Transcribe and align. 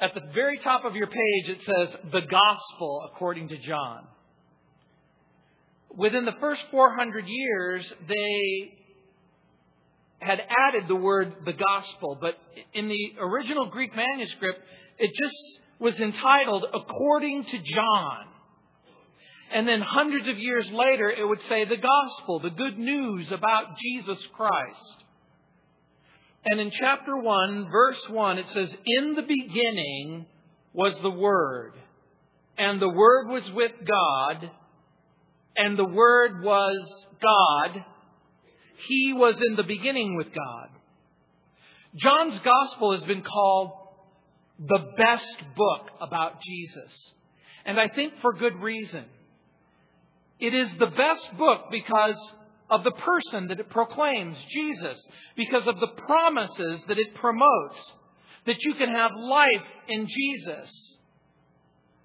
at 0.00 0.14
the 0.14 0.22
very 0.34 0.58
top 0.58 0.84
of 0.84 0.94
your 0.94 1.06
page, 1.06 1.48
it 1.48 1.58
says, 1.64 1.96
the 2.10 2.22
gospel 2.22 3.08
according 3.12 3.48
to 3.48 3.58
John. 3.58 4.06
Within 5.96 6.24
the 6.24 6.34
first 6.40 6.62
400 6.70 7.26
years, 7.26 7.92
they 8.08 8.72
had 10.20 10.40
added 10.68 10.84
the 10.88 10.96
word 10.96 11.34
the 11.44 11.52
gospel, 11.52 12.18
but 12.20 12.36
in 12.74 12.88
the 12.88 13.14
original 13.20 13.66
Greek 13.66 13.94
manuscript, 13.94 14.60
it 14.98 15.10
just 15.20 15.36
was 15.78 15.98
entitled 15.98 16.66
according 16.72 17.44
to 17.44 17.58
John. 17.58 18.26
And 19.52 19.66
then 19.66 19.80
hundreds 19.80 20.28
of 20.28 20.38
years 20.38 20.70
later, 20.70 21.10
it 21.10 21.26
would 21.26 21.40
say 21.48 21.64
the 21.64 21.76
gospel, 21.76 22.38
the 22.38 22.50
good 22.50 22.78
news 22.78 23.32
about 23.32 23.76
Jesus 23.78 24.18
Christ. 24.34 25.04
And 26.44 26.60
in 26.60 26.70
chapter 26.70 27.16
1, 27.16 27.68
verse 27.70 28.00
1, 28.08 28.38
it 28.38 28.46
says, 28.54 28.74
In 28.86 29.14
the 29.14 29.22
beginning 29.22 30.26
was 30.72 30.94
the 31.02 31.10
Word, 31.10 31.74
and 32.56 32.80
the 32.80 32.88
Word 32.88 33.28
was 33.28 33.50
with 33.52 33.72
God, 33.86 34.50
and 35.56 35.78
the 35.78 35.84
Word 35.84 36.42
was 36.42 37.04
God. 37.22 37.84
He 38.88 39.12
was 39.12 39.36
in 39.46 39.56
the 39.56 39.64
beginning 39.64 40.16
with 40.16 40.28
God. 40.28 40.68
John's 41.96 42.38
Gospel 42.38 42.92
has 42.92 43.04
been 43.04 43.22
called 43.22 43.72
the 44.60 44.92
best 44.96 45.36
book 45.56 45.90
about 46.00 46.40
Jesus. 46.42 47.12
And 47.66 47.78
I 47.78 47.88
think 47.88 48.14
for 48.22 48.32
good 48.32 48.56
reason. 48.56 49.04
It 50.38 50.54
is 50.54 50.72
the 50.78 50.86
best 50.86 51.36
book 51.36 51.66
because 51.70 52.16
of 52.70 52.84
the 52.84 52.92
person 52.92 53.48
that 53.48 53.60
it 53.60 53.68
proclaims, 53.70 54.36
Jesus, 54.48 54.96
because 55.36 55.66
of 55.66 55.80
the 55.80 55.88
promises 56.06 56.82
that 56.88 56.98
it 56.98 57.14
promotes, 57.14 57.94
that 58.46 58.62
you 58.62 58.74
can 58.74 58.88
have 58.88 59.10
life 59.16 59.66
in 59.88 60.06
Jesus, 60.06 60.98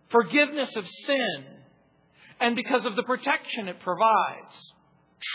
forgiveness 0.09 0.75
of 0.75 0.85
sin, 1.05 1.45
and 2.39 2.55
because 2.55 2.85
of 2.85 2.95
the 2.95 3.03
protection 3.03 3.67
it 3.67 3.79
provides, 3.79 4.73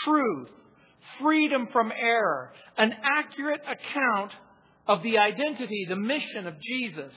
truth, 0.03 0.49
freedom 1.21 1.67
from 1.71 1.91
error, 1.91 2.53
an 2.77 2.93
accurate 3.03 3.61
account 3.61 4.31
of 4.87 5.01
the 5.03 5.17
identity, 5.17 5.85
the 5.87 5.95
mission 5.95 6.47
of 6.47 6.55
Jesus. 6.59 7.13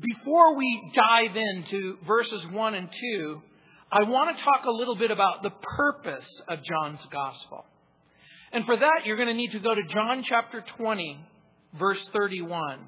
Before 0.00 0.56
we 0.56 0.92
dive 0.94 1.36
into 1.36 1.98
verses 2.06 2.46
1 2.50 2.74
and 2.74 2.88
2, 2.90 3.42
I 3.94 4.04
want 4.04 4.34
to 4.34 4.42
talk 4.42 4.64
a 4.64 4.70
little 4.70 4.96
bit 4.96 5.10
about 5.10 5.42
the 5.42 5.50
purpose 5.76 6.24
of 6.48 6.60
John's 6.64 7.06
gospel. 7.12 7.66
And 8.50 8.64
for 8.64 8.74
that, 8.74 9.04
you're 9.04 9.16
going 9.16 9.28
to 9.28 9.34
need 9.34 9.52
to 9.52 9.58
go 9.58 9.74
to 9.74 9.82
John 9.92 10.24
chapter 10.26 10.64
20, 10.78 11.20
verse 11.78 12.02
31. 12.14 12.78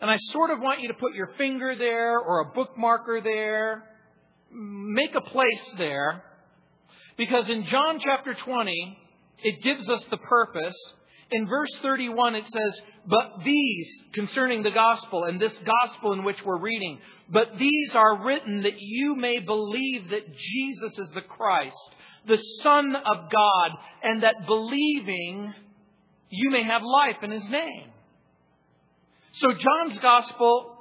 And 0.00 0.10
I 0.10 0.16
sort 0.32 0.50
of 0.50 0.60
want 0.60 0.80
you 0.80 0.88
to 0.88 0.94
put 0.94 1.14
your 1.14 1.32
finger 1.36 1.74
there 1.76 2.18
or 2.18 2.40
a 2.40 2.46
bookmarker 2.52 3.22
there, 3.22 3.84
make 4.50 5.14
a 5.14 5.20
place 5.20 5.74
there, 5.76 6.22
because 7.18 7.50
in 7.50 7.66
John 7.66 8.00
chapter 8.02 8.34
20, 8.42 8.98
it 9.44 9.62
gives 9.62 9.86
us 9.90 10.02
the 10.10 10.16
purpose. 10.16 10.76
In 11.30 11.46
verse 11.46 11.70
31, 11.82 12.36
it 12.36 12.44
says, 12.44 12.80
But 13.06 13.44
these, 13.44 13.86
concerning 14.14 14.62
the 14.62 14.70
gospel, 14.70 15.24
and 15.24 15.40
this 15.40 15.54
gospel 15.64 16.14
in 16.14 16.24
which 16.24 16.42
we're 16.44 16.58
reading, 16.58 17.00
but 17.30 17.58
these 17.58 17.90
are 17.94 18.24
written 18.24 18.62
that 18.62 18.78
you 18.78 19.14
may 19.14 19.38
believe 19.40 20.08
that 20.10 20.26
Jesus 20.26 20.98
is 20.98 21.08
the 21.14 21.20
Christ, 21.20 21.76
the 22.26 22.38
Son 22.62 22.96
of 22.96 23.30
God, 23.30 23.70
and 24.02 24.22
that 24.22 24.46
believing 24.46 25.52
you 26.30 26.50
may 26.50 26.62
have 26.64 26.82
life 26.82 27.22
in 27.22 27.30
His 27.30 27.48
name. 27.50 27.90
So 29.34 29.48
John's 29.52 29.98
Gospel 30.00 30.76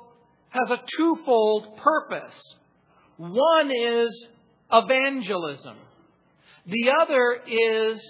has 0.49 0.71
a 0.71 0.81
twofold 0.97 1.77
purpose. 1.77 2.55
One 3.17 3.69
is 3.69 4.27
evangelism. 4.71 5.75
The 6.65 6.91
other 7.01 7.41
is 7.45 8.01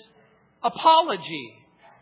apology 0.64 1.57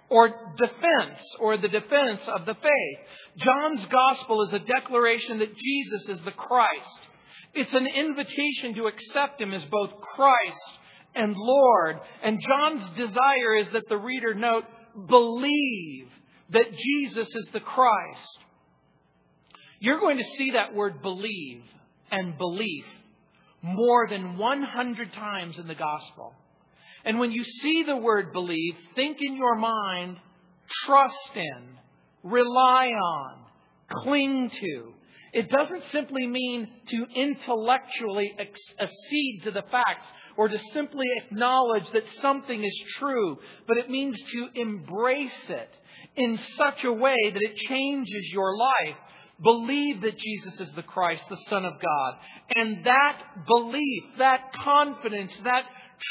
or 0.09 0.29
defense 0.57 1.19
or 1.39 1.57
the 1.57 1.67
defense 1.67 2.21
of 2.27 2.45
the 2.45 2.53
faith. 2.53 2.99
John's 3.37 3.85
gospel 3.85 4.43
is 4.43 4.53
a 4.53 4.59
declaration 4.59 5.39
that 5.39 5.55
Jesus 5.55 6.09
is 6.09 6.21
the 6.23 6.31
Christ. 6.31 7.09
It's 7.53 7.73
an 7.73 7.87
invitation 7.87 8.75
to 8.75 8.87
accept 8.87 9.41
him 9.41 9.53
as 9.53 9.63
both 9.65 9.91
Christ 10.01 10.79
and 11.15 11.35
Lord. 11.35 11.99
And 12.23 12.39
John's 12.41 12.89
desire 12.97 13.55
is 13.59 13.67
that 13.73 13.87
the 13.89 13.97
reader 13.97 14.33
note, 14.33 14.65
believe 15.07 16.07
that 16.51 16.71
Jesus 16.71 17.27
is 17.27 17.49
the 17.53 17.59
Christ. 17.59 18.39
You're 19.79 19.99
going 19.99 20.17
to 20.17 20.37
see 20.37 20.51
that 20.51 20.73
word 20.73 21.01
believe 21.01 21.61
and 22.11 22.37
belief 22.37 22.85
more 23.61 24.07
than 24.09 24.37
100 24.37 25.13
times 25.13 25.57
in 25.57 25.67
the 25.67 25.75
gospel. 25.75 26.33
And 27.05 27.19
when 27.19 27.31
you 27.31 27.43
see 27.43 27.83
the 27.83 27.97
word 27.97 28.33
believe, 28.33 28.73
think 28.95 29.17
in 29.21 29.35
your 29.35 29.55
mind, 29.55 30.17
trust 30.85 31.35
in, 31.35 31.77
rely 32.23 32.87
on, 32.87 33.37
cling 34.03 34.49
to. 34.59 34.93
It 35.33 35.49
doesn't 35.49 35.83
simply 35.91 36.25
mean 36.25 36.67
to 36.87 37.05
intellectually 37.13 38.33
accede 38.39 39.43
to 39.43 39.51
the 39.51 39.63
facts 39.69 40.05
or 40.37 40.47
to 40.47 40.57
simply 40.73 41.05
acknowledge 41.17 41.83
that 41.93 42.07
something 42.21 42.63
is 42.63 42.83
true, 42.97 43.37
but 43.67 43.77
it 43.77 43.89
means 43.89 44.17
to 44.31 44.47
embrace 44.55 45.49
it 45.49 45.69
in 46.15 46.39
such 46.57 46.83
a 46.85 46.91
way 46.91 47.17
that 47.33 47.41
it 47.41 47.57
changes 47.67 48.29
your 48.31 48.57
life. 48.57 48.95
Believe 49.43 50.01
that 50.01 50.17
Jesus 50.17 50.61
is 50.61 50.73
the 50.73 50.83
Christ, 50.83 51.23
the 51.29 51.37
Son 51.49 51.65
of 51.65 51.73
God. 51.73 52.13
And 52.55 52.85
that 52.85 53.21
belief, 53.45 54.03
that 54.17 54.53
confidence, 54.63 55.33
that 55.43 55.63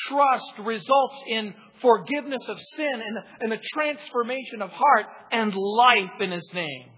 trust 0.09 0.59
results 0.65 1.17
in 1.29 1.55
forgiveness 1.81 2.43
of 2.49 2.59
sin 2.77 3.03
and, 3.07 3.17
and 3.41 3.53
a 3.53 3.61
transformation 3.73 4.63
of 4.63 4.71
heart 4.71 5.07
and 5.33 5.55
life 5.55 6.21
in 6.21 6.31
His 6.31 6.49
name. 6.55 6.89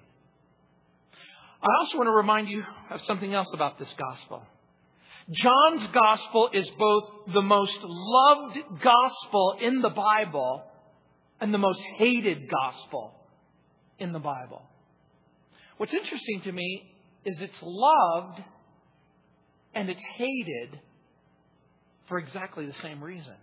I 1.63 1.69
also 1.81 1.99
want 1.99 2.07
to 2.09 2.13
remind 2.13 2.49
you 2.49 2.63
of 2.91 3.01
something 3.03 3.33
else 3.35 3.51
about 3.55 3.79
this 3.79 3.93
gospel. 3.99 4.43
John's 5.31 5.89
gospel 5.93 6.51
is 6.53 6.69
both 6.79 7.05
the 7.33 7.43
most 7.43 7.79
loved 7.83 8.59
gospel 8.81 9.57
in 9.61 9.83
the 9.83 9.91
Bible 9.91 10.63
and 11.41 11.53
the 11.53 11.59
most 11.59 11.81
hated 11.99 12.49
gospel 12.49 13.13
in 13.99 14.13
the 14.13 14.21
Bible. 14.21 14.63
What's 15.79 15.93
interesting 15.93 16.43
to 16.45 16.53
me 16.53 16.95
is 17.25 17.41
it's 17.41 17.61
loved 17.63 18.41
and 19.75 19.91
it's 19.91 20.03
hated 20.17 20.81
for 22.09 22.19
exactly 22.19 22.67
the 22.67 22.75
same 22.83 23.03
reason. 23.03 23.35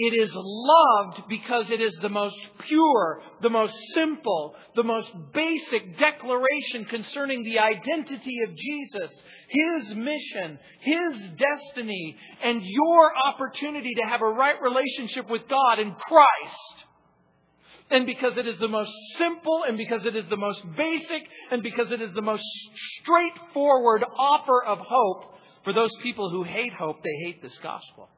It 0.00 0.14
is 0.14 0.30
loved 0.32 1.22
because 1.28 1.64
it 1.70 1.80
is 1.80 1.92
the 2.00 2.08
most 2.08 2.36
pure, 2.68 3.20
the 3.42 3.50
most 3.50 3.74
simple, 3.94 4.54
the 4.76 4.84
most 4.84 5.10
basic 5.34 5.98
declaration 5.98 6.84
concerning 6.88 7.42
the 7.42 7.58
identity 7.58 8.36
of 8.46 8.54
Jesus, 8.54 9.10
His 9.48 9.96
mission, 9.96 10.60
His 10.82 11.30
destiny, 11.36 12.16
and 12.44 12.62
your 12.64 13.10
opportunity 13.26 13.92
to 13.94 14.08
have 14.08 14.22
a 14.22 14.30
right 14.30 14.62
relationship 14.62 15.28
with 15.28 15.48
God 15.48 15.80
in 15.80 15.92
Christ. 15.92 16.84
And 17.90 18.06
because 18.06 18.36
it 18.36 18.46
is 18.46 18.60
the 18.60 18.68
most 18.68 18.92
simple, 19.18 19.64
and 19.66 19.76
because 19.76 20.06
it 20.06 20.14
is 20.14 20.26
the 20.30 20.36
most 20.36 20.62
basic, 20.76 21.22
and 21.50 21.60
because 21.60 21.90
it 21.90 22.00
is 22.00 22.14
the 22.14 22.22
most 22.22 22.44
straightforward 23.00 24.04
offer 24.16 24.62
of 24.64 24.78
hope, 24.78 25.37
for 25.64 25.72
those 25.72 25.90
people 26.02 26.30
who 26.30 26.44
hate 26.44 26.72
hope, 26.72 27.02
they 27.02 27.26
hate 27.26 27.42
this 27.42 27.56
gospel. 27.62 28.08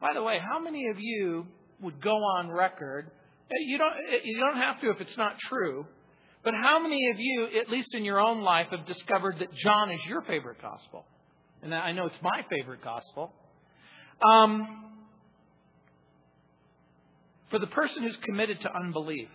By 0.00 0.14
the 0.14 0.22
way, 0.22 0.38
how 0.38 0.60
many 0.60 0.88
of 0.90 0.96
you 0.98 1.46
would 1.80 2.00
go 2.00 2.14
on 2.14 2.50
record? 2.50 3.10
You 3.50 3.78
don't, 3.78 3.94
you 4.24 4.38
don't 4.38 4.56
have 4.56 4.80
to 4.80 4.90
if 4.90 5.00
it's 5.00 5.16
not 5.16 5.36
true. 5.48 5.86
But 6.44 6.54
how 6.54 6.78
many 6.78 7.10
of 7.10 7.16
you, 7.18 7.48
at 7.60 7.68
least 7.68 7.88
in 7.94 8.04
your 8.04 8.20
own 8.20 8.42
life, 8.42 8.68
have 8.70 8.86
discovered 8.86 9.36
that 9.40 9.52
John 9.54 9.90
is 9.90 10.00
your 10.08 10.22
favorite 10.22 10.62
gospel? 10.62 11.04
And 11.62 11.74
I 11.74 11.92
know 11.92 12.06
it's 12.06 12.22
my 12.22 12.44
favorite 12.48 12.82
gospel. 12.82 13.32
Um, 14.24 14.84
for 17.50 17.58
the 17.58 17.66
person 17.66 18.02
who's 18.02 18.16
committed 18.24 18.60
to 18.60 18.70
unbelief, 18.72 19.28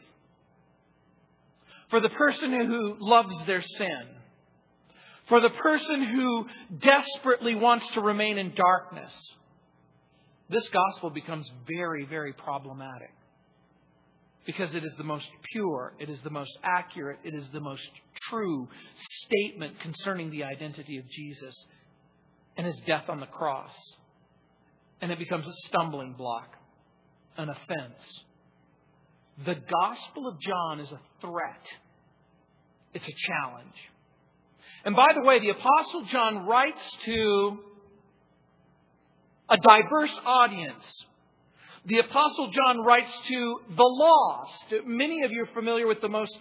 for 1.90 2.00
the 2.00 2.10
person 2.10 2.52
who 2.52 2.96
loves 3.00 3.36
their 3.46 3.62
sin, 3.62 4.04
for 5.34 5.42
the 5.42 5.50
person 5.50 6.04
who 6.14 6.46
desperately 6.78 7.56
wants 7.56 7.88
to 7.96 8.02
remain 8.02 8.38
in 8.38 8.54
darkness, 8.54 9.12
this 10.48 10.70
gospel 10.70 11.10
becomes 11.10 11.50
very, 11.68 12.06
very 12.06 12.34
problematic. 12.34 13.10
Because 14.46 14.76
it 14.76 14.84
is 14.84 14.94
the 15.00 15.04
most 15.04 15.26
pure, 15.52 15.96
it 16.00 16.08
is 16.08 16.22
the 16.22 16.30
most 16.30 16.52
accurate, 16.62 17.18
it 17.24 17.34
is 17.34 17.50
the 17.52 17.60
most 17.60 17.82
true 18.30 18.68
statement 19.26 19.80
concerning 19.80 20.30
the 20.30 20.44
identity 20.44 21.00
of 21.00 21.10
Jesus 21.10 21.56
and 22.56 22.68
his 22.68 22.80
death 22.86 23.06
on 23.10 23.20
the 23.20 23.26
cross. 23.26 23.74
And 25.02 25.12
it 25.12 25.18
becomes 25.18 25.48
a 25.48 25.68
stumbling 25.68 26.14
block, 26.14 26.54
an 27.38 27.50
offense. 27.50 28.04
The 29.48 29.56
Gospel 29.56 30.28
of 30.28 30.40
John 30.40 30.80
is 30.80 30.92
a 30.92 31.00
threat. 31.22 31.66
It's 32.94 33.08
a 33.08 33.32
challenge. 33.32 33.93
And 34.86 34.96
by 34.96 35.14
the 35.14 35.22
way, 35.22 35.40
the 35.40 35.50
Apostle 35.50 36.04
John 36.12 36.46
writes 36.46 36.82
to 37.06 37.60
a 39.50 39.58
diverse 39.58 40.14
audience. 40.26 41.06
The 41.86 42.00
Apostle 42.00 42.50
John 42.52 42.80
writes 42.80 43.12
to 43.28 43.60
the 43.76 43.84
lost. 43.84 44.86
Many 44.86 45.24
of 45.24 45.32
you 45.32 45.44
are 45.44 45.54
familiar 45.54 45.88
with 45.88 46.02
the 46.02 46.10
most 46.10 46.38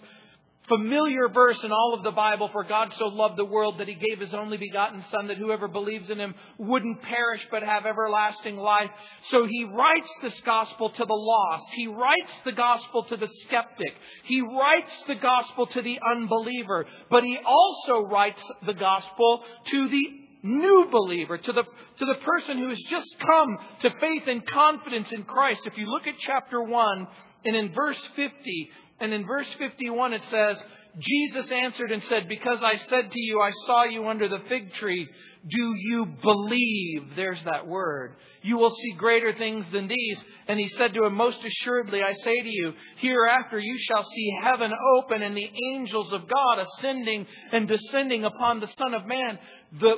familiar 0.69 1.29
verse 1.29 1.59
in 1.65 1.73
all 1.73 1.95
of 1.97 2.05
the 2.05 2.11
Bible 2.13 2.49
for 2.53 2.63
God 2.65 2.93
so 2.99 3.07
loved 3.09 3.37
the 3.37 3.45
world 3.45 3.79
that 3.79 3.89
he 3.89 3.95
gave 3.95 4.21
his 4.21 4.33
only 4.33 4.57
begotten 4.57 5.05
Son 5.11 5.29
that 5.29 5.37
whoever 5.37 5.67
believes 5.69 6.09
in 6.09 6.19
him 6.19 6.35
wouldn't 6.59 7.03
perish 7.03 7.47
but 7.51 7.63
have 7.63 7.85
everlasting 7.85 8.57
life. 8.57 8.91
So 9.31 9.47
he 9.47 9.65
writes 9.65 10.09
this 10.23 10.41
gospel 10.43 10.91
to 10.91 11.05
the 11.05 11.15
lost. 11.15 11.65
He 11.75 11.89
writes 11.89 12.33
the 12.45 12.53
gospel 12.53 13.05
to 13.05 13.17
the 13.17 13.29
skeptic. 13.43 13.93
He 14.25 14.41
writes 14.41 14.93
the 15.09 15.17
gospel 15.17 15.67
to 15.67 15.83
the 15.83 15.99
unbeliever. 16.15 16.87
But 17.11 17.25
he 17.25 17.39
also 17.45 18.07
writes 18.09 18.41
the 18.65 18.75
gospel 18.75 19.43
to 19.71 19.89
the 19.89 20.05
new 20.45 20.89
believer, 20.91 21.39
to 21.39 21.53
the, 21.53 21.63
to 21.63 22.05
the 22.05 22.19
person 22.25 22.59
who 22.59 22.69
has 22.69 22.81
just 22.89 23.09
come 23.19 23.59
to 23.81 23.91
faith 24.01 24.25
and 24.27 24.47
confidence 24.47 25.11
in 25.13 25.25
Christ. 25.25 25.63
If 25.67 25.77
you 25.77 25.87
look 25.87 26.07
at 26.07 26.15
chapter 26.19 26.63
1, 26.63 27.07
and 27.45 27.57
in 27.57 27.73
verse 27.73 27.99
50, 28.15 28.71
and 29.03 29.13
in 29.13 29.27
verse 29.27 29.49
51 29.59 30.13
it 30.13 30.23
says, 30.31 30.57
Jesus 30.99 31.51
answered 31.51 31.91
and 31.91 32.03
said, 32.05 32.29
Because 32.29 32.61
I 32.63 32.77
said 32.89 33.11
to 33.11 33.21
you, 33.21 33.41
I 33.41 33.51
saw 33.67 33.85
you 33.85 34.07
under 34.07 34.29
the 34.29 34.43
fig 34.49 34.73
tree, 34.75 35.09
do 35.49 35.75
you 35.77 36.07
believe? 36.23 37.17
There's 37.17 37.43
that 37.45 37.67
word. 37.67 38.15
You 38.43 38.59
will 38.59 38.71
see 38.71 38.93
greater 38.97 39.33
things 39.35 39.67
than 39.73 39.89
these. 39.89 40.19
And 40.47 40.59
he 40.59 40.69
said 40.79 40.95
to 40.95 41.05
him, 41.05 41.15
Most 41.15 41.39
assuredly, 41.45 42.01
I 42.03 42.13
say 42.13 42.43
to 42.43 42.49
you, 42.49 42.75
hereafter 42.99 43.59
you 43.59 43.77
shall 43.77 44.05
see 44.05 44.39
heaven 44.45 44.71
open 44.99 45.23
and 45.23 45.37
the 45.37 45.51
angels 45.75 46.13
of 46.13 46.29
God 46.29 46.59
ascending 46.59 47.27
and 47.51 47.67
descending 47.67 48.25
upon 48.25 48.61
the 48.61 48.69
Son 48.79 48.95
of 48.95 49.05
Man. 49.07 49.39
The, 49.81 49.97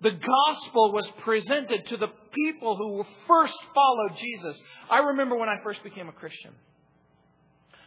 the 0.00 0.10
gospel 0.10 0.92
was 0.92 1.08
presented 1.20 1.86
to 1.88 1.96
the 1.96 2.10
people 2.32 2.76
who 2.76 3.04
first 3.28 3.54
followed 3.72 4.18
Jesus. 4.18 4.60
I 4.90 4.98
remember 4.98 5.36
when 5.36 5.48
I 5.48 5.62
first 5.62 5.84
became 5.84 6.08
a 6.08 6.12
Christian. 6.12 6.52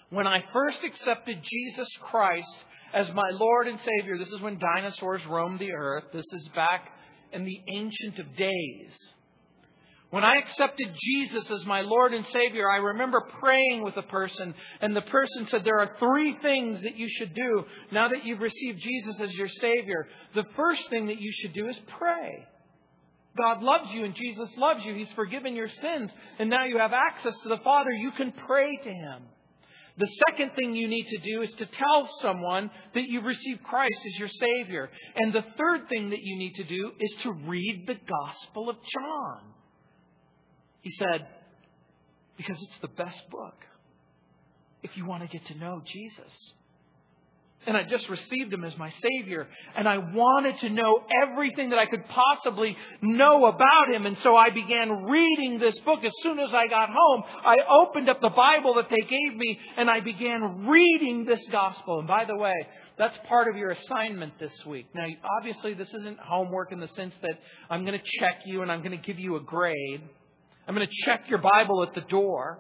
When 0.10 0.28
I 0.28 0.44
first 0.54 0.78
accepted 0.84 1.42
Jesus 1.44 1.88
Christ 2.10 2.56
as 2.94 3.08
my 3.14 3.30
Lord 3.32 3.68
and 3.68 3.80
Savior, 3.80 4.18
this 4.18 4.30
is 4.30 4.42
when 4.42 4.60
dinosaurs 4.60 5.22
roamed 5.28 5.60
the 5.60 5.74
earth. 5.74 6.06
This 6.14 6.26
is 6.32 6.50
back 6.56 6.90
in 7.34 7.44
the 7.44 7.60
Ancient 7.76 8.20
of 8.20 8.36
Days. 8.36 8.94
When 10.12 10.24
I 10.24 10.38
accepted 10.38 10.88
Jesus 10.94 11.50
as 11.52 11.66
my 11.66 11.82
Lord 11.82 12.14
and 12.14 12.26
Savior, 12.28 12.70
I 12.70 12.78
remember 12.78 13.22
praying 13.40 13.84
with 13.84 13.98
a 13.98 14.04
person, 14.04 14.54
and 14.80 14.96
the 14.96 15.02
person 15.02 15.48
said, 15.50 15.64
There 15.66 15.80
are 15.80 15.98
three 16.00 16.38
things 16.42 16.82
that 16.84 16.96
you 16.96 17.08
should 17.18 17.34
do 17.34 17.64
now 17.92 18.08
that 18.08 18.24
you've 18.24 18.40
received 18.40 18.80
Jesus 18.80 19.20
as 19.22 19.34
your 19.34 19.50
Savior. 19.60 20.08
The 20.36 20.46
first 20.56 20.84
thing 20.90 21.08
that 21.08 21.20
you 21.20 21.34
should 21.42 21.54
do 21.54 21.68
is 21.68 21.76
pray. 21.98 22.48
God 23.38 23.62
loves 23.64 23.90
you 23.92 24.06
and 24.06 24.16
Jesus 24.16 24.50
loves 24.56 24.86
you. 24.86 24.94
He's 24.94 25.12
forgiven 25.16 25.56
your 25.56 25.68
sins, 25.68 26.12
and 26.40 26.50
now 26.50 26.66
you 26.66 26.78
have 26.78 26.94
access 26.94 27.34
to 27.44 27.50
the 27.50 27.64
Father. 27.64 27.90
You 27.92 28.12
can 28.12 28.32
pray 28.48 28.70
to 28.84 28.90
Him. 28.90 29.24
The 29.98 30.10
second 30.30 30.52
thing 30.56 30.76
you 30.76 30.88
need 30.90 31.08
to 31.08 31.18
do 31.20 31.42
is 31.42 31.52
to 31.58 31.66
tell 31.66 32.10
someone 32.22 32.70
that 32.94 33.04
you've 33.08 33.24
received 33.24 33.64
Christ 33.64 33.96
as 34.06 34.20
your 34.20 34.28
Savior. 34.28 34.90
And 35.16 35.34
the 35.34 35.46
third 35.58 35.88
thing 35.88 36.10
that 36.10 36.22
you 36.22 36.38
need 36.38 36.56
to 36.56 36.64
do 36.66 36.92
is 37.00 37.16
to 37.24 37.32
read 37.32 37.86
the 37.88 37.96
Gospel 37.96 38.70
of 38.70 38.76
John. 38.76 39.42
He 40.82 40.92
said, 41.00 41.26
because 42.36 42.58
it's 42.62 42.80
the 42.82 42.90
best 42.90 43.30
book 43.30 43.56
if 44.84 44.98
you 44.98 45.06
want 45.06 45.24
to 45.24 45.30
get 45.30 45.46
to 45.48 45.58
know 45.58 45.82
Jesus 45.86 46.54
and 47.68 47.76
I 47.76 47.84
just 47.84 48.08
received 48.10 48.54
him 48.54 48.64
as 48.64 48.78
my 48.78 48.92
Savior. 49.02 49.48
And 49.76 49.88
I 49.88 49.98
wanted 49.98 50.60
to 50.60 50.70
know 50.70 51.04
everything 51.24 51.72
that 51.72 51.80
I 51.80 51.86
could 51.86 52.04
possibly 52.08 52.78
know 53.02 53.46
about 53.46 53.94
him. 53.94 54.06
And 54.06 54.18
so 54.24 54.36
I 54.36 54.50
began 54.50 55.06
reading 55.06 55.60
this 55.60 55.78
book. 55.80 56.00
As 56.06 56.12
soon 56.22 56.40
as 56.40 56.50
I 56.54 56.68
got 56.68 56.90
home, 56.90 57.24
I 57.46 57.56
opened 57.82 58.10
up 58.10 58.22
the 58.22 58.30
Bible 58.30 58.76
that 58.76 58.90
they 58.90 59.02
gave 59.02 59.38
me 59.38 59.60
and 59.78 59.90
I 59.90 60.00
began 60.00 60.68
reading 60.68 61.26
this 61.26 61.42
gospel. 61.52 62.00
And 62.00 62.08
by 62.08 62.26
the 62.26 62.38
way, 62.38 62.54
that's 62.98 63.18
part 63.28 63.48
of 63.48 63.58
your 63.58 63.72
assignment 63.72 64.40
this 64.40 64.54
week. 64.66 64.88
Now, 64.94 65.06
obviously, 65.40 65.74
this 65.74 65.90
isn't 65.90 66.20
homework 66.20 66.72
in 66.72 66.80
the 66.80 66.88
sense 66.90 67.14
that 67.22 67.38
I'm 67.70 67.86
going 67.86 68.00
to 68.00 68.06
check 68.20 68.42
you 68.46 68.62
and 68.62 68.72
I'm 68.72 68.84
going 68.84 68.98
to 68.98 69.06
give 69.06 69.20
you 69.20 69.36
a 69.38 69.42
grade. 69.42 70.02
I'm 70.68 70.76
going 70.76 70.88
to 70.88 71.06
check 71.06 71.24
your 71.30 71.40
Bible 71.40 71.84
at 71.84 71.94
the 71.94 72.02
door. 72.02 72.60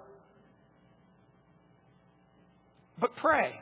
But 2.99 3.15
pray 3.17 3.53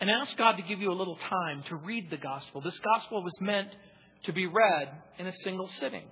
and 0.00 0.10
ask 0.10 0.36
God 0.36 0.56
to 0.56 0.62
give 0.62 0.80
you 0.80 0.92
a 0.92 0.94
little 0.94 1.18
time 1.28 1.64
to 1.68 1.76
read 1.76 2.10
the 2.10 2.16
gospel. 2.16 2.60
This 2.60 2.78
gospel 2.94 3.22
was 3.22 3.32
meant 3.40 3.68
to 4.24 4.32
be 4.32 4.46
read 4.46 4.90
in 5.18 5.26
a 5.26 5.32
single 5.44 5.68
sitting. 5.80 6.04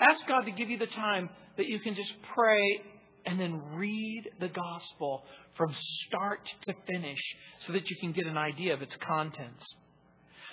Ask 0.00 0.26
God 0.26 0.42
to 0.42 0.50
give 0.50 0.70
you 0.70 0.78
the 0.78 0.86
time 0.86 1.28
that 1.56 1.66
you 1.66 1.80
can 1.80 1.94
just 1.94 2.12
pray 2.34 2.80
and 3.26 3.38
then 3.38 3.60
read 3.74 4.24
the 4.40 4.48
gospel 4.48 5.24
from 5.56 5.74
start 6.06 6.40
to 6.66 6.74
finish 6.86 7.20
so 7.66 7.72
that 7.72 7.88
you 7.88 7.96
can 8.00 8.12
get 8.12 8.26
an 8.26 8.36
idea 8.36 8.74
of 8.74 8.82
its 8.82 8.96
contents. 9.06 9.64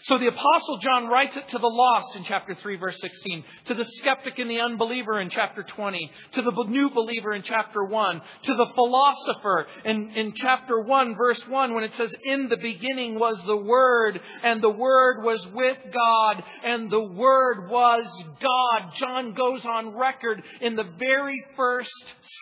So 0.06 0.18
the 0.18 0.28
apostle 0.28 0.78
John 0.80 1.08
writes 1.08 1.38
it 1.38 1.48
to 1.50 1.60
the 1.60 1.68
lost 1.68 2.16
in 2.16 2.24
chapter 2.24 2.56
3 2.56 2.78
verse 2.78 2.96
16, 3.00 3.44
to 3.68 3.74
the 3.76 3.86
skeptic 4.00 4.40
and 4.40 4.50
the 4.50 4.60
unbeliever 4.60 5.22
in 5.22 5.30
chapter 5.30 5.64
20, 5.64 6.12
to 6.34 6.42
the 6.42 6.64
new 6.68 6.90
believer 6.90 7.34
in 7.34 7.44
chapter 7.44 7.84
1, 7.84 8.22
to 8.46 8.54
the 8.54 8.66
philosopher 8.74 9.68
in, 9.86 10.12
in 10.12 10.34
chapter 10.36 10.82
1 10.82 11.16
verse 11.16 11.42
1 11.48 11.74
when 11.74 11.84
it 11.84 11.92
says, 11.98 12.14
in 12.26 12.50
the 12.50 12.58
beginning 12.58 13.20
was 13.20 13.40
the 13.46 13.58
Word, 13.58 14.20
and 14.44 14.62
the 14.62 14.70
Word 14.70 15.24
was 15.24 15.46
with 15.54 15.78
God, 15.94 16.44
and 16.64 16.90
the 16.90 17.04
Word 17.04 17.70
was 17.70 18.06
God. 18.42 18.92
John 18.98 19.34
goes 19.34 19.64
on 19.66 19.96
record 19.96 20.42
in 20.62 20.76
the 20.76 20.90
very 20.98 21.44
first 21.56 21.92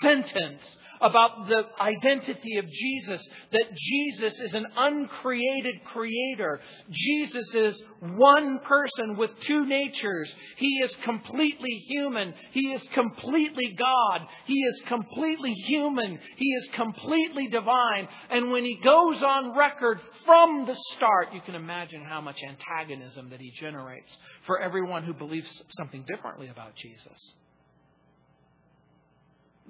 sentence 0.01 0.61
about 1.01 1.48
the 1.48 1.63
identity 1.81 2.57
of 2.57 2.66
Jesus, 2.69 3.22
that 3.51 3.66
Jesus 3.75 4.40
is 4.40 4.54
an 4.54 4.66
uncreated 4.75 5.75
creator. 5.86 6.60
Jesus 6.92 7.48
is 7.54 7.81
one 8.01 8.60
person 8.60 9.18
with 9.18 9.31
two 9.48 9.66
natures. 9.66 10.34
He 10.57 10.81
is 10.84 10.96
completely 11.04 11.84
human. 11.88 12.34
He 12.51 12.72
is 12.74 12.81
completely 12.94 13.75
God. 13.78 14.28
He 14.46 14.56
is 14.56 14.81
completely 14.88 15.54
human. 15.68 16.19
He 16.38 16.46
is 16.46 16.69
completely 16.75 17.48
divine. 17.48 18.07
And 18.30 18.52
when 18.52 18.64
he 18.64 18.80
goes 18.83 19.21
on 19.23 19.57
record 19.57 20.00
from 20.26 20.66
the 20.66 20.76
start, 20.95 21.33
you 21.33 21.42
can 21.42 21.56
imagine 21.56 22.04
how 22.04 22.21
much 22.21 22.38
antagonism 22.47 23.30
that 23.30 23.40
he 23.40 23.52
generates 23.59 24.09
for 24.45 24.59
everyone 24.59 25.04
who 25.04 25.14
believes 25.14 25.50
something 25.78 26.04
differently 26.07 26.47
about 26.47 26.76
Jesus. 26.76 27.33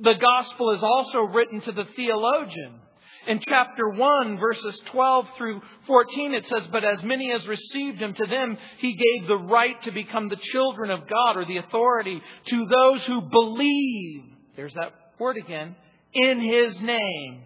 The 0.01 0.13
gospel 0.13 0.71
is 0.71 0.83
also 0.83 1.19
written 1.19 1.61
to 1.61 1.71
the 1.71 1.85
theologian. 1.95 2.79
In 3.27 3.41
chapter 3.47 3.89
1, 3.89 4.37
verses 4.39 4.79
12 4.91 5.25
through 5.37 5.61
14, 5.87 6.33
it 6.33 6.47
says, 6.47 6.67
But 6.71 6.85
as 6.85 7.03
many 7.03 7.31
as 7.31 7.45
received 7.45 7.99
him, 7.99 8.13
to 8.13 8.25
them 8.25 8.57
he 8.77 8.93
gave 8.93 9.27
the 9.27 9.37
right 9.37 9.81
to 9.83 9.91
become 9.91 10.29
the 10.29 10.39
children 10.51 10.89
of 10.89 11.01
God, 11.07 11.37
or 11.37 11.45
the 11.45 11.57
authority, 11.57 12.21
to 12.49 12.65
those 12.65 13.03
who 13.05 13.21
believe, 13.29 14.21
there's 14.55 14.73
that 14.73 14.93
word 15.19 15.37
again, 15.37 15.75
in 16.13 16.41
his 16.41 16.79
name 16.79 17.43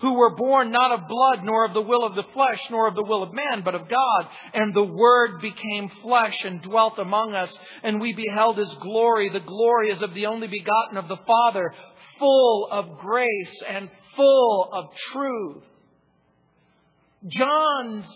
who 0.00 0.14
were 0.14 0.36
born 0.36 0.70
not 0.70 0.92
of 0.92 1.08
blood, 1.08 1.42
nor 1.42 1.64
of 1.64 1.72
the 1.72 1.80
will 1.80 2.04
of 2.04 2.14
the 2.14 2.30
flesh, 2.34 2.60
nor 2.70 2.86
of 2.86 2.94
the 2.94 3.02
will 3.02 3.22
of 3.22 3.32
man, 3.32 3.62
but 3.64 3.74
of 3.74 3.88
God. 3.88 4.28
And 4.52 4.74
the 4.74 4.84
Word 4.84 5.40
became 5.40 5.90
flesh 6.02 6.36
and 6.44 6.62
dwelt 6.62 6.98
among 6.98 7.34
us, 7.34 7.56
and 7.82 8.00
we 8.00 8.12
beheld 8.12 8.58
His 8.58 8.74
glory. 8.80 9.30
The 9.30 9.40
glory 9.40 9.90
is 9.90 10.02
of 10.02 10.12
the 10.12 10.26
only 10.26 10.48
begotten 10.48 10.98
of 10.98 11.08
the 11.08 11.16
Father, 11.26 11.72
full 12.18 12.68
of 12.70 12.98
grace 12.98 13.62
and 13.68 13.88
full 14.16 14.68
of 14.72 14.86
truth. 15.12 15.62
John's 17.28 18.06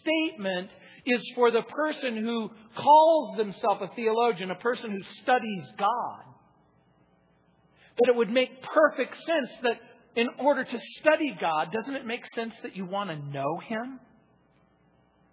statement 0.00 0.70
is 1.04 1.22
for 1.34 1.50
the 1.50 1.62
person 1.62 2.16
who 2.16 2.50
calls 2.76 3.36
themselves 3.36 3.82
a 3.82 3.94
theologian, 3.94 4.50
a 4.50 4.56
person 4.56 4.90
who 4.90 5.02
studies 5.22 5.62
God. 5.78 6.22
That 7.98 8.08
it 8.08 8.16
would 8.16 8.30
make 8.30 8.62
perfect 8.62 9.14
sense 9.14 9.50
that 9.62 9.80
in 10.16 10.28
order 10.38 10.64
to 10.64 10.80
study 10.98 11.36
God, 11.40 11.72
doesn't 11.72 11.94
it 11.94 12.06
make 12.06 12.22
sense 12.34 12.54
that 12.62 12.76
you 12.76 12.84
want 12.84 13.10
to 13.10 13.16
know 13.16 13.58
Him? 13.58 14.00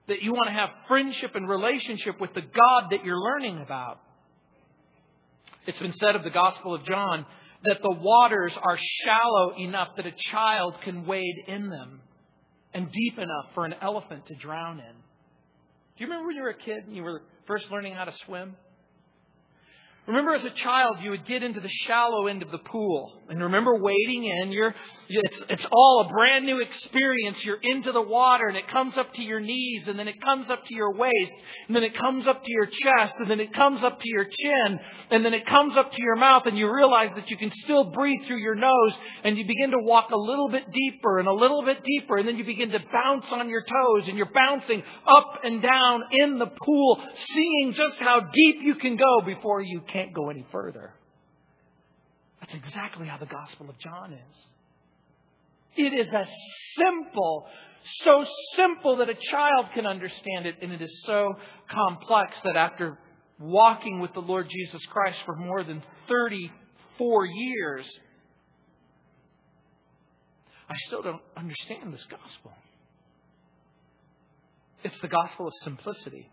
That 0.07 0.21
you 0.21 0.33
want 0.33 0.47
to 0.47 0.53
have 0.53 0.69
friendship 0.87 1.35
and 1.35 1.47
relationship 1.47 2.19
with 2.19 2.33
the 2.33 2.41
God 2.41 2.89
that 2.91 3.03
you're 3.03 3.19
learning 3.19 3.61
about? 3.61 3.99
It's 5.65 5.79
been 5.79 5.93
said 5.93 6.15
of 6.15 6.23
the 6.23 6.29
Gospel 6.29 6.75
of 6.75 6.85
John 6.85 7.25
that 7.65 7.81
the 7.81 7.91
waters 7.91 8.53
are 8.61 8.77
shallow 9.03 9.55
enough 9.57 9.89
that 9.97 10.05
a 10.05 10.13
child 10.31 10.75
can 10.83 11.05
wade 11.05 11.43
in 11.47 11.69
them 11.69 12.01
and 12.73 12.91
deep 12.91 13.17
enough 13.17 13.45
for 13.53 13.65
an 13.65 13.75
elephant 13.81 14.25
to 14.27 14.35
drown 14.35 14.79
in. 14.79 14.95
Do 15.95 16.03
you 16.03 16.07
remember 16.07 16.27
when 16.27 16.35
you 16.35 16.43
were 16.43 16.49
a 16.49 16.57
kid 16.57 16.85
and 16.87 16.95
you 16.95 17.03
were 17.03 17.21
first 17.47 17.69
learning 17.71 17.93
how 17.93 18.05
to 18.05 18.13
swim? 18.25 18.55
Remember 20.05 20.33
as 20.33 20.43
a 20.43 20.49
child, 20.49 20.97
you 21.01 21.11
would 21.11 21.25
get 21.25 21.43
into 21.43 21.61
the 21.61 21.69
shallow 21.69 22.27
end 22.27 22.41
of 22.43 22.51
the 22.51 22.57
pool. 22.57 23.23
And 23.29 23.41
remember 23.41 23.75
wading 23.75 24.25
in. 24.25 24.51
You're, 24.51 24.75
it's, 25.07 25.43
it's 25.49 25.65
all 25.71 26.05
a 26.05 26.09
brand 26.11 26.45
new 26.45 26.59
experience. 26.59 27.43
You're 27.45 27.59
into 27.61 27.93
the 27.93 28.01
water 28.01 28.49
and 28.49 28.57
it 28.57 28.67
comes 28.67 28.97
up 28.97 29.13
to 29.13 29.21
your 29.21 29.39
knees 29.39 29.87
and 29.87 29.97
then 29.97 30.09
it 30.09 30.19
comes 30.19 30.49
up 30.49 30.65
to 30.65 30.75
your 30.75 30.93
waist 30.93 31.31
and 31.67 31.75
then 31.75 31.83
it 31.83 31.97
comes 31.97 32.27
up 32.27 32.43
to 32.43 32.51
your 32.51 32.65
chest 32.65 33.15
and 33.19 33.31
then 33.31 33.39
it 33.39 33.53
comes 33.53 33.81
up 33.81 34.01
to 34.01 34.09
your 34.09 34.25
chin 34.25 34.79
and 35.09 35.23
then 35.23 35.33
it 35.33 35.45
comes 35.45 35.77
up 35.77 35.93
to 35.93 36.01
your 36.01 36.17
mouth 36.17 36.43
and 36.47 36.57
you 36.57 36.69
realize 36.69 37.11
that 37.15 37.29
you 37.29 37.37
can 37.37 37.51
still 37.63 37.85
breathe 37.91 38.19
through 38.27 38.41
your 38.41 38.55
nose 38.55 38.93
and 39.23 39.37
you 39.37 39.45
begin 39.45 39.71
to 39.71 39.79
walk 39.79 40.11
a 40.11 40.17
little 40.17 40.49
bit 40.49 40.63
deeper 40.69 41.19
and 41.19 41.29
a 41.29 41.33
little 41.33 41.63
bit 41.63 41.81
deeper 41.81 42.17
and 42.17 42.27
then 42.27 42.35
you 42.37 42.43
begin 42.43 42.71
to 42.71 42.79
bounce 42.91 43.25
on 43.31 43.47
your 43.49 43.63
toes 43.63 44.09
and 44.09 44.17
you're 44.17 44.33
bouncing 44.33 44.83
up 45.07 45.39
and 45.43 45.61
down 45.61 46.01
in 46.11 46.39
the 46.39 46.47
pool, 46.47 47.01
seeing 47.33 47.71
just 47.71 47.99
how 47.99 48.19
deep 48.19 48.57
you 48.63 48.75
can 48.75 48.97
go 48.97 49.21
before 49.25 49.61
you 49.61 49.81
can't 49.93 50.13
go 50.13 50.29
any 50.29 50.45
further. 50.51 50.91
That's 52.41 52.53
exactly 52.55 53.07
how 53.07 53.17
the 53.17 53.27
Gospel 53.27 53.69
of 53.69 53.77
John 53.79 54.13
is. 54.13 54.37
It 55.75 55.93
is 55.93 56.07
as 56.13 56.27
simple, 56.77 57.47
so 58.03 58.25
simple 58.55 58.97
that 58.97 59.09
a 59.09 59.15
child 59.31 59.67
can 59.73 59.85
understand 59.85 60.45
it, 60.45 60.55
and 60.61 60.71
it 60.73 60.81
is 60.81 61.03
so 61.05 61.35
complex 61.69 62.33
that 62.43 62.57
after 62.57 62.97
walking 63.39 63.99
with 63.99 64.13
the 64.13 64.19
Lord 64.19 64.47
Jesus 64.49 64.81
Christ 64.91 65.19
for 65.25 65.35
more 65.35 65.63
than 65.63 65.81
34 66.09 67.25
years, 67.25 67.85
I 70.69 70.75
still 70.87 71.01
don't 71.01 71.21
understand 71.37 71.93
this 71.93 72.05
gospel. 72.09 72.51
It's 74.83 74.99
the 75.01 75.07
gospel 75.07 75.47
of 75.47 75.53
simplicity. 75.63 76.29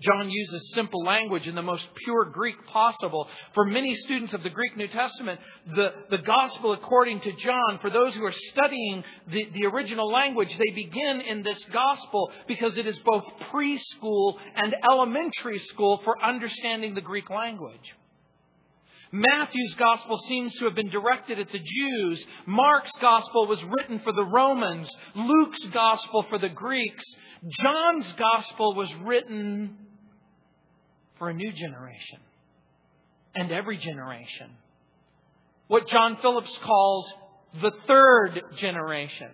John 0.00 0.30
uses 0.30 0.70
simple 0.74 1.02
language 1.02 1.48
in 1.48 1.56
the 1.56 1.62
most 1.62 1.84
pure 2.04 2.26
Greek 2.26 2.56
possible. 2.66 3.26
For 3.52 3.64
many 3.64 3.94
students 3.96 4.32
of 4.32 4.44
the 4.44 4.50
Greek 4.50 4.76
New 4.76 4.86
Testament, 4.86 5.40
the, 5.74 5.92
the 6.10 6.18
gospel 6.18 6.72
according 6.72 7.20
to 7.22 7.32
John, 7.32 7.78
for 7.80 7.90
those 7.90 8.14
who 8.14 8.24
are 8.24 8.34
studying 8.52 9.02
the, 9.26 9.48
the 9.52 9.66
original 9.66 10.10
language, 10.10 10.56
they 10.56 10.74
begin 10.74 11.20
in 11.20 11.42
this 11.42 11.58
gospel 11.72 12.30
because 12.46 12.76
it 12.76 12.86
is 12.86 12.98
both 13.04 13.24
preschool 13.52 14.36
and 14.54 14.76
elementary 14.88 15.58
school 15.58 16.00
for 16.04 16.22
understanding 16.22 16.94
the 16.94 17.00
Greek 17.00 17.28
language. 17.28 17.94
Matthew's 19.10 19.74
gospel 19.78 20.18
seems 20.28 20.52
to 20.54 20.66
have 20.66 20.74
been 20.74 20.90
directed 20.90 21.40
at 21.40 21.50
the 21.50 21.58
Jews. 21.58 22.24
Mark's 22.46 22.92
gospel 23.00 23.46
was 23.46 23.58
written 23.64 24.00
for 24.00 24.12
the 24.12 24.24
Romans. 24.24 24.88
Luke's 25.16 25.66
gospel 25.72 26.26
for 26.28 26.38
the 26.38 26.50
Greeks. 26.50 27.04
John's 27.62 28.12
gospel 28.12 28.74
was 28.74 28.92
written 29.02 29.76
for 31.18 31.30
a 31.30 31.34
new 31.34 31.52
generation 31.52 32.20
and 33.34 33.52
every 33.52 33.76
generation. 33.76 34.50
What 35.68 35.88
John 35.88 36.18
Phillips 36.22 36.56
calls 36.64 37.06
the 37.60 37.72
third 37.86 38.40
generation. 38.56 39.30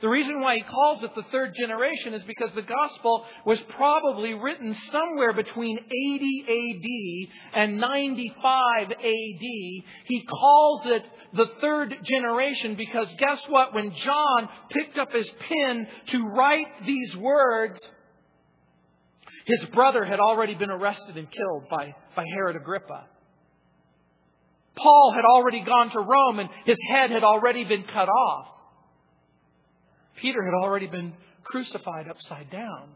The 0.00 0.08
reason 0.08 0.40
why 0.40 0.56
he 0.56 0.62
calls 0.62 1.02
it 1.02 1.14
the 1.14 1.26
third 1.30 1.52
generation 1.54 2.14
is 2.14 2.22
because 2.24 2.50
the 2.54 2.62
gospel 2.62 3.24
was 3.44 3.58
probably 3.76 4.32
written 4.32 4.74
somewhere 4.90 5.34
between 5.34 5.78
80 5.78 7.28
AD 7.54 7.60
and 7.62 7.78
95 7.78 8.90
AD. 8.92 8.98
He 9.02 10.26
calls 10.26 10.82
it 10.86 11.04
the 11.34 11.46
third 11.60 11.94
generation 12.02 12.76
because 12.76 13.08
guess 13.18 13.40
what? 13.48 13.74
When 13.74 13.92
John 13.94 14.48
picked 14.70 14.96
up 14.96 15.12
his 15.12 15.28
pen 15.48 15.86
to 16.12 16.28
write 16.28 16.86
these 16.86 17.14
words, 17.16 17.78
his 19.58 19.68
brother 19.70 20.04
had 20.04 20.20
already 20.20 20.54
been 20.54 20.70
arrested 20.70 21.16
and 21.16 21.28
killed 21.30 21.68
by, 21.70 21.94
by 22.14 22.24
Herod 22.34 22.56
Agrippa. 22.56 23.06
Paul 24.76 25.12
had 25.14 25.24
already 25.24 25.62
gone 25.64 25.90
to 25.90 26.00
Rome 26.00 26.38
and 26.38 26.48
his 26.64 26.78
head 26.88 27.10
had 27.10 27.24
already 27.24 27.64
been 27.64 27.84
cut 27.84 28.08
off. 28.08 28.46
Peter 30.20 30.44
had 30.44 30.54
already 30.54 30.86
been 30.86 31.12
crucified 31.42 32.08
upside 32.08 32.50
down. 32.50 32.88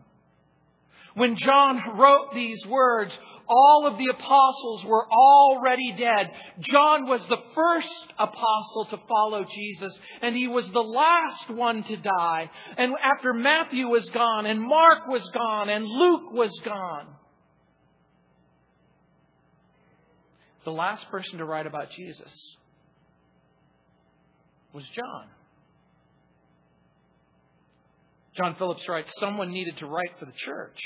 When 1.14 1.36
John 1.36 1.80
wrote 1.96 2.34
these 2.34 2.58
words, 2.68 3.12
all 3.48 3.86
of 3.86 3.98
the 3.98 4.08
apostles 4.10 4.84
were 4.84 5.06
already 5.10 5.94
dead. 5.98 6.30
John 6.60 7.06
was 7.06 7.20
the 7.28 7.42
first 7.54 8.12
apostle 8.18 8.86
to 8.90 9.00
follow 9.08 9.44
Jesus, 9.44 9.92
and 10.22 10.34
he 10.34 10.48
was 10.48 10.66
the 10.72 10.80
last 10.80 11.50
one 11.50 11.82
to 11.84 11.96
die. 11.96 12.50
And 12.76 12.92
after 13.02 13.32
Matthew 13.32 13.88
was 13.88 14.08
gone, 14.10 14.46
and 14.46 14.60
Mark 14.60 15.06
was 15.08 15.28
gone, 15.32 15.68
and 15.68 15.84
Luke 15.84 16.32
was 16.32 16.52
gone, 16.64 17.06
the 20.64 20.72
last 20.72 21.08
person 21.10 21.38
to 21.38 21.44
write 21.44 21.66
about 21.66 21.90
Jesus 21.90 22.32
was 24.72 24.84
John. 24.94 25.26
John 28.36 28.56
Phillips 28.56 28.88
writes, 28.88 29.10
someone 29.20 29.52
needed 29.52 29.76
to 29.78 29.86
write 29.86 30.18
for 30.18 30.24
the 30.24 30.32
church. 30.32 30.76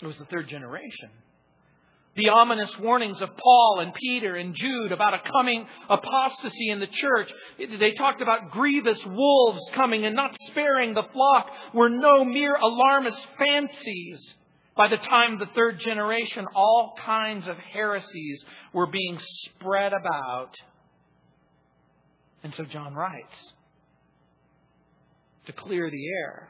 It 0.00 0.06
was 0.06 0.16
the 0.16 0.24
third 0.26 0.48
generation. 0.48 1.10
The 2.16 2.30
ominous 2.30 2.70
warnings 2.80 3.20
of 3.20 3.36
Paul 3.36 3.78
and 3.80 3.94
Peter 3.94 4.34
and 4.34 4.54
Jude 4.54 4.90
about 4.90 5.14
a 5.14 5.30
coming 5.30 5.66
apostasy 5.88 6.70
in 6.70 6.80
the 6.80 6.88
church. 6.88 7.30
They 7.78 7.92
talked 7.92 8.20
about 8.20 8.50
grievous 8.50 8.98
wolves 9.06 9.60
coming 9.74 10.04
and 10.04 10.16
not 10.16 10.36
sparing 10.48 10.94
the 10.94 11.04
flock 11.12 11.48
were 11.74 11.88
no 11.88 12.24
mere 12.24 12.56
alarmist 12.56 13.20
fancies. 13.38 14.34
By 14.76 14.88
the 14.88 14.96
time 14.96 15.34
of 15.34 15.38
the 15.40 15.54
third 15.54 15.80
generation, 15.80 16.46
all 16.54 16.94
kinds 17.04 17.46
of 17.46 17.56
heresies 17.56 18.44
were 18.72 18.86
being 18.86 19.18
spread 19.44 19.92
about. 19.92 20.54
And 22.42 22.54
so 22.54 22.64
John 22.64 22.94
writes 22.94 23.52
to 25.46 25.52
clear 25.52 25.90
the 25.90 26.08
air 26.08 26.48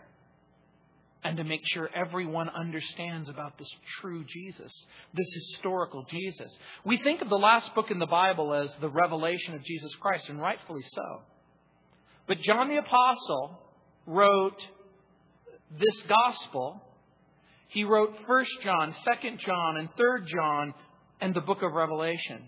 and 1.24 1.36
to 1.36 1.44
make 1.44 1.62
sure 1.72 1.90
everyone 1.94 2.48
understands 2.48 3.28
about 3.28 3.58
this 3.58 3.68
true 4.00 4.24
Jesus, 4.24 4.72
this 5.14 5.26
historical 5.34 6.04
Jesus. 6.08 6.50
We 6.84 6.98
think 7.02 7.22
of 7.22 7.28
the 7.28 7.36
last 7.36 7.74
book 7.74 7.90
in 7.90 7.98
the 7.98 8.06
Bible 8.06 8.54
as 8.54 8.70
the 8.80 8.88
revelation 8.88 9.54
of 9.54 9.64
Jesus 9.64 9.90
Christ, 10.00 10.28
and 10.28 10.40
rightfully 10.40 10.82
so. 10.92 11.22
But 12.28 12.40
John 12.40 12.68
the 12.68 12.76
Apostle 12.76 13.58
wrote 14.06 14.60
this 15.78 16.02
gospel. 16.08 16.82
He 17.68 17.84
wrote 17.84 18.14
1 18.26 18.44
John, 18.62 18.94
2 19.22 19.36
John, 19.38 19.76
and 19.76 19.88
3 19.96 20.06
John, 20.32 20.74
and 21.20 21.34
the 21.34 21.40
book 21.40 21.62
of 21.62 21.72
Revelation. 21.72 22.44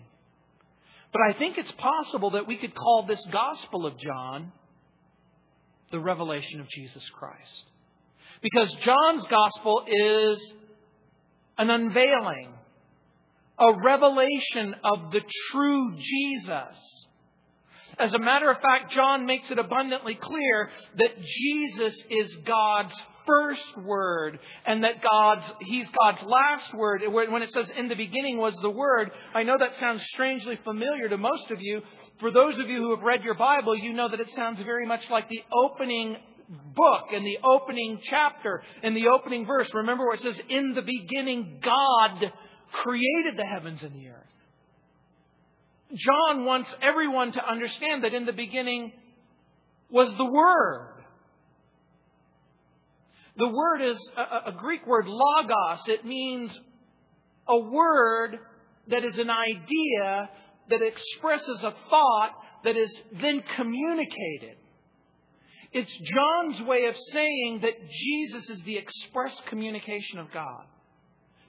But 1.11 1.21
I 1.29 1.37
think 1.37 1.57
it's 1.57 1.71
possible 1.73 2.31
that 2.31 2.47
we 2.47 2.57
could 2.57 2.73
call 2.73 3.05
this 3.05 3.23
gospel 3.31 3.85
of 3.85 3.99
John 3.99 4.53
the 5.91 5.99
revelation 5.99 6.61
of 6.61 6.69
Jesus 6.69 7.03
Christ. 7.09 7.63
Because 8.41 8.69
John's 8.83 9.27
gospel 9.27 9.83
is 9.87 10.53
an 11.57 11.69
unveiling, 11.69 12.53
a 13.59 13.73
revelation 13.83 14.75
of 14.83 15.11
the 15.11 15.21
true 15.51 15.95
Jesus. 15.95 16.77
As 17.99 18.13
a 18.13 18.19
matter 18.19 18.49
of 18.49 18.57
fact, 18.61 18.91
John 18.93 19.27
makes 19.27 19.51
it 19.51 19.59
abundantly 19.59 20.15
clear 20.15 20.69
that 20.97 21.23
Jesus 21.23 21.93
is 22.09 22.35
God's 22.45 22.93
first 23.27 23.77
word 23.85 24.39
and 24.65 24.83
that 24.83 25.03
God's, 25.03 25.43
He's 25.61 25.87
God's 26.01 26.23
last 26.23 26.73
word. 26.73 27.03
When 27.07 27.43
it 27.43 27.51
says 27.51 27.69
in 27.77 27.89
the 27.89 27.95
beginning 27.95 28.37
was 28.37 28.55
the 28.63 28.71
word, 28.71 29.11
I 29.35 29.43
know 29.43 29.55
that 29.59 29.79
sounds 29.79 30.01
strangely 30.13 30.59
familiar 30.63 31.09
to 31.09 31.17
most 31.17 31.51
of 31.51 31.61
you. 31.61 31.81
For 32.19 32.31
those 32.31 32.57
of 32.57 32.69
you 32.69 32.77
who 32.77 32.95
have 32.95 33.03
read 33.03 33.23
your 33.23 33.35
Bible, 33.35 33.77
you 33.77 33.93
know 33.93 34.09
that 34.09 34.19
it 34.19 34.29
sounds 34.35 34.59
very 34.63 34.87
much 34.87 35.07
like 35.11 35.29
the 35.29 35.43
opening 35.53 36.17
book 36.75 37.05
and 37.13 37.25
the 37.25 37.37
opening 37.43 37.99
chapter 38.09 38.61
and 38.83 38.95
the 38.95 39.07
opening 39.07 39.45
verse. 39.45 39.67
Remember 39.73 40.05
where 40.05 40.15
it 40.15 40.21
says, 40.21 40.35
In 40.49 40.73
the 40.73 40.81
beginning, 40.81 41.61
God 41.63 42.31
created 42.83 43.37
the 43.37 43.45
heavens 43.45 43.81
and 43.83 43.93
the 43.93 44.09
earth. 44.09 44.17
John 45.93 46.45
wants 46.45 46.69
everyone 46.81 47.33
to 47.33 47.45
understand 47.45 48.03
that 48.03 48.13
in 48.13 48.25
the 48.25 48.33
beginning 48.33 48.93
was 49.89 50.13
the 50.17 50.25
Word. 50.25 50.91
The 53.37 53.47
word 53.47 53.81
is 53.81 53.97
a, 54.17 54.49
a 54.49 54.51
Greek 54.57 54.85
word, 54.85 55.05
logos. 55.07 55.79
It 55.87 56.05
means 56.05 56.51
a 57.47 57.57
word 57.57 58.37
that 58.89 59.03
is 59.03 59.17
an 59.17 59.29
idea 59.29 60.29
that 60.69 60.81
expresses 60.81 61.63
a 61.63 61.73
thought 61.89 62.31
that 62.63 62.77
is 62.77 62.91
then 63.21 63.41
communicated. 63.55 64.57
It's 65.73 65.91
John's 65.97 66.61
way 66.67 66.85
of 66.85 66.95
saying 67.13 67.59
that 67.61 67.73
Jesus 67.89 68.49
is 68.49 68.61
the 68.65 68.77
express 68.77 69.33
communication 69.47 70.19
of 70.19 70.31
God. 70.33 70.65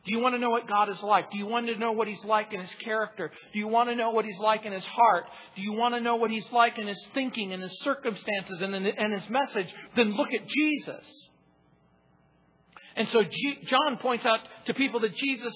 Do 0.05 0.12
you 0.12 0.21
want 0.21 0.35
to 0.35 0.38
know 0.41 0.50
what 0.50 0.69
God 0.69 0.88
is 0.88 1.00
like? 1.02 1.31
Do 1.31 1.38
you 1.38 1.47
want 1.47 1.69
to 1.69 1.76
know 1.76 1.93
what 1.93 2.09
He's 2.09 2.25
like 2.25 2.52
in 2.52 2.61
His 2.61 2.75
character? 2.85 3.31
Do 3.52 3.59
you 3.59 3.69
want 3.69 3.88
to 3.88 3.95
know 3.95 4.11
what 4.11 4.25
He's 4.25 4.38
like 4.38 4.64
in 4.64 4.73
His 4.73 4.85
heart? 4.85 5.25
Do 5.55 5.62
you 5.62 5.73
want 5.73 5.95
to 5.95 6.00
know 6.00 6.17
what 6.17 6.31
He's 6.31 6.50
like 6.52 6.76
in 6.79 6.88
His 6.88 7.00
thinking 7.14 7.52
and 7.52 7.62
His 7.62 7.73
circumstances 7.83 8.61
and, 8.61 8.75
in, 8.75 9.12
His 9.12 9.31
message? 9.31 9.73
Then 9.95 10.17
look 10.17 10.33
at 10.33 10.47
Jesus. 10.49 11.05
And 12.97 13.09
so 13.12 13.23
G- 13.23 13.59
John 13.67 13.99
points 13.99 14.26
out 14.26 14.41
to 14.67 14.75
people 14.75 15.00
that 15.00 15.14
Jesus 15.14 15.55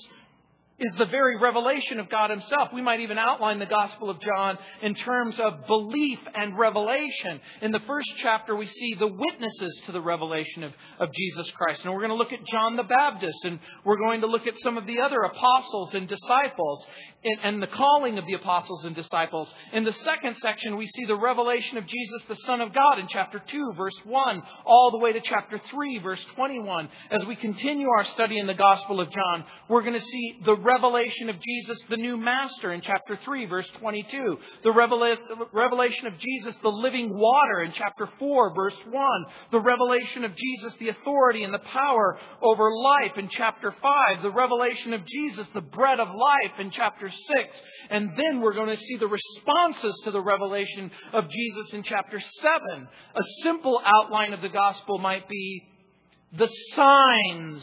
is 0.79 0.93
the 0.99 1.07
very 1.07 1.39
revelation 1.39 1.99
of 2.01 2.11
God 2.11 2.31
Himself. 2.31 2.69
We 2.75 2.83
might 2.83 3.01
even 3.01 3.17
outline 3.17 3.59
the 3.59 3.67
Gospel 3.67 4.11
of 4.11 4.21
John 4.21 4.59
in 4.83 4.95
terms 4.95 5.37
of 5.41 5.67
belief 5.67 6.19
and 6.35 6.59
revelation. 6.59 7.41
In 7.63 7.73
the 7.73 7.81
first 7.87 8.09
chapter, 8.23 8.55
we 8.55 8.67
see 8.67 8.95
the 8.99 9.07
witnesses 9.07 9.81
to 9.87 9.93
the 9.93 10.01
revelation 10.03 10.65
of, 10.65 10.73
of 11.01 11.09
Jesus 11.15 11.51
Christ. 11.53 11.81
And 11.83 11.95
we're 11.95 12.01
going 12.01 12.11
to 12.11 12.17
look 12.17 12.33
at 12.33 12.45
John 12.53 12.77
the 12.77 12.83
Baptist, 12.83 13.39
and 13.45 13.59
we're 13.85 13.97
going 13.97 14.21
to 14.21 14.27
look 14.27 14.47
at 14.47 14.55
some 14.63 14.77
of 14.77 14.87
the 14.87 15.01
other 15.01 15.21
apostles 15.23 15.95
and 15.95 16.07
disciples, 16.07 16.87
and, 17.27 17.41
and 17.43 17.63
the 17.63 17.67
calling 17.67 18.19
of 18.19 18.27
the 18.27 18.35
apostles 18.35 18.85
and 18.85 18.95
disciples. 18.95 19.49
In 19.73 19.85
the 19.85 19.93
second 20.05 20.37
section, 20.41 20.77
we 20.77 20.87
see 20.87 21.05
the 21.07 21.17
revelation 21.17 21.77
of 21.77 21.87
Jesus, 21.87 22.23
the 22.29 22.37
Son 22.47 22.61
of 22.61 22.73
God, 22.73 22.99
in 22.99 23.09
chapter 23.09 23.43
2, 23.47 23.73
verse 23.77 23.97
1, 24.05 24.43
all 24.65 24.91
the 24.93 24.99
way 24.99 25.13
to 25.13 25.21
chapter 25.21 25.61
3, 25.71 25.99
verse 25.99 26.25
21. 26.37 26.89
As 27.11 27.27
we 27.27 27.37
continue 27.37 27.89
our 27.89 28.05
study 28.05 28.39
in 28.39 28.47
the 28.47 28.55
Gospel 28.55 29.01
of 29.01 29.11
John, 29.11 29.45
we're 29.69 29.83
going 29.83 29.99
to 29.99 30.05
see 30.05 30.39
the 30.45 30.57
revelation 30.57 31.29
of 31.29 31.37
Jesus, 31.41 31.79
the 31.91 31.97
new 31.97 32.17
master, 32.17 32.73
in 32.73 32.81
chapter 32.81 33.19
3, 33.25 33.47
verse 33.47 33.67
22. 33.81 34.39
The 34.63 34.71
revela- 34.71 35.19
revelation 35.53 36.07
of 36.07 36.19
Jesus, 36.19 36.55
the 36.63 36.69
living 36.69 37.13
water, 37.13 37.63
in 37.63 37.73
chapter 37.77 38.09
4, 38.19 38.55
verse 38.55 38.79
1. 38.89 39.25
The 39.51 39.61
revelation 39.61 40.25
of 40.25 40.31
Jesus, 40.37 40.75
the 40.79 40.91
authority 40.91 41.43
and 41.43 41.53
the 41.53 41.59
power 41.59 42.19
over 42.41 42.71
life, 42.71 43.13
in 43.17 43.29
chapter 43.31 43.75
5. 43.83 44.23
The 44.23 44.31
revelation 44.31 44.93
of 44.93 45.01
Jesus, 45.05 45.47
the 45.55 45.61
bread 45.61 45.99
of 45.99 46.09
life, 46.09 46.61
in 46.61 46.71
chapter 46.71 47.11
6. 47.37 47.57
And 47.91 48.11
then 48.17 48.41
we're 48.41 48.55
going 48.55 48.75
to 48.75 48.77
see 48.77 48.97
the 48.99 49.07
responses 49.07 50.01
to 50.05 50.11
the 50.11 50.21
revelation 50.21 50.91
of 51.13 51.25
Jesus 51.31 51.73
in 51.73 51.83
chapter 51.83 52.21
7. 52.21 52.89
A 53.15 53.23
simple 53.43 53.81
outline 53.85 54.33
of 54.33 54.43
the 54.43 54.49
gospel 54.49 54.99
might 54.99 55.29
be 55.29 55.63
the 56.37 56.49
signs 56.75 57.63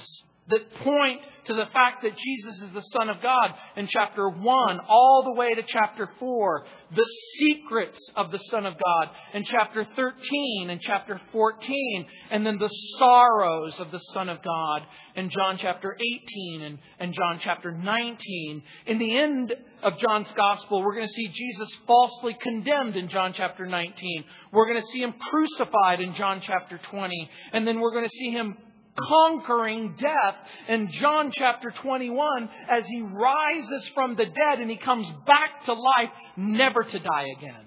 that 0.50 0.76
point 0.84 1.22
to 1.46 1.54
the 1.54 1.66
fact 1.74 2.04
that 2.04 2.16
Jesus 2.18 2.62
is 2.62 2.74
the 2.74 2.82
Son 2.98 3.10
of 3.10 3.22
God 3.22 3.52
in 3.78 3.88
chapter 3.88 4.30
1 4.30 4.80
all 4.88 5.24
the 5.24 5.40
way 5.40 5.54
to 5.54 5.64
chapter 5.66 6.10
4. 6.20 6.66
The 6.96 7.08
secrets 7.40 8.00
of 8.16 8.32
the 8.32 8.40
Son 8.50 8.66
of 8.66 8.74
God 8.74 9.10
in 9.34 9.44
chapter 9.46 9.86
13 9.96 10.70
and 10.70 10.82
chapter 10.82 11.20
14. 11.32 12.06
And 12.32 12.46
then 12.46 12.58
the 12.60 12.70
sorrows 12.98 13.78
of 13.80 13.92
the 13.92 14.00
Son 14.14 14.30
of 14.30 14.42
God 14.44 14.84
in 15.16 15.30
John 15.30 15.58
chapter 15.60 15.96
18 15.96 16.62
and, 16.64 16.78
and 17.00 17.14
John 17.14 17.40
chapter 17.42 17.72
19. 17.72 18.64
In 18.88 19.00
the 19.00 19.18
end 19.18 19.54
of 19.82 19.98
John's 20.00 20.32
Gospel, 20.36 20.82
we're 20.82 20.96
going 20.96 21.08
to 21.08 21.14
see 21.14 21.28
Jesus 21.28 21.78
falsely 21.88 22.38
condemned 22.42 22.96
in 22.96 23.10
John 23.10 23.34
chapter 23.34 23.66
19. 23.66 24.24
We're 24.52 24.68
going 24.68 24.82
to 24.82 24.88
see 24.88 25.02
him 25.02 25.14
crucified 25.30 26.00
in 26.02 26.16
John 26.16 26.42
chapter 26.42 26.80
20. 26.90 27.30
And 27.54 27.68
then 27.68 27.80
we're 27.80 27.92
going 27.92 28.06
to 28.06 28.18
see 28.18 28.32
him 28.32 28.58
conquering 28.98 29.96
death 30.00 30.36
in 30.70 30.90
John 30.92 31.32
chapter 31.36 31.74
21 31.82 32.50
as 32.70 32.84
he 32.88 33.02
rises 33.02 33.90
from 33.94 34.16
the 34.16 34.26
dead 34.26 34.60
and 34.60 34.70
he 34.70 34.78
comes 34.78 35.08
back 35.26 35.66
to 35.66 35.74
life, 35.74 36.10
never 36.38 36.84
to 36.84 37.00
die 37.00 37.26
again. 37.38 37.66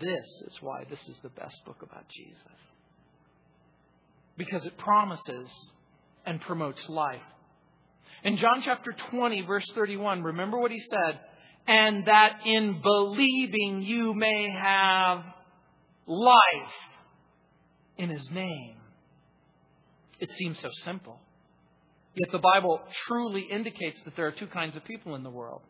This 0.00 0.26
is 0.46 0.56
why 0.60 0.84
this 0.90 1.00
is 1.08 1.16
the 1.22 1.28
best 1.30 1.56
book 1.64 1.82
about 1.82 2.04
Jesus. 2.08 2.40
Because 4.36 4.64
it 4.64 4.76
promises 4.78 5.50
and 6.26 6.40
promotes 6.40 6.88
life. 6.88 7.20
In 8.24 8.36
John 8.38 8.62
chapter 8.64 8.94
20, 9.10 9.42
verse 9.42 9.70
31, 9.74 10.22
remember 10.22 10.58
what 10.58 10.70
he 10.70 10.80
said? 10.80 11.20
And 11.66 12.06
that 12.06 12.40
in 12.44 12.80
believing 12.82 13.82
you 13.82 14.14
may 14.14 14.48
have 14.60 15.22
life 16.06 16.93
in 17.98 18.10
his 18.10 18.28
name. 18.30 18.76
It 20.20 20.30
seems 20.38 20.58
so 20.60 20.70
simple. 20.84 21.18
Yet 22.14 22.30
the 22.30 22.38
Bible 22.38 22.80
truly 23.08 23.42
indicates 23.50 23.98
that 24.04 24.14
there 24.16 24.26
are 24.26 24.32
two 24.32 24.46
kinds 24.46 24.76
of 24.76 24.84
people 24.84 25.14
in 25.16 25.22
the 25.22 25.30
world 25.30 25.62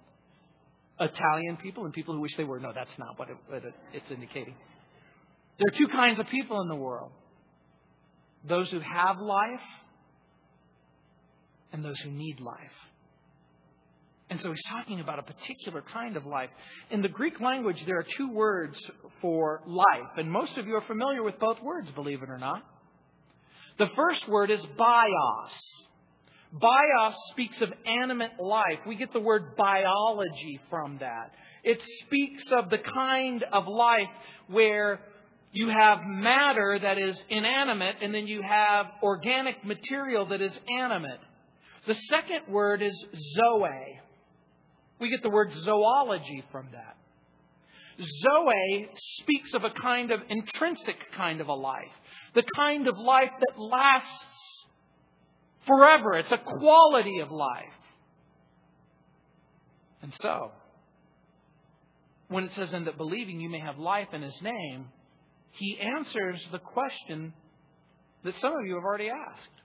Italian 1.01 1.57
people 1.57 1.85
and 1.85 1.93
people 1.93 2.15
who 2.15 2.21
wish 2.21 2.37
they 2.37 2.45
were. 2.45 2.61
No, 2.61 2.73
that's 2.75 2.97
not 2.99 3.19
what, 3.19 3.29
it, 3.29 3.37
what 3.49 3.65
it, 3.65 3.75
it's 3.93 4.11
indicating. 4.11 4.55
There 5.59 5.67
are 5.73 5.79
two 5.79 5.89
kinds 5.93 6.21
of 6.21 6.27
people 6.29 6.61
in 6.61 6.69
the 6.69 6.77
world 6.77 7.11
those 8.47 8.71
who 8.71 8.81
have 8.81 9.19
life 9.19 9.67
and 11.73 11.85
those 11.85 11.99
who 12.01 12.11
need 12.11 12.41
life. 12.41 12.59
And 14.35 14.43
so 14.43 14.51
he's 14.51 14.65
talking 14.69 14.99
about 14.99 15.21
a 15.21 15.23
particular 15.23 15.85
kind 15.93 16.17
of 16.17 16.27
life. 16.27 16.51
In 16.91 17.03
the 17.03 17.09
Greek 17.09 17.41
language, 17.41 17.77
there 17.87 18.01
are 18.01 18.07
two 18.17 18.33
words 18.33 18.75
for 19.21 19.63
life, 19.65 20.11
and 20.17 20.29
most 20.29 20.59
of 20.59 20.67
you 20.67 20.75
are 20.75 20.85
familiar 20.89 21.23
with 21.23 21.39
both 21.39 21.63
words, 21.63 21.89
believe 21.93 22.21
it 22.21 22.29
or 22.29 22.39
not. 22.39 22.65
The 23.79 23.87
first 23.95 24.29
word 24.29 24.51
is 24.51 24.59
bios. 24.77 25.53
Bios 26.53 27.15
speaks 27.31 27.63
of 27.63 27.69
animate 28.03 28.41
life. 28.41 28.81
We 28.89 28.97
get 28.97 29.13
the 29.13 29.21
word 29.21 29.55
biology 29.57 30.59
from 30.69 30.99
that. 30.99 31.31
It 31.63 31.79
speaks 32.05 32.43
of 32.51 32.71
the 32.71 32.79
kind 32.79 33.45
of 33.53 33.69
life 33.69 34.09
where 34.49 34.99
you 35.53 35.69
have 35.69 35.99
matter 36.05 36.77
that 36.83 36.99
is 36.99 37.17
inanimate 37.29 37.99
and 38.03 38.13
then 38.13 38.27
you 38.27 38.43
have 38.43 38.87
organic 39.01 39.65
material 39.65 40.27
that 40.27 40.43
is 40.43 40.59
animate. 40.77 41.21
The 41.87 41.95
second 42.11 42.53
word 42.53 42.83
is 42.83 42.95
zoe. 43.37 44.01
We 45.01 45.11
get 45.11 45.23
the 45.23 45.31
word 45.31 45.51
zoology 45.65 46.45
from 46.53 46.69
that. 46.73 46.97
Zoe 47.99 48.89
speaks 49.21 49.55
of 49.55 49.65
a 49.65 49.71
kind 49.71 50.11
of 50.11 50.21
intrinsic 50.29 50.97
kind 51.17 51.41
of 51.41 51.49
a 51.49 51.55
life, 51.55 51.93
the 52.35 52.45
kind 52.57 52.89
of 52.89 52.99
life 52.99 53.31
that 53.39 53.61
lasts 53.61 54.67
forever. 55.67 56.15
It's 56.15 56.33
a 56.33 56.39
quality 56.39 57.21
of 57.21 57.31
life. 57.31 57.65
And 60.03 60.13
so, 60.21 60.51
when 62.29 62.45
it 62.45 62.53
says, 62.55 62.73
in 62.73 62.85
that 62.85 62.97
believing 62.97 63.41
you 63.41 63.49
may 63.49 63.61
have 63.61 63.79
life 63.79 64.09
in 64.13 64.23
His 64.23 64.39
name, 64.43 64.87
He 65.53 65.79
answers 65.97 66.45
the 66.53 66.59
question 66.59 67.33
that 68.25 68.35
some 68.41 68.53
of 68.53 68.67
you 68.67 68.75
have 68.75 68.85
already 68.85 69.09
asked. 69.09 69.64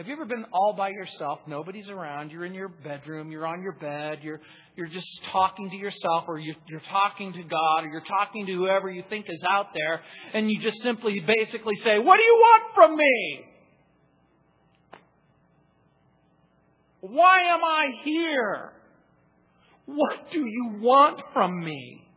Have 0.00 0.06
you 0.06 0.14
ever 0.14 0.24
been 0.24 0.46
all 0.50 0.72
by 0.72 0.88
yourself? 0.88 1.40
Nobody's 1.46 1.90
around. 1.90 2.32
You're 2.32 2.46
in 2.46 2.54
your 2.54 2.70
bedroom. 2.70 3.30
You're 3.30 3.46
on 3.46 3.60
your 3.60 3.74
bed. 3.74 4.20
You're, 4.22 4.40
you're 4.74 4.86
just 4.86 5.06
talking 5.30 5.68
to 5.68 5.76
yourself, 5.76 6.24
or 6.26 6.38
you're, 6.38 6.54
you're 6.70 6.80
talking 6.90 7.34
to 7.34 7.42
God, 7.42 7.84
or 7.84 7.88
you're 7.88 8.04
talking 8.08 8.46
to 8.46 8.52
whoever 8.54 8.88
you 8.88 9.04
think 9.10 9.26
is 9.28 9.44
out 9.46 9.66
there, 9.74 10.00
and 10.32 10.50
you 10.50 10.58
just 10.62 10.80
simply 10.82 11.20
basically 11.20 11.74
say, 11.84 11.98
What 11.98 12.16
do 12.16 12.22
you 12.22 12.34
want 12.34 12.62
from 12.74 12.96
me? 12.96 13.40
Why 17.02 17.52
am 17.52 17.60
I 17.62 17.88
here? 18.02 18.72
What 19.84 20.32
do 20.32 20.38
you 20.38 20.78
want 20.80 21.20
from 21.34 21.62
me? 21.62 22.08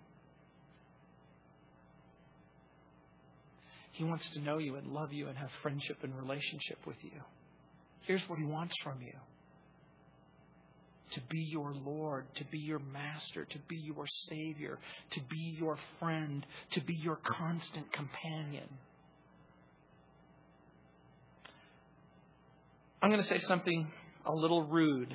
He 3.91 4.06
wants 4.06 4.30
to 4.36 4.39
know 4.39 4.58
you 4.58 4.78
and 4.78 4.88
love 4.88 5.12
you 5.12 5.28
and 5.28 5.38
have 5.38 5.50
friendship 5.62 5.98
and 6.02 6.15
relationship 6.15 6.78
with 6.88 6.96
you. 7.02 7.12
Here's 8.04 8.22
what 8.28 8.39
He 8.39 8.46
wants 8.46 8.76
from 8.84 9.02
you 9.02 9.13
to 11.13 11.22
be 11.30 11.48
your 11.52 11.74
Lord, 11.86 12.26
to 12.36 12.46
be 12.46 12.58
your 12.58 12.80
master, 12.80 13.46
to 13.46 13.60
be 13.68 13.76
your 13.76 14.06
Savior, 14.30 14.80
to 15.12 15.22
be 15.30 15.56
your 15.60 15.78
friend, 16.00 16.46
to 16.72 16.82
be 16.82 16.96
your 16.96 17.18
constant 17.18 17.92
companion. 17.94 18.68
I'm 23.02 23.12
going 23.12 23.22
to 23.22 23.28
say 23.28 23.39
something 23.48 23.92
a 24.26 24.32
little 24.32 24.63
rude, 24.63 25.13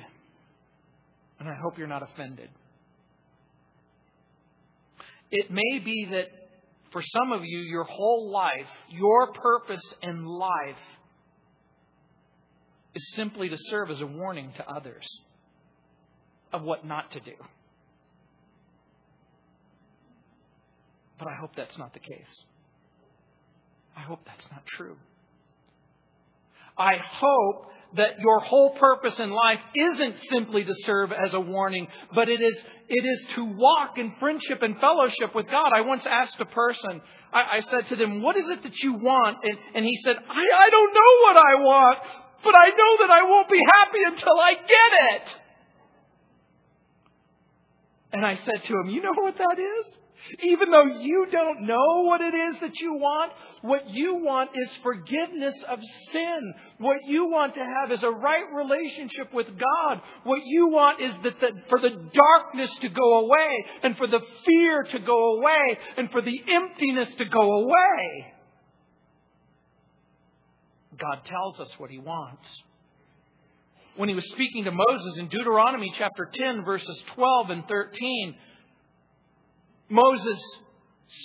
and 1.39 1.49
I 1.49 1.53
hope 1.61 1.77
you're 1.77 1.87
not 1.87 2.03
offended. 2.03 2.49
It 5.31 5.51
may 5.51 5.79
be 5.83 6.07
that 6.11 6.27
for 6.91 7.01
some 7.01 7.31
of 7.33 7.43
you, 7.43 7.59
your 7.59 7.83
whole 7.83 8.31
life, 8.31 8.67
your 8.89 9.33
purpose 9.33 9.83
in 10.01 10.25
life 10.25 10.77
is 12.95 13.13
simply 13.15 13.49
to 13.49 13.57
serve 13.69 13.91
as 13.91 14.01
a 14.01 14.05
warning 14.05 14.51
to 14.57 14.67
others 14.69 15.05
of 16.51 16.63
what 16.63 16.85
not 16.85 17.11
to 17.11 17.19
do. 17.19 17.33
But 21.17 21.27
I 21.27 21.35
hope 21.39 21.51
that's 21.55 21.77
not 21.77 21.93
the 21.93 21.99
case. 21.99 22.43
I 23.95 24.01
hope 24.01 24.21
that's 24.25 24.47
not 24.51 24.65
true. 24.77 24.95
I 26.77 26.95
hope 26.97 27.65
that 27.95 28.19
your 28.19 28.39
whole 28.39 28.75
purpose 28.79 29.19
in 29.19 29.31
life 29.31 29.59
isn't 29.75 30.15
simply 30.29 30.63
to 30.63 30.73
serve 30.85 31.11
as 31.11 31.33
a 31.33 31.39
warning, 31.39 31.87
but 32.13 32.29
it 32.29 32.39
is, 32.41 32.55
it 32.87 33.05
is 33.05 33.33
to 33.35 33.43
walk 33.43 33.97
in 33.97 34.13
friendship 34.19 34.61
and 34.61 34.79
fellowship 34.79 35.33
with 35.35 35.47
God. 35.47 35.71
I 35.75 35.81
once 35.81 36.05
asked 36.05 36.39
a 36.39 36.45
person, 36.45 37.01
I, 37.33 37.57
I 37.57 37.59
said 37.69 37.87
to 37.89 37.95
them, 37.95 38.21
What 38.21 38.37
is 38.37 38.45
it 38.47 38.63
that 38.63 38.77
you 38.83 38.93
want? 38.93 39.37
And, 39.43 39.57
and 39.75 39.85
he 39.85 39.97
said, 40.05 40.15
I, 40.17 40.43
I 40.65 40.69
don't 40.69 40.93
know 40.93 41.13
what 41.23 41.37
I 41.37 41.55
want, 41.61 41.99
but 42.43 42.55
I 42.55 42.69
know 42.69 42.91
that 43.01 43.11
I 43.11 43.23
won't 43.23 43.49
be 43.49 43.61
happy 43.65 44.03
until 44.05 44.39
I 44.39 44.53
get 44.53 44.91
it. 45.15 45.27
And 48.11 48.25
I 48.25 48.35
said 48.45 48.63
to 48.67 48.73
him, 48.79 48.89
You 48.89 49.01
know 49.01 49.13
what 49.15 49.37
that 49.37 49.57
is? 49.59 49.97
Even 50.43 50.69
though 50.69 50.99
you 50.99 51.27
don't 51.31 51.61
know 51.61 52.03
what 52.03 52.21
it 52.21 52.33
is 52.33 52.55
that 52.61 52.79
you 52.79 52.93
want, 52.93 53.31
what 53.61 53.89
you 53.89 54.15
want 54.15 54.51
is 54.53 54.69
forgiveness 54.83 55.55
of 55.67 55.79
sin. 56.11 56.53
What 56.77 56.97
you 57.07 57.25
want 57.29 57.55
to 57.55 57.61
have 57.61 57.91
is 57.91 58.03
a 58.03 58.11
right 58.11 58.45
relationship 58.53 59.33
with 59.33 59.47
God. 59.47 60.01
What 60.23 60.41
you 60.45 60.67
want 60.67 61.01
is 61.01 61.13
that 61.23 61.39
the, 61.39 61.47
for 61.69 61.79
the 61.79 61.89
darkness 61.89 62.69
to 62.81 62.89
go 62.89 63.19
away 63.25 63.65
and 63.83 63.97
for 63.97 64.07
the 64.07 64.19
fear 64.45 64.83
to 64.91 64.99
go 64.99 65.37
away 65.37 65.77
and 65.97 66.11
for 66.11 66.21
the 66.21 66.39
emptiness 66.47 67.09
to 67.17 67.25
go 67.25 67.63
away. 67.63 68.33
God 70.99 71.21
tells 71.25 71.59
us 71.59 71.69
what 71.77 71.89
He 71.89 71.99
wants. 71.99 72.47
When 73.95 74.09
He 74.09 74.15
was 74.15 74.29
speaking 74.31 74.65
to 74.65 74.71
Moses 74.71 75.17
in 75.17 75.27
Deuteronomy 75.29 75.93
chapter 75.97 76.29
10, 76.31 76.63
verses 76.63 77.03
12 77.15 77.49
and 77.49 77.67
13, 77.67 78.35
Moses, 79.89 80.39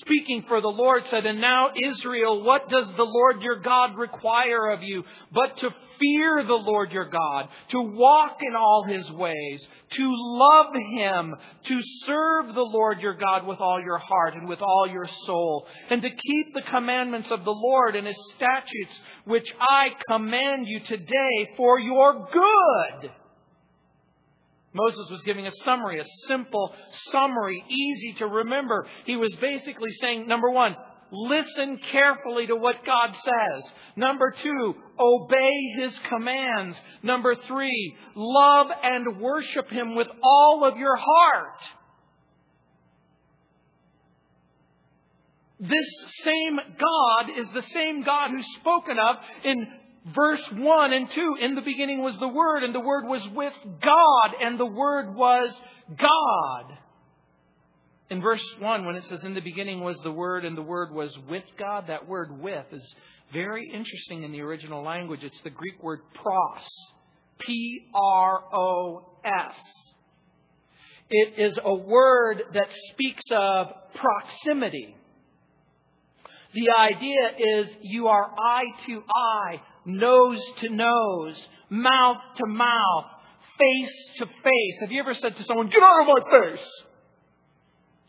speaking 0.00 0.44
for 0.48 0.60
the 0.60 0.68
Lord, 0.68 1.02
said, 1.10 1.26
And 1.26 1.40
now, 1.40 1.68
Israel, 1.82 2.42
what 2.42 2.68
does 2.68 2.86
the 2.96 3.04
Lord 3.04 3.42
your 3.42 3.60
God 3.60 3.96
require 3.96 4.70
of 4.70 4.82
you? 4.82 5.04
But 5.32 5.58
to 5.58 5.70
fear 6.00 6.44
the 6.46 6.54
Lord 6.54 6.92
your 6.92 7.08
God, 7.08 7.48
to 7.70 7.80
walk 7.80 8.38
in 8.40 8.54
all 8.54 8.84
his 8.88 9.10
ways, 9.12 9.66
to 9.92 10.12
love 10.12 10.74
him, 10.96 11.34
to 11.66 11.80
serve 12.06 12.54
the 12.54 12.62
Lord 12.62 13.00
your 13.00 13.14
God 13.14 13.46
with 13.46 13.60
all 13.60 13.80
your 13.80 13.98
heart 13.98 14.34
and 14.34 14.48
with 14.48 14.60
all 14.60 14.86
your 14.90 15.08
soul, 15.26 15.66
and 15.90 16.02
to 16.02 16.10
keep 16.10 16.54
the 16.54 16.62
commandments 16.70 17.30
of 17.30 17.44
the 17.44 17.50
Lord 17.50 17.96
and 17.96 18.06
his 18.06 18.32
statutes, 18.36 19.00
which 19.24 19.52
I 19.60 19.88
command 20.08 20.66
you 20.66 20.80
today 20.80 21.50
for 21.56 21.78
your 21.78 22.28
good. 22.32 23.10
Moses 24.74 25.08
was 25.08 25.22
giving 25.24 25.46
a 25.46 25.52
summary, 25.64 26.00
a 26.00 26.04
simple 26.26 26.74
summary, 27.12 27.64
easy 27.68 28.14
to 28.18 28.26
remember. 28.26 28.86
He 29.06 29.14
was 29.16 29.32
basically 29.40 29.90
saying, 30.00 30.26
number 30.26 30.50
one, 30.50 30.74
listen 31.14 31.78
carefully 31.92 32.46
to 32.48 32.56
what 32.56 32.84
God 32.84 33.10
says. 33.24 33.72
Number 33.96 34.34
two, 34.42 34.74
obey 34.98 35.82
His 35.82 35.98
commands. 36.08 36.76
Number 37.02 37.34
three, 37.46 37.96
love 38.14 38.66
and 38.82 39.20
worship 39.20 39.70
Him 39.70 39.94
with 39.94 40.08
all 40.22 40.68
of 40.70 40.76
your 40.76 40.96
heart. 40.96 41.60
This 45.60 45.86
same 46.24 46.56
God 46.56 47.38
is 47.38 47.46
the 47.54 47.62
same 47.62 48.02
God 48.02 48.30
who's 48.30 48.46
spoken 48.60 48.98
of 48.98 49.16
in 49.44 49.66
verse 50.14 50.42
1 50.52 50.92
and 50.92 51.08
2, 51.10 51.36
in 51.40 51.54
the 51.54 51.62
beginning 51.62 52.02
was 52.02 52.18
the 52.18 52.28
Word, 52.28 52.62
and 52.62 52.74
the 52.74 52.80
Word 52.80 53.04
was 53.06 53.22
with 53.34 53.54
God, 53.80 54.34
and 54.42 54.58
the 54.58 54.66
Word 54.66 55.14
was 55.14 55.50
God. 55.96 56.78
In 58.10 58.20
verse 58.20 58.44
1, 58.58 58.84
when 58.84 58.96
it 58.96 59.04
says, 59.06 59.24
In 59.24 59.34
the 59.34 59.40
beginning 59.40 59.80
was 59.80 59.96
the 60.04 60.12
Word, 60.12 60.44
and 60.44 60.56
the 60.56 60.62
Word 60.62 60.92
was 60.92 61.16
with 61.28 61.44
God, 61.58 61.86
that 61.88 62.06
word 62.06 62.38
with 62.40 62.66
is 62.70 62.94
very 63.32 63.70
interesting 63.72 64.22
in 64.22 64.32
the 64.32 64.42
original 64.42 64.82
language. 64.82 65.20
It's 65.22 65.40
the 65.42 65.50
Greek 65.50 65.82
word 65.82 66.00
pros. 66.14 66.68
P 67.40 67.88
R 67.94 68.44
O 68.54 69.06
S. 69.24 69.54
It 71.10 71.34
is 71.38 71.58
a 71.62 71.74
word 71.74 72.42
that 72.54 72.68
speaks 72.92 73.22
of 73.32 73.68
proximity. 73.94 74.96
The 76.54 76.70
idea 76.70 77.60
is 77.60 77.68
you 77.82 78.06
are 78.06 78.30
eye 78.38 78.86
to 78.86 79.02
eye, 79.14 79.60
nose 79.84 80.40
to 80.60 80.68
nose, 80.68 81.48
mouth 81.68 82.18
to 82.36 82.46
mouth, 82.46 83.06
face 83.58 84.18
to 84.18 84.26
face. 84.26 84.76
Have 84.80 84.92
you 84.92 85.00
ever 85.00 85.14
said 85.14 85.36
to 85.36 85.44
someone, 85.44 85.68
Get 85.68 85.82
out 85.82 86.02
of 86.02 86.06
my 86.06 86.40
face? 86.50 86.66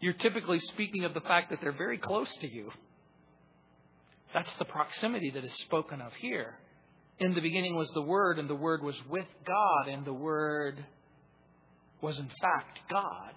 You're 0.06 0.14
typically 0.14 0.60
speaking 0.72 1.04
of 1.04 1.16
the 1.16 1.22
fact 1.22 1.50
that 1.50 1.62
they're 1.62 1.72
very 1.72 1.98
close 1.98 2.28
to 2.42 2.48
you. 2.48 2.70
That's 4.36 4.54
the 4.60 4.66
proximity 4.66 5.32
that 5.32 5.44
is 5.44 5.52
spoken 5.62 6.00
of 6.00 6.12
here. 6.22 6.60
In 7.18 7.34
the 7.34 7.42
beginning 7.42 7.76
was 7.76 7.90
the 7.96 8.04
Word, 8.04 8.38
and 8.38 8.48
the 8.48 8.54
Word 8.54 8.84
was 8.84 8.94
with 9.10 9.26
God, 9.48 9.92
and 9.92 10.06
the 10.06 10.14
Word 10.14 10.86
was 12.02 12.20
in 12.20 12.30
fact 12.40 12.82
God. 12.88 13.34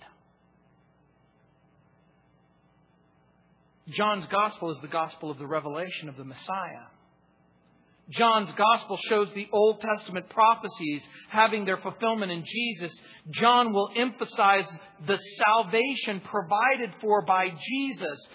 John's 3.89 4.27
Gospel 4.27 4.71
is 4.73 4.79
the 4.83 4.89
Gospel 4.89 5.31
of 5.31 5.39
the 5.39 5.47
revelation 5.47 6.11
of 6.11 6.19
the 6.19 6.25
Messiah. 6.25 6.89
John's 8.11 8.51
gospel 8.57 8.99
shows 9.09 9.29
the 9.35 9.49
Old 9.53 9.81
Testament 9.81 10.29
prophecies 10.31 11.03
having 11.31 11.64
their 11.64 11.77
fulfillment 11.77 12.33
in 12.33 12.42
Jesus. 12.44 12.92
John 13.33 13.73
will 13.73 13.90
emphasize 13.97 14.64
the 15.07 15.18
salvation 15.44 16.21
provided 16.21 16.94
for 17.01 17.25
by 17.27 17.49
Jesus 17.49 18.29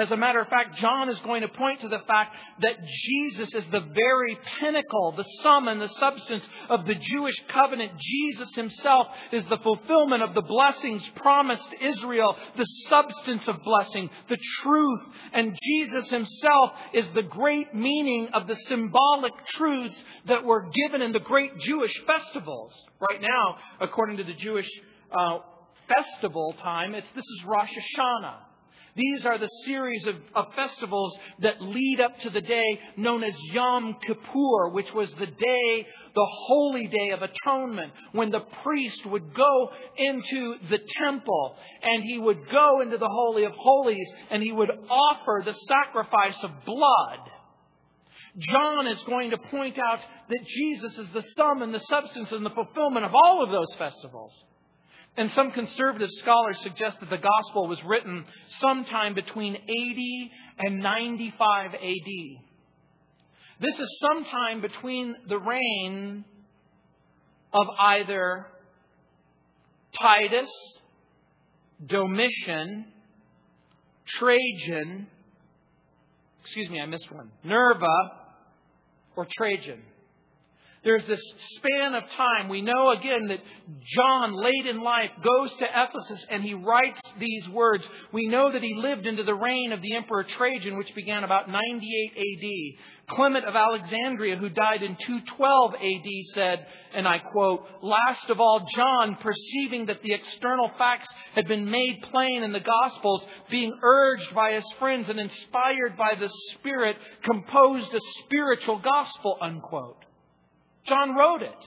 as 0.00 0.10
a 0.10 0.16
matter 0.16 0.40
of 0.40 0.48
fact, 0.48 0.76
John 0.76 1.08
is 1.08 1.18
going 1.20 1.42
to 1.42 1.48
point 1.48 1.80
to 1.80 1.88
the 1.88 2.00
fact 2.06 2.34
that 2.60 2.76
Jesus 3.06 3.54
is 3.54 3.64
the 3.70 3.80
very 3.80 4.38
pinnacle, 4.60 5.14
the 5.16 5.24
sum 5.42 5.68
and 5.68 5.80
the 5.80 5.88
substance 5.88 6.44
of 6.68 6.86
the 6.86 6.94
Jewish 6.94 7.34
covenant. 7.48 7.92
Jesus 7.98 8.54
himself 8.54 9.08
is 9.32 9.44
the 9.46 9.58
fulfillment 9.62 10.22
of 10.22 10.34
the 10.34 10.42
blessings 10.42 11.02
promised 11.16 11.66
Israel, 11.80 12.36
the 12.56 12.66
substance 12.88 13.48
of 13.48 13.62
blessing, 13.64 14.08
the 14.28 14.38
truth. 14.62 15.00
And 15.32 15.58
Jesus 15.62 16.10
himself 16.10 16.72
is 16.94 17.06
the 17.14 17.22
great 17.22 17.74
meaning 17.74 18.28
of 18.34 18.46
the 18.46 18.56
symbolic 18.68 19.32
truths 19.56 19.96
that 20.26 20.44
were 20.44 20.70
given 20.70 21.02
in 21.02 21.12
the 21.12 21.20
great 21.20 21.58
Jewish 21.58 21.94
festivals. 22.06 22.72
Right 23.10 23.20
now, 23.20 23.56
according 23.80 24.18
to 24.18 24.24
the 24.24 24.34
Jewish 24.34 24.68
uh, 25.10 25.38
festival 25.88 26.54
time, 26.62 26.94
it's, 26.94 27.08
this 27.14 27.24
is 27.24 27.44
Rosh 27.46 27.70
Hashanah. 27.70 28.51
These 28.94 29.24
are 29.24 29.38
the 29.38 29.48
series 29.64 30.06
of, 30.06 30.16
of, 30.34 30.54
festivals 30.54 31.16
that 31.40 31.62
lead 31.62 32.00
up 32.04 32.18
to 32.20 32.30
the 32.30 32.42
day 32.42 32.78
known 32.98 33.24
as 33.24 33.32
Yom 33.52 33.96
Kippur, 34.06 34.68
which 34.72 34.92
was 34.92 35.10
the 35.12 35.26
day, 35.26 35.86
the 36.14 36.28
holy 36.46 36.88
day 36.88 37.10
of 37.10 37.22
atonement, 37.22 37.92
when 38.12 38.30
the 38.30 38.44
priest 38.62 39.06
would 39.06 39.34
go 39.34 39.70
into 39.96 40.56
the 40.68 40.78
temple 40.98 41.56
and 41.82 42.04
he 42.04 42.18
would 42.18 42.50
go 42.50 42.82
into 42.82 42.98
the 42.98 43.08
Holy 43.08 43.44
of 43.44 43.52
Holies 43.52 44.08
and 44.30 44.42
he 44.42 44.52
would 44.52 44.70
offer 44.90 45.42
the 45.42 45.54
sacrifice 45.54 46.42
of 46.42 46.50
blood. 46.66 47.18
John 48.38 48.86
is 48.86 48.98
going 49.06 49.30
to 49.30 49.38
point 49.38 49.78
out 49.78 50.00
that 50.28 50.46
Jesus 50.46 50.98
is 50.98 51.08
the 51.14 51.24
sum 51.36 51.62
and 51.62 51.72
the 51.72 51.80
substance 51.80 52.30
and 52.30 52.44
the 52.44 52.50
fulfillment 52.50 53.06
of 53.06 53.14
all 53.14 53.42
of 53.42 53.50
those 53.50 53.74
festivals. 53.78 54.32
And 55.16 55.30
some 55.32 55.50
conservative 55.50 56.08
scholars 56.12 56.56
suggest 56.62 57.00
that 57.00 57.10
the 57.10 57.18
gospel 57.18 57.68
was 57.68 57.78
written 57.84 58.24
sometime 58.60 59.14
between 59.14 59.56
80 59.56 60.30
and 60.58 60.78
95 60.78 61.74
AD. 61.74 62.40
This 63.60 63.78
is 63.78 63.98
sometime 64.00 64.62
between 64.62 65.14
the 65.28 65.38
reign 65.38 66.24
of 67.52 67.66
either 67.78 68.46
Titus, 70.00 70.50
Domitian, 71.86 72.86
Trajan, 74.18 75.06
excuse 76.42 76.70
me, 76.70 76.80
I 76.80 76.86
missed 76.86 77.10
one, 77.12 77.30
Nerva, 77.44 77.86
or 79.16 79.26
Trajan. 79.36 79.82
There's 80.84 81.06
this 81.06 81.22
span 81.56 81.94
of 81.94 82.02
time. 82.10 82.48
We 82.48 82.60
know 82.60 82.90
again 82.90 83.28
that 83.28 83.38
John, 83.94 84.32
late 84.34 84.66
in 84.66 84.82
life, 84.82 85.10
goes 85.22 85.50
to 85.58 85.64
Ephesus 85.64 86.26
and 86.28 86.42
he 86.42 86.54
writes 86.54 87.00
these 87.20 87.48
words. 87.50 87.84
We 88.12 88.26
know 88.26 88.50
that 88.52 88.62
he 88.62 88.74
lived 88.74 89.06
into 89.06 89.22
the 89.22 89.34
reign 89.34 89.72
of 89.72 89.80
the 89.80 89.94
Emperor 89.94 90.24
Trajan, 90.24 90.76
which 90.76 90.92
began 90.96 91.22
about 91.22 91.48
98 91.48 92.12
AD. 92.16 93.14
Clement 93.14 93.44
of 93.44 93.54
Alexandria, 93.54 94.36
who 94.36 94.48
died 94.48 94.82
in 94.82 94.96
212 95.06 95.74
AD, 95.74 96.34
said, 96.34 96.66
and 96.94 97.06
I 97.06 97.18
quote, 97.18 97.64
Last 97.82 98.30
of 98.30 98.40
all, 98.40 98.66
John, 98.74 99.18
perceiving 99.20 99.86
that 99.86 100.02
the 100.02 100.14
external 100.14 100.70
facts 100.78 101.08
had 101.34 101.46
been 101.46 101.70
made 101.70 102.02
plain 102.10 102.42
in 102.42 102.52
the 102.52 102.60
Gospels, 102.60 103.24
being 103.50 103.72
urged 103.82 104.34
by 104.34 104.52
his 104.52 104.64
friends 104.78 105.08
and 105.08 105.20
inspired 105.20 105.96
by 105.96 106.14
the 106.18 106.30
Spirit, 106.54 106.96
composed 107.22 107.92
a 107.92 108.00
spiritual 108.24 108.78
gospel, 108.78 109.36
unquote. 109.40 110.04
John 110.86 111.14
wrote 111.14 111.42
it. 111.42 111.58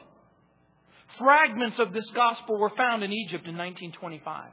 Fragments 1.17 1.79
of 1.79 1.93
this 1.93 2.09
gospel 2.13 2.57
were 2.59 2.71
found 2.75 3.03
in 3.03 3.11
Egypt 3.11 3.47
in 3.47 3.57
1925. 3.57 4.51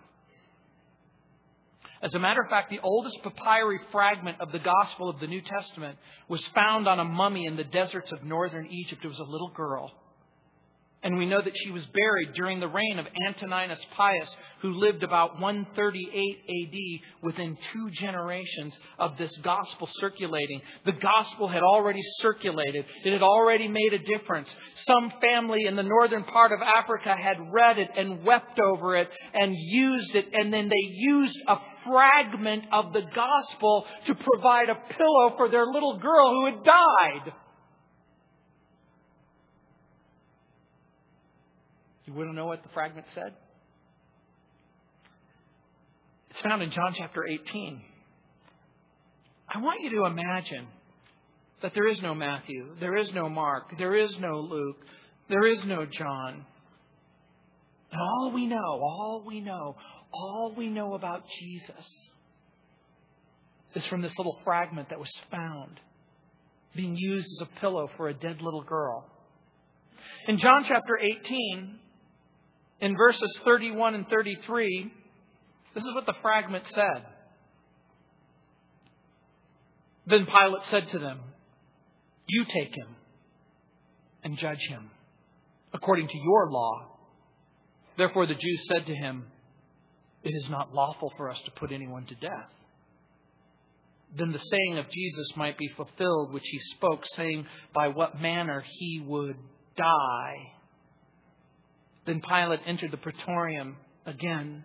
As 2.03 2.15
a 2.15 2.19
matter 2.19 2.43
of 2.43 2.51
fact, 2.51 2.71
the 2.71 2.81
oldest 2.83 3.17
papyri 3.23 3.79
fragment 3.93 4.41
of 4.41 4.51
the 4.51 4.59
Gospel 4.59 5.09
of 5.09 5.21
the 5.21 5.29
New 5.29 5.41
Testament 5.41 5.99
was 6.29 6.45
found 6.53 6.89
on 6.89 6.99
a 6.99 7.05
mummy 7.05 7.47
in 7.47 7.57
the 7.57 7.65
deserts 7.65 8.11
of 8.11 8.25
northern 8.25 8.67
Egypt. 8.67 9.05
It 9.05 9.09
was 9.09 9.21
a 9.21 9.25
little 9.25 9.53
girl. 9.55 9.93
And 11.03 11.19
we 11.19 11.27
know 11.27 11.43
that 11.43 11.57
she 11.65 11.73
was 11.73 11.85
buried 11.87 12.35
during 12.35 12.61
the 12.61 12.69
reign 12.69 12.99
of 12.99 13.07
Antoninus 13.27 13.85
Pius, 13.97 14.31
who 14.61 14.79
lived 14.79 15.03
about 15.03 15.41
138 15.41 16.39
AD, 16.49 17.25
within 17.25 17.59
two 17.73 17.91
generations 17.99 18.73
of 19.01 19.19
this 19.19 19.37
gospel 19.43 19.89
circulating. 19.99 20.61
The 20.87 20.93
gospel 20.93 21.49
had 21.49 21.63
already 21.63 22.03
circulated. 22.21 22.85
It 23.05 23.13
had 23.13 23.23
already 23.23 23.67
made 23.67 23.93
a 23.95 23.99
difference. 23.99 24.49
Some 24.87 25.13
family 25.21 25.67
in 25.67 25.75
the 25.75 25.83
northern 25.83 26.23
part 26.23 26.53
of 26.53 26.61
Africa 26.63 27.17
had 27.21 27.53
read 27.53 27.79
it 27.79 27.91
and 27.97 28.23
wept 28.25 28.61
over 28.61 28.97
it 28.97 29.11
and 29.35 29.53
used 29.57 30.15
it, 30.15 30.27
and 30.33 30.53
then 30.53 30.69
they 30.69 30.89
used 30.89 31.37
a 31.49 31.57
fragment 31.85 32.65
of 32.73 32.93
the 32.93 33.03
gospel 33.15 33.85
to 34.07 34.15
provide 34.15 34.69
a 34.69 34.95
pillow 34.95 35.37
for 35.37 35.49
their 35.49 35.67
little 35.67 35.99
girl 35.99 36.31
who 36.31 36.47
had 36.47 36.65
died. 36.65 37.33
You 42.13 42.19
want 42.19 42.31
to 42.31 42.37
know 42.37 42.45
what 42.45 42.63
the 42.63 42.69
fragment 42.75 43.07
said? 43.15 43.33
It's 46.29 46.43
found 46.43 46.63
in 46.63 46.71
John 46.71 46.95
chapter 46.99 47.25
18. 47.27 47.81
I 49.49 49.63
want 49.63 49.81
you 49.83 49.91
to 49.99 50.05
imagine 50.05 50.67
that 51.63 51.73
there 51.75 51.89
is 51.89 52.03
no 52.03 52.15
Matthew, 52.15 52.77
there 52.81 52.99
is 52.99 53.09
no 53.15 53.31
Mark, 53.31 53.79
there 53.79 53.97
is 53.97 54.15
no 54.21 54.41
Luke, 54.41 54.77
there 55.31 55.47
is 55.47 55.65
no 55.65 55.87
John. 55.87 56.45
And 57.93 58.01
all 58.01 58.33
we 58.35 58.47
know, 58.47 58.59
all 58.59 59.25
we 59.27 59.41
know, 59.41 59.77
all 60.13 60.53
we 60.55 60.69
know 60.69 60.93
about 60.93 61.23
Jesus 61.41 61.87
is 63.75 63.87
from 63.87 64.03
this 64.03 64.13
little 64.19 64.39
fragment 64.45 64.91
that 64.91 64.99
was 64.99 65.11
found 65.31 65.81
being 66.77 66.95
used 66.95 67.27
as 67.41 67.49
a 67.49 67.61
pillow 67.61 67.89
for 67.97 68.11
a 68.11 68.15
dead 68.15 68.43
little 68.43 68.63
girl. 68.63 69.07
In 70.29 70.39
John 70.39 70.65
chapter 70.69 70.99
18, 70.99 71.79
in 72.83 72.97
verses 72.97 73.39
31 73.45 73.95
and 73.95 74.09
33, 74.09 74.93
this 75.73 75.85
is 75.85 75.95
what 75.95 76.05
the 76.05 76.15
fragment 76.21 76.65
said. 76.75 77.07
Then 80.07 80.27
Pilate 80.27 80.65
said 80.69 80.89
to 80.91 80.99
them, 80.99 81.21
You 82.27 82.45
take 82.45 82.77
him 82.77 82.97
and 84.25 84.37
judge 84.37 84.67
him 84.69 84.91
according 85.73 86.09
to 86.09 86.19
your 86.19 86.51
law. 86.51 86.99
Therefore 87.97 88.27
the 88.27 88.35
Jews 88.35 88.67
said 88.75 88.87
to 88.87 88.95
him, 88.95 89.27
It 90.25 90.31
is 90.35 90.51
not 90.51 90.75
lawful 90.75 91.13
for 91.17 91.31
us 91.31 91.41
to 91.45 91.53
put 91.53 91.71
anyone 91.71 92.05
to 92.07 92.17
death. 92.17 92.51
Then 94.19 94.33
the 94.33 94.39
saying 94.39 94.79
of 94.79 94.91
Jesus 94.91 95.37
might 95.37 95.57
be 95.57 95.71
fulfilled, 95.77 96.33
which 96.33 96.47
he 96.51 96.59
spoke, 96.75 97.05
saying, 97.15 97.47
By 97.73 97.89
what 97.89 98.21
manner 98.21 98.65
he 98.67 99.05
would 99.07 99.37
die. 99.77 100.52
Then 102.07 102.21
Pilate 102.21 102.61
entered 102.67 102.91
the 102.91 102.97
praetorium 102.97 103.77
again, 104.07 104.65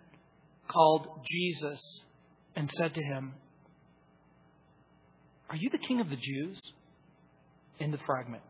called 0.70 1.06
Jesus, 1.30 1.80
and 2.56 2.70
said 2.76 2.94
to 2.94 3.02
him, 3.02 3.34
Are 5.48 5.56
you 5.56 5.70
the 5.70 5.78
king 5.78 6.00
of 6.00 6.10
the 6.10 6.16
Jews? 6.16 6.60
In 7.78 7.92
the 7.92 7.98
fragment. 7.98 8.42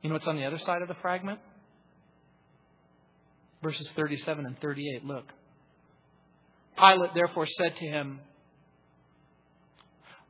You 0.00 0.08
know 0.08 0.14
what's 0.14 0.28
on 0.28 0.36
the 0.36 0.44
other 0.44 0.58
side 0.58 0.80
of 0.80 0.88
the 0.88 0.94
fragment? 1.02 1.40
Verses 3.62 3.88
37 3.96 4.46
and 4.46 4.58
38. 4.60 5.04
Look. 5.04 5.24
Pilate 6.78 7.14
therefore 7.14 7.46
said 7.46 7.76
to 7.76 7.86
him, 7.86 8.20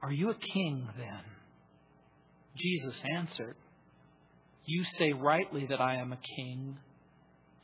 Are 0.03 0.11
you 0.11 0.31
a 0.31 0.35
king 0.35 0.89
then? 0.97 1.21
Jesus 2.57 3.01
answered, 3.17 3.57
you 4.65 4.85
say 4.99 5.13
rightly 5.13 5.67
that 5.67 5.81
I 5.81 5.97
am 5.97 6.13
a 6.13 6.19
king. 6.37 6.79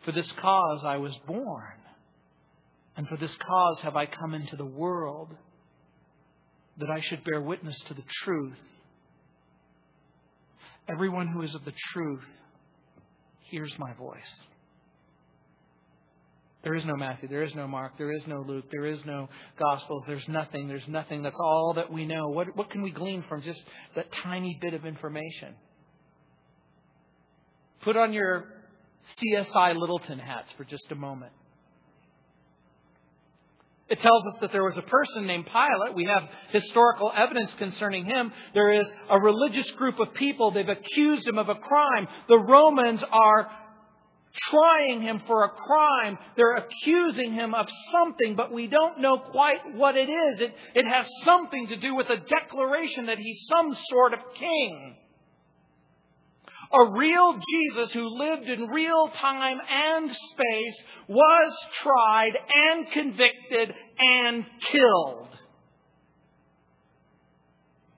For 0.04 0.12
this 0.12 0.30
cause 0.40 0.82
I 0.84 0.98
was 0.98 1.16
born, 1.26 1.78
and 2.96 3.08
for 3.08 3.16
this 3.16 3.34
cause 3.36 3.80
have 3.80 3.96
I 3.96 4.06
come 4.06 4.34
into 4.34 4.56
the 4.56 4.64
world, 4.64 5.34
that 6.78 6.90
I 6.90 7.00
should 7.00 7.24
bear 7.24 7.40
witness 7.40 7.78
to 7.86 7.94
the 7.94 8.04
truth. 8.24 8.58
Everyone 10.88 11.28
who 11.28 11.42
is 11.42 11.54
of 11.54 11.64
the 11.64 11.72
truth 11.92 12.24
hears 13.50 13.72
my 13.78 13.92
voice. 13.94 14.32
There 16.62 16.74
is 16.74 16.84
no 16.84 16.96
Matthew. 16.96 17.28
There 17.28 17.44
is 17.44 17.54
no 17.54 17.68
Mark. 17.68 17.96
There 17.96 18.12
is 18.12 18.22
no 18.26 18.40
Luke. 18.40 18.64
There 18.72 18.86
is 18.86 18.98
no 19.04 19.28
gospel. 19.58 20.02
There's 20.06 20.26
nothing. 20.26 20.66
There's 20.66 20.88
nothing. 20.88 21.22
That's 21.22 21.36
all 21.38 21.74
that 21.76 21.92
we 21.92 22.04
know. 22.06 22.28
What, 22.28 22.56
what 22.56 22.70
can 22.70 22.82
we 22.82 22.90
glean 22.90 23.24
from 23.28 23.42
just 23.42 23.60
that 23.94 24.06
tiny 24.24 24.58
bit 24.60 24.74
of 24.74 24.84
information? 24.84 25.54
Put 27.86 27.96
on 27.96 28.12
your 28.12 28.46
CSI 29.16 29.76
Littleton 29.76 30.18
hats 30.18 30.48
for 30.56 30.64
just 30.64 30.90
a 30.90 30.96
moment. 30.96 31.30
It 33.88 34.00
tells 34.00 34.24
us 34.26 34.40
that 34.40 34.50
there 34.50 34.64
was 34.64 34.76
a 34.76 34.82
person 34.82 35.28
named 35.28 35.46
Pilate. 35.46 35.94
We 35.94 36.06
have 36.06 36.24
historical 36.50 37.12
evidence 37.16 37.52
concerning 37.60 38.04
him. 38.04 38.32
There 38.54 38.72
is 38.80 38.88
a 39.08 39.20
religious 39.20 39.70
group 39.78 40.00
of 40.00 40.12
people. 40.14 40.50
They've 40.50 40.68
accused 40.68 41.28
him 41.28 41.38
of 41.38 41.48
a 41.48 41.54
crime. 41.54 42.08
The 42.26 42.40
Romans 42.40 43.04
are 43.12 43.48
trying 44.50 45.02
him 45.02 45.22
for 45.28 45.44
a 45.44 45.50
crime. 45.50 46.18
They're 46.36 46.56
accusing 46.56 47.34
him 47.34 47.54
of 47.54 47.66
something, 47.92 48.34
but 48.34 48.52
we 48.52 48.66
don't 48.66 49.00
know 49.00 49.18
quite 49.30 49.76
what 49.76 49.96
it 49.96 50.10
is. 50.10 50.40
It, 50.40 50.54
it 50.74 50.86
has 50.92 51.06
something 51.24 51.68
to 51.68 51.76
do 51.76 51.94
with 51.94 52.08
a 52.08 52.16
declaration 52.16 53.06
that 53.06 53.18
he's 53.18 53.46
some 53.48 53.76
sort 53.90 54.12
of 54.12 54.18
king. 54.36 54.96
A 56.72 56.90
real 56.90 57.34
Jesus 57.34 57.92
who 57.92 58.08
lived 58.18 58.48
in 58.48 58.68
real 58.68 59.08
time 59.20 59.58
and 59.68 60.10
space 60.10 60.74
was 61.08 61.52
tried 61.82 62.32
and 62.52 62.90
convicted 62.90 63.74
and 63.98 64.44
killed. 64.72 65.28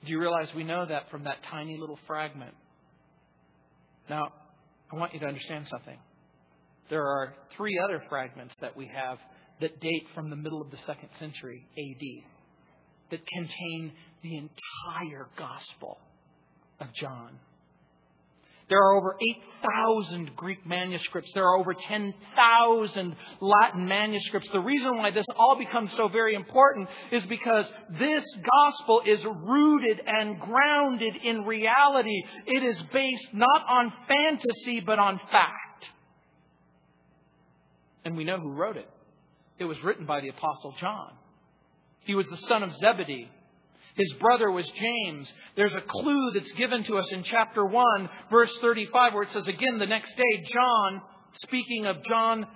Do 0.05 0.13
you 0.13 0.21
realize 0.21 0.49
we 0.55 0.65
know 0.65 0.87
that 0.87 1.11
from 1.11 1.25
that 1.25 1.43
tiny 1.51 1.77
little 1.79 1.99
fragment? 2.07 2.55
Now, 4.09 4.33
I 4.93 4.97
want 4.97 5.13
you 5.15 5.21
to 5.21 5.27
understand 5.27 5.67
something. 5.69 5.99
There 6.89 7.05
are 7.05 7.35
three 7.57 7.79
other 7.83 8.03
fragments 8.09 8.55
that 8.61 8.77
we 8.77 8.87
have 8.87 9.19
that 9.61 9.81
date 9.81 10.07
from 10.15 10.31
the 10.31 10.37
middle 10.37 10.63
of 10.63 10.71
the 10.71 10.79
second 10.79 11.09
century 11.19 11.67
AD 11.77 12.25
that 13.11 13.27
contain 13.27 13.93
the 14.23 14.37
entire 14.37 15.29
Gospel 15.37 15.99
of 16.81 16.93
John. 16.95 17.39
There 18.69 18.79
are 18.79 18.97
over 18.97 19.17
8,000 19.21 20.37
Greek 20.37 20.67
manuscripts. 20.67 21.31
There 21.33 21.45
are 21.45 21.57
over 21.57 21.75
10,000 21.75 23.17
Latin 23.41 23.89
manuscripts. 23.89 24.51
The 24.51 24.61
reason 24.61 24.99
why 24.99 25.11
this 25.11 25.25
all 25.39 25.57
becomes 25.57 25.91
so 25.97 26.09
very 26.09 26.35
important 26.35 26.89
is 27.11 27.25
because 27.27 27.65
this 27.99 28.25
gospel 28.35 29.03
is 29.07 29.25
rooted 29.25 30.01
and 30.07 30.39
grounded 30.39 31.17
in 31.17 31.47
reality. 31.47 32.23
It 32.47 32.63
is 32.63 32.77
based 32.93 33.29
not 33.33 33.63
on 33.69 33.93
fantasy, 34.07 34.81
but 34.81 34.99
on 34.99 35.19
fact. 35.31 35.87
And 38.05 38.17
we 38.17 38.25
know 38.25 38.39
who 38.39 38.53
wrote 38.53 38.77
it. 38.77 38.89
It 39.59 39.65
was 39.65 39.83
written 39.83 40.05
by 40.05 40.21
the 40.21 40.29
Apostle 40.29 40.75
John. 40.79 41.13
He 42.01 42.15
was 42.15 42.27
the 42.27 42.37
son 42.37 42.63
of 42.63 42.73
Zebedee. 42.75 43.31
His 43.99 44.13
brother 44.21 44.51
was 44.51 44.65
James. 44.77 45.31
There's 45.57 45.75
a 45.75 45.81
clue 45.81 46.31
that's 46.33 46.53
given 46.53 46.85
to 46.85 46.99
us 46.99 47.07
in 47.11 47.25
chapter 47.25 47.67
1, 47.67 48.09
verse 48.31 48.51
35, 48.61 49.13
where 49.13 49.25
it 49.25 49.33
says, 49.33 49.49
Again, 49.49 49.79
the 49.79 49.87
next 49.87 50.17
day, 50.17 50.45
John, 50.53 51.03
speaking 51.43 51.87
of 51.87 52.05
John 52.05 52.47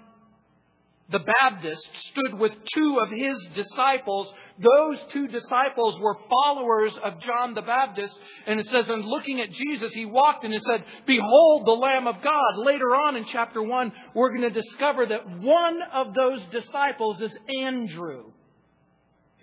the 1.10 1.18
Baptist, 1.18 1.86
stood 2.12 2.38
with 2.38 2.52
two 2.74 3.00
of 3.02 3.08
his 3.10 3.36
disciples. 3.54 4.32
Those 4.58 4.98
two 5.12 5.26
disciples 5.26 6.00
were 6.00 6.16
followers 6.30 6.92
of 7.02 7.20
John 7.20 7.54
the 7.54 7.62
Baptist. 7.62 8.16
And 8.46 8.60
it 8.60 8.66
says, 8.68 8.84
and 8.88 9.04
looking 9.04 9.40
at 9.40 9.50
Jesus, 9.50 9.92
he 9.92 10.06
walked 10.06 10.44
and 10.44 10.54
he 10.54 10.60
said, 10.70 10.84
Behold 11.06 11.66
the 11.66 11.72
Lamb 11.72 12.06
of 12.06 12.22
God. 12.22 12.64
Later 12.64 12.94
on 12.94 13.16
in 13.16 13.26
chapter 13.32 13.60
1, 13.60 13.92
we're 14.14 14.30
going 14.30 14.42
to 14.42 14.60
discover 14.60 15.06
that 15.06 15.28
one 15.40 15.80
of 15.92 16.14
those 16.14 16.40
disciples 16.52 17.20
is 17.20 17.32
Andrew 17.62 18.31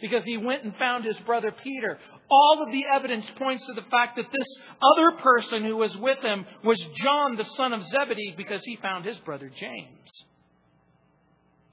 because 0.01 0.23
he 0.23 0.37
went 0.37 0.63
and 0.63 0.75
found 0.77 1.05
his 1.05 1.17
brother 1.25 1.51
Peter. 1.63 1.99
All 2.31 2.63
of 2.65 2.71
the 2.71 2.83
evidence 2.93 3.25
points 3.37 3.65
to 3.65 3.73
the 3.73 3.87
fact 3.89 4.15
that 4.17 4.25
this 4.31 4.47
other 4.81 5.17
person 5.21 5.63
who 5.63 5.77
was 5.77 5.95
with 5.97 6.19
him 6.21 6.45
was 6.63 6.77
John, 7.01 7.35
the 7.35 7.47
son 7.55 7.73
of 7.73 7.81
Zebedee, 7.87 8.35
because 8.37 8.61
he 8.63 8.77
found 8.81 9.05
his 9.05 9.17
brother 9.19 9.49
James. 9.49 10.09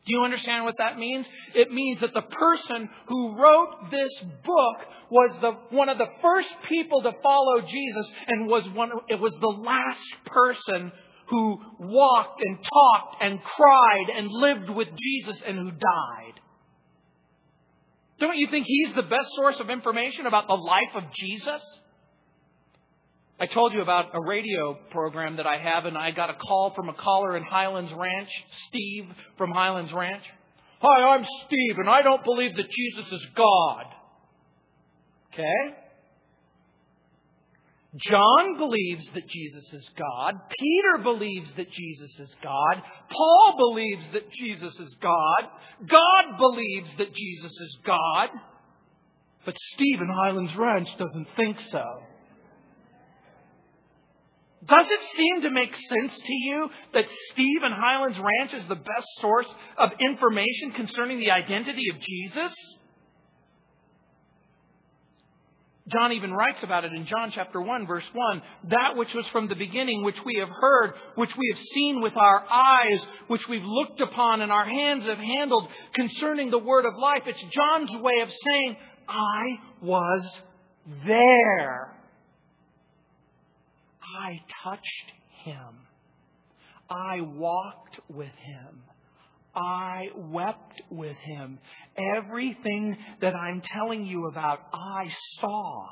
Do 0.07 0.15
you 0.15 0.23
understand 0.25 0.65
what 0.65 0.77
that 0.79 0.99
means? 0.99 1.27
It 1.55 1.73
means 1.73 2.01
that 2.01 2.15
the 2.15 2.23
person 2.23 2.89
who 3.09 3.37
wrote 3.37 3.91
this 3.91 4.12
book 4.45 4.77
was 5.11 5.37
the, 5.41 5.77
one 5.77 5.89
of 5.89 5.99
the 5.99 6.07
first 6.23 6.49
people 6.69 7.03
to 7.03 7.12
follow 7.23 7.61
Jesus 7.61 8.11
and 8.29 8.47
was 8.47 8.62
one, 8.75 8.91
it 9.09 9.21
was 9.21 9.33
the 9.41 9.62
last 9.67 10.25
person 10.27 10.93
who 11.29 11.59
walked 11.81 12.41
and 12.41 12.57
talked 12.57 13.17
and 13.21 13.41
cried 13.43 14.17
and 14.17 14.29
lived 14.31 14.71
with 14.71 14.89
Jesus 14.89 15.43
and 15.45 15.59
who 15.59 15.71
died. 15.73 16.41
Don't 18.19 18.37
you 18.37 18.49
think 18.51 18.67
he's 18.67 18.95
the 18.95 19.03
best 19.03 19.29
source 19.35 19.57
of 19.61 19.69
information 19.69 20.27
about 20.27 20.47
the 20.47 20.55
life 20.55 20.95
of 20.95 21.05
Jesus? 21.15 21.61
I 23.39 23.47
told 23.47 23.75
you 23.75 23.83
about 23.83 24.15
a 24.15 24.21
radio 24.21 24.79
program 24.91 25.37
that 25.37 25.47
I 25.47 25.59
have, 25.59 25.85
and 25.85 25.99
I 25.99 26.11
got 26.11 26.31
a 26.31 26.35
call 26.35 26.73
from 26.75 26.89
a 26.89 26.95
caller 26.95 27.37
in 27.37 27.43
Highlands 27.43 27.93
Ranch, 27.95 28.31
Steve 28.69 29.05
from 29.37 29.51
Highlands 29.51 29.93
Ranch. 29.93 30.23
Hi, 30.81 31.15
I'm 31.15 31.25
Steve, 31.47 31.79
and 31.79 31.89
I 31.89 32.01
don't 32.01 32.25
believe 32.25 32.57
that 32.57 32.71
Jesus 32.71 33.05
is 33.13 33.27
God. 33.37 33.85
Okay? 35.33 35.77
John 37.99 38.59
believes 38.59 39.07
that 39.15 39.27
Jesus 39.29 39.65
is 39.73 39.89
God. 39.97 40.35
Peter 40.59 41.03
believes 41.03 41.51
that 41.57 41.71
Jesus 41.71 42.11
is 42.19 42.35
God. 42.43 42.83
Paul 43.11 43.55
believes 43.57 44.07
that 44.13 44.31
Jesus 44.33 44.79
is 44.79 44.97
God. 45.01 45.49
God 45.87 46.39
believes 46.39 46.91
that 46.99 47.15
Jesus 47.15 47.53
is 47.53 47.79
God. 47.87 48.29
But 49.45 49.57
Stephen 49.75 50.09
Highlands 50.13 50.55
Ranch 50.57 50.89
doesn't 50.99 51.29
think 51.37 51.57
so. 51.71 51.85
Does 54.67 54.87
it 54.91 55.01
seem 55.17 55.43
to 55.43 55.51
make 55.51 55.71
sense 55.71 56.19
to 56.19 56.35
you 56.35 56.69
that 56.93 57.05
Stephen 57.33 57.73
Highlands 57.73 58.19
Ranch 58.19 58.55
is 58.55 58.69
the 58.69 58.75
best 58.75 59.07
source 59.21 59.47
of 59.79 59.91
information 60.01 60.73
concerning 60.75 61.21
the 61.21 61.31
identity 61.31 61.85
of 61.95 62.01
Jesus? 62.01 62.53
John 65.88 66.12
even 66.12 66.33
writes 66.33 66.59
about 66.62 66.85
it 66.85 66.92
in 66.92 67.07
John 67.07 67.31
chapter 67.33 67.61
1 67.61 67.87
verse 67.87 68.05
1. 68.12 68.42
That 68.70 68.96
which 68.96 69.12
was 69.14 69.25
from 69.29 69.49
the 69.49 69.55
beginning, 69.55 70.03
which 70.03 70.16
we 70.25 70.37
have 70.40 70.49
heard, 70.49 70.94
which 71.14 71.31
we 71.37 71.55
have 71.55 71.62
seen 71.75 72.01
with 72.01 72.16
our 72.16 72.44
eyes, 72.51 73.01
which 73.29 73.42
we've 73.49 73.64
looked 73.64 74.01
upon 74.01 74.40
and 74.40 74.51
our 74.51 74.64
hands 74.64 75.05
have 75.05 75.18
handled 75.18 75.68
concerning 75.94 76.51
the 76.51 76.59
word 76.59 76.87
of 76.87 76.99
life. 76.99 77.22
It's 77.27 77.42
John's 77.51 78.03
way 78.03 78.20
of 78.22 78.29
saying, 78.29 78.77
I 79.09 79.42
was 79.81 80.40
there. 81.07 81.92
I 84.18 84.40
touched 84.64 85.12
him. 85.44 85.87
I 86.90 87.20
walked 87.20 88.01
with 88.09 88.35
him. 88.42 88.83
I 89.57 90.09
wept 90.14 90.83
with 90.90 91.16
him. 91.16 91.59
Everything 92.16 92.97
that 93.23 93.35
I'm 93.35 93.62
telling 93.62 94.05
you 94.05 94.27
about, 94.27 94.61
I 94.73 95.11
saw. 95.40 95.87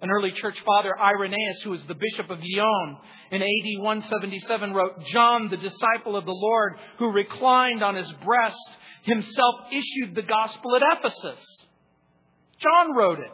An 0.00 0.10
early 0.10 0.30
church 0.30 0.56
father, 0.64 0.92
Irenaeus, 0.98 1.62
who 1.64 1.70
was 1.70 1.82
the 1.86 1.94
bishop 1.94 2.30
of 2.30 2.38
Lyon 2.38 2.96
in 3.32 3.42
AD 3.42 3.82
177, 3.82 4.72
wrote, 4.72 5.04
John, 5.06 5.48
the 5.48 5.56
disciple 5.56 6.16
of 6.16 6.26
the 6.26 6.32
Lord, 6.32 6.74
who 6.98 7.10
reclined 7.10 7.82
on 7.82 7.96
his 7.96 8.10
breast, 8.24 8.70
himself 9.02 9.54
issued 9.72 10.14
the 10.14 10.22
gospel 10.22 10.76
at 10.76 10.98
Ephesus. 10.98 11.40
John 12.58 12.94
wrote 12.94 13.20
it. 13.20 13.32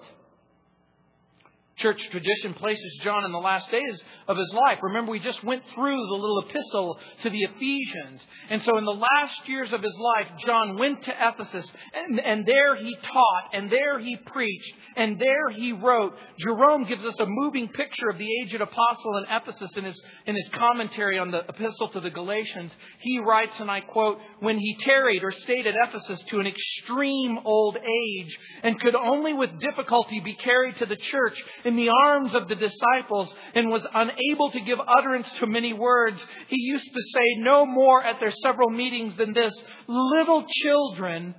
Church 1.76 2.00
tradition 2.10 2.54
places 2.54 3.00
John 3.02 3.24
in 3.24 3.32
the 3.32 3.38
last 3.38 3.70
days 3.70 4.00
of 4.28 4.36
his 4.36 4.52
life. 4.52 4.78
Remember, 4.82 5.10
we 5.10 5.18
just 5.18 5.42
went 5.44 5.62
through 5.74 6.06
the 6.06 6.14
little 6.14 6.44
epistle 6.48 6.98
to 7.22 7.30
the 7.30 7.42
Ephesians. 7.42 8.20
And 8.50 8.62
so 8.62 8.78
in 8.78 8.84
the 8.84 8.90
last 8.90 9.48
years 9.48 9.72
of 9.72 9.82
his 9.82 9.94
life, 9.98 10.28
John 10.46 10.78
went 10.78 11.02
to 11.04 11.12
Ephesus, 11.12 11.70
and, 11.94 12.20
and 12.20 12.46
there 12.46 12.76
he 12.76 12.96
taught, 13.02 13.50
and 13.52 13.70
there 13.70 13.98
he 13.98 14.16
preached, 14.26 14.74
and 14.96 15.18
there 15.18 15.50
he 15.50 15.72
wrote. 15.72 16.14
Jerome 16.38 16.84
gives 16.84 17.04
us 17.04 17.18
a 17.20 17.26
moving 17.26 17.68
picture 17.68 18.10
of 18.10 18.18
the 18.18 18.28
aged 18.42 18.60
apostle 18.60 19.18
in 19.18 19.24
Ephesus 19.34 19.70
in 19.76 19.84
his, 19.84 20.00
in 20.26 20.34
his 20.34 20.48
commentary 20.54 21.18
on 21.18 21.30
the 21.30 21.44
epistle 21.48 21.88
to 21.90 22.00
the 22.00 22.10
Galatians. 22.10 22.72
He 23.00 23.18
writes, 23.18 23.58
and 23.58 23.70
I 23.70 23.80
quote, 23.80 24.18
When 24.40 24.58
he 24.58 24.76
tarried 24.80 25.24
or 25.24 25.32
stayed 25.32 25.66
at 25.66 25.74
Ephesus 25.88 26.22
to 26.28 26.40
an 26.40 26.46
extreme 26.46 27.38
old 27.44 27.76
age, 27.76 28.38
and 28.62 28.80
could 28.80 28.94
only 28.94 29.32
with 29.32 29.58
difficulty 29.60 30.20
be 30.20 30.34
carried 30.34 30.76
to 30.76 30.86
the 30.86 30.96
church 30.96 31.42
in 31.64 31.76
the 31.76 31.88
arms 31.88 32.34
of 32.34 32.48
the 32.48 32.54
disciples, 32.54 33.32
and 33.54 33.70
was 33.70 33.86
unable 33.94 34.11
unable 34.16 34.50
to 34.50 34.60
give 34.60 34.78
utterance 34.80 35.26
to 35.40 35.46
many 35.46 35.72
words, 35.72 36.18
he 36.48 36.56
used 36.58 36.84
to 36.84 37.00
say 37.14 37.24
no 37.38 37.66
more 37.66 38.02
at 38.02 38.20
their 38.20 38.32
several 38.42 38.70
meetings 38.70 39.16
than 39.16 39.32
this 39.32 39.52
Little 39.88 40.44
children, 40.62 41.34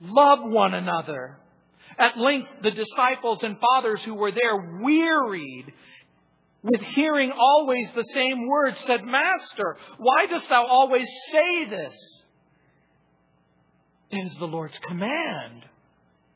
love 0.00 0.40
one 0.42 0.74
another. 0.74 1.38
At 1.98 2.16
length, 2.16 2.48
the 2.62 2.70
disciples 2.70 3.42
and 3.42 3.58
fathers 3.58 4.00
who 4.04 4.14
were 4.14 4.30
there, 4.30 4.80
wearied 4.82 5.72
with 6.62 6.80
hearing 6.94 7.32
always 7.32 7.88
the 7.94 8.04
same 8.14 8.46
words, 8.48 8.76
said, 8.86 9.04
Master, 9.04 9.76
why 9.98 10.26
dost 10.26 10.48
thou 10.48 10.66
always 10.66 11.08
say 11.32 11.68
this? 11.68 11.94
It 14.10 14.26
is 14.26 14.38
the 14.38 14.46
Lord's 14.46 14.78
command, 14.86 15.64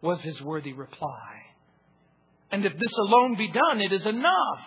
was 0.00 0.20
his 0.20 0.40
worthy 0.42 0.72
reply. 0.72 1.42
And 2.50 2.66
if 2.66 2.72
this 2.72 2.92
alone 3.08 3.36
be 3.36 3.50
done, 3.50 3.80
it 3.80 3.92
is 3.92 4.06
enough. 4.06 4.60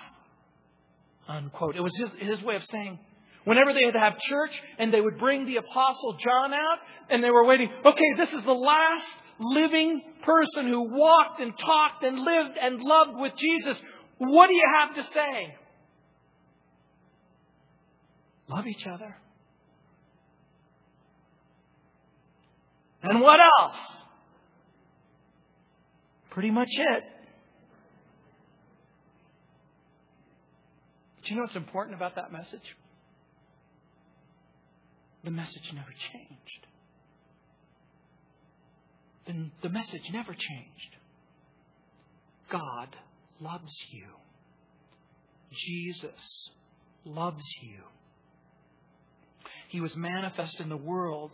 Unquote. 1.27 1.75
It 1.75 1.81
was 1.81 1.95
his, 1.95 2.09
his 2.19 2.41
way 2.43 2.55
of 2.55 2.63
saying, 2.71 2.99
whenever 3.45 3.73
they 3.73 3.83
had 3.83 3.93
to 3.93 3.99
have 3.99 4.19
church 4.19 4.51
and 4.77 4.93
they 4.93 5.01
would 5.01 5.17
bring 5.17 5.45
the 5.45 5.57
apostle 5.57 6.17
John 6.23 6.53
out 6.53 6.77
and 7.09 7.23
they 7.23 7.31
were 7.31 7.45
waiting, 7.45 7.69
okay, 7.85 8.13
this 8.17 8.29
is 8.29 8.43
the 8.43 8.51
last 8.51 9.05
living 9.39 10.01
person 10.23 10.67
who 10.67 10.89
walked 10.91 11.39
and 11.41 11.53
talked 11.57 12.03
and 12.03 12.19
lived 12.19 12.57
and 12.61 12.81
loved 12.81 13.19
with 13.19 13.33
Jesus. 13.37 13.77
What 14.17 14.47
do 14.47 14.53
you 14.53 14.69
have 14.77 14.95
to 14.95 15.03
say? 15.03 15.55
Love 18.47 18.67
each 18.67 18.85
other. 18.85 19.17
And 23.01 23.21
what 23.21 23.39
else? 23.59 23.75
Pretty 26.29 26.51
much 26.51 26.69
it. 26.71 27.03
Do 31.25 31.31
you 31.31 31.37
know 31.37 31.43
what's 31.43 31.55
important 31.55 31.95
about 31.95 32.15
that 32.15 32.31
message? 32.31 32.61
The 35.23 35.31
message 35.31 35.71
never 35.73 35.89
changed. 36.13 36.67
The, 39.25 39.67
the 39.67 39.73
message 39.73 40.03
never 40.13 40.33
changed. 40.33 40.95
God 42.51 42.95
loves 43.41 43.73
you. 43.91 44.05
Jesus 45.51 46.51
loves 47.05 47.43
you. 47.63 47.79
He 49.69 49.81
was 49.81 49.95
manifest 49.95 50.59
in 50.59 50.69
the 50.69 50.77
world. 50.77 51.31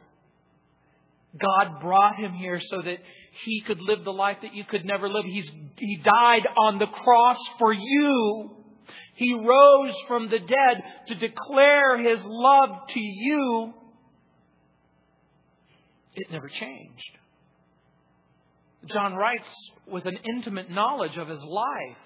God 1.37 1.81
brought 1.81 2.15
him 2.15 2.31
here 2.33 2.61
so 2.69 2.81
that 2.81 2.97
he 3.43 3.61
could 3.67 3.79
live 3.81 4.05
the 4.05 4.11
life 4.11 4.37
that 4.41 4.53
you 4.53 4.63
could 4.63 4.85
never 4.85 5.09
live. 5.09 5.25
He's, 5.25 5.49
he 5.77 5.97
died 5.97 6.47
on 6.57 6.79
the 6.79 6.87
cross 6.87 7.37
for 7.59 7.73
you. 7.73 8.60
He 9.15 9.33
rose 9.33 9.95
from 10.07 10.29
the 10.29 10.39
dead 10.39 10.83
to 11.07 11.15
declare 11.15 11.97
His 11.97 12.19
love 12.23 12.69
to 12.89 12.99
you. 12.99 13.73
It 16.15 16.31
never 16.31 16.49
changed. 16.49 17.17
John 18.87 19.15
writes 19.15 19.47
with 19.87 20.05
an 20.05 20.17
intimate 20.35 20.69
knowledge 20.69 21.17
of 21.17 21.27
his 21.27 21.41
life. 21.43 21.97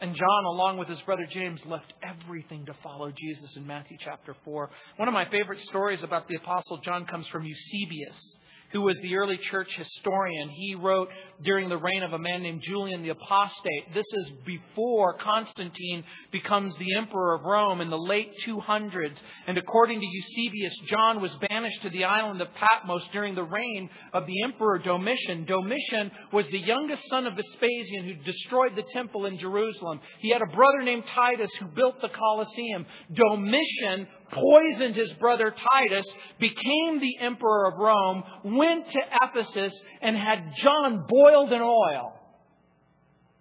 And 0.00 0.14
John, 0.14 0.44
along 0.46 0.78
with 0.78 0.88
his 0.88 1.00
brother 1.02 1.26
James, 1.30 1.60
left 1.66 1.92
everything 2.02 2.64
to 2.66 2.74
follow 2.82 3.12
Jesus 3.14 3.54
in 3.56 3.66
Matthew 3.66 3.98
chapter 4.00 4.34
4. 4.44 4.70
One 4.96 5.08
of 5.08 5.14
my 5.14 5.28
favorite 5.30 5.60
stories 5.68 6.02
about 6.02 6.26
the 6.26 6.36
Apostle 6.36 6.78
John 6.78 7.04
comes 7.04 7.26
from 7.28 7.44
Eusebius 7.44 8.36
who 8.72 8.82
was 8.82 8.96
the 9.02 9.16
early 9.16 9.38
church 9.50 9.68
historian. 9.76 10.48
He 10.50 10.74
wrote 10.74 11.08
during 11.42 11.68
the 11.68 11.78
reign 11.78 12.02
of 12.02 12.12
a 12.12 12.18
man 12.18 12.42
named 12.42 12.62
Julian 12.62 13.02
the 13.02 13.10
Apostate. 13.10 13.94
This 13.94 14.06
is 14.12 14.32
before 14.46 15.18
Constantine 15.18 16.04
becomes 16.30 16.74
the 16.78 16.96
emperor 16.96 17.34
of 17.34 17.42
Rome 17.44 17.80
in 17.80 17.90
the 17.90 17.98
late 17.98 18.30
200s. 18.46 19.16
And 19.46 19.58
according 19.58 20.00
to 20.00 20.06
Eusebius, 20.06 20.74
John 20.86 21.20
was 21.20 21.34
banished 21.48 21.82
to 21.82 21.90
the 21.90 22.04
island 22.04 22.40
of 22.40 22.48
Patmos 22.54 23.06
during 23.12 23.34
the 23.34 23.42
reign 23.42 23.90
of 24.12 24.26
the 24.26 24.42
emperor 24.44 24.78
Domitian. 24.78 25.46
Domitian 25.46 26.10
was 26.32 26.46
the 26.50 26.58
youngest 26.58 27.02
son 27.08 27.26
of 27.26 27.34
Vespasian 27.34 28.04
who 28.04 28.14
destroyed 28.24 28.76
the 28.76 28.84
temple 28.92 29.26
in 29.26 29.38
Jerusalem. 29.38 30.00
He 30.20 30.30
had 30.30 30.42
a 30.42 30.54
brother 30.54 30.82
named 30.82 31.04
Titus 31.14 31.50
who 31.58 31.66
built 31.66 32.00
the 32.00 32.08
Colosseum. 32.08 32.86
Domitian 33.12 34.06
poisoned 34.30 34.94
his 34.94 35.12
brother 35.14 35.52
Titus, 35.52 36.06
became 36.38 37.00
the 37.00 37.18
emperor 37.20 37.66
of 37.66 37.78
Rome, 37.78 38.22
went 38.44 38.90
to 38.90 39.00
Ephesus, 39.22 39.72
and 40.00 40.16
had 40.16 40.52
John 40.58 41.06
boiled 41.08 41.52
in 41.52 41.60
oil. 41.60 42.14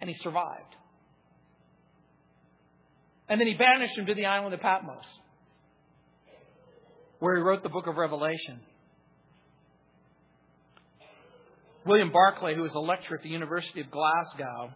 And 0.02 0.10
he 0.10 0.16
survived. 0.22 0.76
And 3.28 3.40
then 3.40 3.48
he 3.48 3.54
banished 3.54 3.98
him 3.98 4.08
to 4.08 4.16
the 4.16 4.26
island 4.26 4.54
of 4.54 4.62
Patmos, 4.62 5.06
where 7.20 7.36
he 7.36 7.42
wrote 7.44 7.62
the 7.62 7.70
book 7.70 7.86
of 7.88 7.96
Revelation. 7.96 8.60
William 11.86 12.12
Barclay, 12.12 12.56
who 12.56 12.64
was 12.64 12.74
a 12.74 12.80
lecturer 12.80 13.18
at 13.18 13.24
the 13.24 13.30
University 13.30 13.82
of 13.82 13.88
Glasgow, 13.92 14.72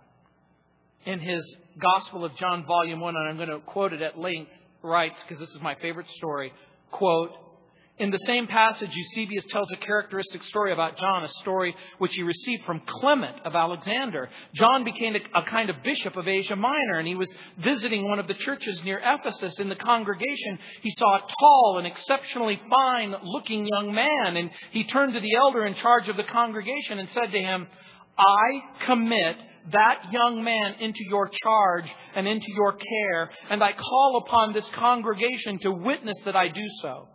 in 1.05 1.19
his 1.19 1.43
Gospel 1.79 2.23
of 2.23 2.35
John, 2.37 2.65
Volume 2.65 2.99
1, 2.99 3.15
and 3.15 3.29
I'm 3.29 3.37
going 3.37 3.49
to 3.49 3.65
quote 3.65 3.93
it 3.93 4.01
at 4.01 4.17
length, 4.17 4.51
writes, 4.83 5.15
because 5.23 5.39
this 5.39 5.55
is 5.55 5.61
my 5.61 5.75
favorite 5.75 6.07
story, 6.17 6.53
quote, 6.91 7.31
In 7.99 8.11
the 8.11 8.19
same 8.25 8.47
passage, 8.47 8.89
Eusebius 8.91 9.45
tells 9.49 9.71
a 9.71 9.77
characteristic 9.77 10.43
story 10.43 10.73
about 10.73 10.97
John, 10.97 11.23
a 11.23 11.29
story 11.41 11.75
which 11.99 12.13
he 12.13 12.21
received 12.21 12.65
from 12.65 12.81
Clement 12.85 13.37
of 13.45 13.55
Alexander. 13.55 14.29
John 14.55 14.83
became 14.83 15.15
a, 15.15 15.43
kind 15.43 15.69
of 15.69 15.81
bishop 15.83 16.17
of 16.17 16.27
Asia 16.27 16.55
Minor, 16.55 16.99
and 16.99 17.07
he 17.07 17.15
was 17.15 17.29
visiting 17.63 18.07
one 18.07 18.19
of 18.19 18.27
the 18.27 18.33
churches 18.33 18.83
near 18.83 18.99
Ephesus. 19.03 19.59
In 19.59 19.69
the 19.69 19.75
congregation, 19.75 20.59
he 20.81 20.93
saw 20.97 21.15
a 21.15 21.21
tall 21.39 21.75
and 21.77 21.87
exceptionally 21.87 22.59
fine 22.69 23.15
looking 23.23 23.65
young 23.65 23.93
man, 23.93 24.37
and 24.37 24.49
he 24.71 24.83
turned 24.85 25.13
to 25.13 25.21
the 25.21 25.35
elder 25.35 25.65
in 25.65 25.75
charge 25.75 26.09
of 26.09 26.17
the 26.17 26.23
congregation 26.23 26.99
and 26.99 27.09
said 27.09 27.31
to 27.31 27.39
him, 27.39 27.67
I 28.17 28.85
commit 28.85 29.37
that 29.71 30.11
young 30.11 30.43
man 30.43 30.75
into 30.79 31.03
your 31.07 31.29
charge 31.43 31.89
and 32.15 32.27
into 32.27 32.47
your 32.55 32.73
care, 32.73 33.29
and 33.49 33.63
I 33.63 33.73
call 33.73 34.23
upon 34.25 34.53
this 34.53 34.67
congregation 34.75 35.59
to 35.59 35.71
witness 35.71 36.17
that 36.25 36.35
I 36.35 36.49
do 36.49 36.65
so. 36.81 37.07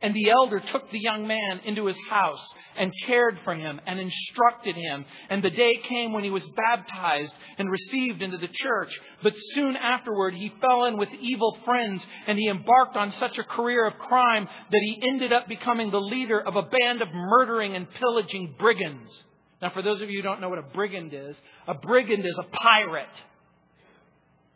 And 0.00 0.14
the 0.14 0.30
elder 0.30 0.62
took 0.72 0.90
the 0.92 1.00
young 1.00 1.26
man 1.26 1.60
into 1.64 1.86
his 1.86 1.96
house 2.08 2.40
and 2.78 2.92
cared 3.08 3.36
for 3.42 3.52
him 3.52 3.80
and 3.84 3.98
instructed 3.98 4.76
him. 4.76 5.04
And 5.28 5.42
the 5.42 5.50
day 5.50 5.72
came 5.88 6.12
when 6.12 6.22
he 6.22 6.30
was 6.30 6.48
baptized 6.56 7.32
and 7.58 7.68
received 7.68 8.22
into 8.22 8.38
the 8.38 8.46
church. 8.46 8.90
But 9.24 9.32
soon 9.54 9.74
afterward, 9.74 10.34
he 10.34 10.52
fell 10.60 10.84
in 10.84 10.98
with 10.98 11.08
evil 11.20 11.58
friends 11.64 12.06
and 12.28 12.38
he 12.38 12.48
embarked 12.48 12.96
on 12.96 13.10
such 13.12 13.38
a 13.38 13.42
career 13.42 13.88
of 13.88 13.98
crime 13.98 14.46
that 14.70 14.80
he 14.80 15.02
ended 15.10 15.32
up 15.32 15.48
becoming 15.48 15.90
the 15.90 16.00
leader 16.00 16.40
of 16.40 16.54
a 16.54 16.62
band 16.62 17.02
of 17.02 17.08
murdering 17.12 17.74
and 17.74 17.90
pillaging 17.90 18.54
brigands. 18.56 19.24
Now, 19.60 19.70
for 19.70 19.82
those 19.82 20.00
of 20.00 20.10
you 20.10 20.18
who 20.18 20.22
don't 20.22 20.40
know 20.40 20.48
what 20.48 20.58
a 20.58 20.62
brigand 20.62 21.12
is, 21.12 21.36
a 21.66 21.74
brigand 21.74 22.24
is 22.24 22.38
a 22.38 22.56
pirate. 22.56 23.06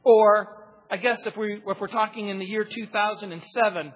Or, 0.04 0.64
I 0.90 0.96
guess 0.96 1.18
if, 1.26 1.36
we, 1.36 1.60
if 1.66 1.80
we're 1.80 1.88
talking 1.88 2.28
in 2.28 2.38
the 2.38 2.44
year 2.44 2.64
2007, 2.64 3.92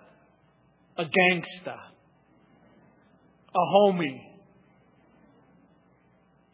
a 0.98 1.04
gangster, 1.04 1.76
a 3.54 3.58
homie, 3.58 4.20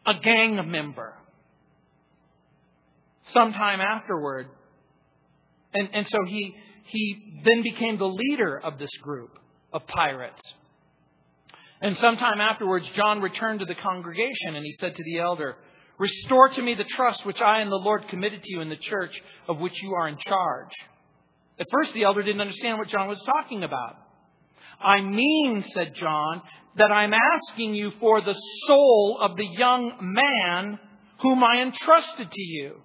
a 0.05 0.13
gang 0.21 0.69
member. 0.69 1.13
Sometime 3.27 3.79
afterward, 3.79 4.47
and, 5.73 5.89
and 5.93 6.07
so 6.07 6.17
he, 6.27 6.55
he 6.85 7.41
then 7.45 7.63
became 7.63 7.97
the 7.97 8.05
leader 8.05 8.59
of 8.59 8.77
this 8.77 8.91
group 9.01 9.39
of 9.71 9.87
pirates. 9.87 10.41
And 11.83 11.97
sometime 11.97 12.39
afterwards, 12.39 12.85
John 12.95 13.19
returned 13.19 13.59
to 13.59 13.65
the 13.65 13.75
congregation 13.75 14.55
and 14.55 14.63
he 14.63 14.73
said 14.79 14.95
to 14.95 15.03
the 15.03 15.19
elder, 15.19 15.57
Restore 15.99 16.47
to 16.49 16.61
me 16.61 16.75
the 16.75 16.85
trust 16.85 17.25
which 17.25 17.41
I 17.41 17.59
and 17.59 17.69
the 17.69 17.75
Lord 17.75 18.07
committed 18.07 18.41
to 18.41 18.51
you 18.51 18.61
in 18.61 18.69
the 18.69 18.77
church 18.77 19.11
of 19.49 19.59
which 19.59 19.73
you 19.83 19.93
are 19.93 20.07
in 20.07 20.17
charge. 20.17 20.71
At 21.59 21.67
first, 21.69 21.93
the 21.93 22.05
elder 22.05 22.23
didn't 22.23 22.39
understand 22.39 22.77
what 22.77 22.87
John 22.87 23.09
was 23.09 23.21
talking 23.25 23.65
about. 23.65 23.97
I 24.81 25.01
mean, 25.01 25.61
said 25.73 25.93
John, 25.95 26.41
that 26.77 26.89
I'm 26.89 27.13
asking 27.13 27.75
you 27.75 27.91
for 27.99 28.21
the 28.21 28.35
soul 28.65 29.19
of 29.21 29.35
the 29.35 29.45
young 29.45 29.91
man 29.99 30.79
whom 31.21 31.43
I 31.43 31.61
entrusted 31.63 32.31
to 32.31 32.41
you. 32.41 32.77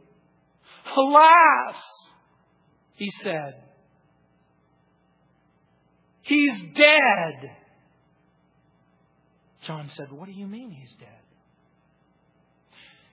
Alas, 0.97 1.77
he 2.95 3.13
said, 3.23 3.63
he's 6.23 6.63
dead. 6.75 7.58
John 9.69 9.91
said, 9.97 10.11
What 10.11 10.25
do 10.27 10.33
you 10.33 10.47
mean 10.47 10.71
he's 10.71 10.95
dead? 10.99 11.09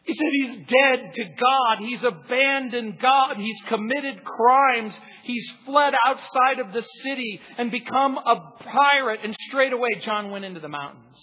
He 0.04 0.14
said 0.14 0.28
he's 0.32 0.58
dead 0.68 1.14
to 1.16 1.24
God. 1.26 1.80
He's 1.80 2.02
abandoned 2.02 2.98
God. 3.02 3.36
He's 3.36 3.62
committed 3.68 4.24
crimes. 4.24 4.94
He's 5.24 5.46
fled 5.66 5.94
outside 6.08 6.60
of 6.60 6.72
the 6.72 6.84
city 7.04 7.42
and 7.58 7.72
become 7.72 8.18
a 8.18 8.54
pirate. 8.64 9.20
And 9.24 9.36
straight 9.50 9.74
away, 9.74 9.90
John 10.02 10.32
went 10.32 10.46
into 10.46 10.62
the 10.62 10.70
mountains. 10.70 11.18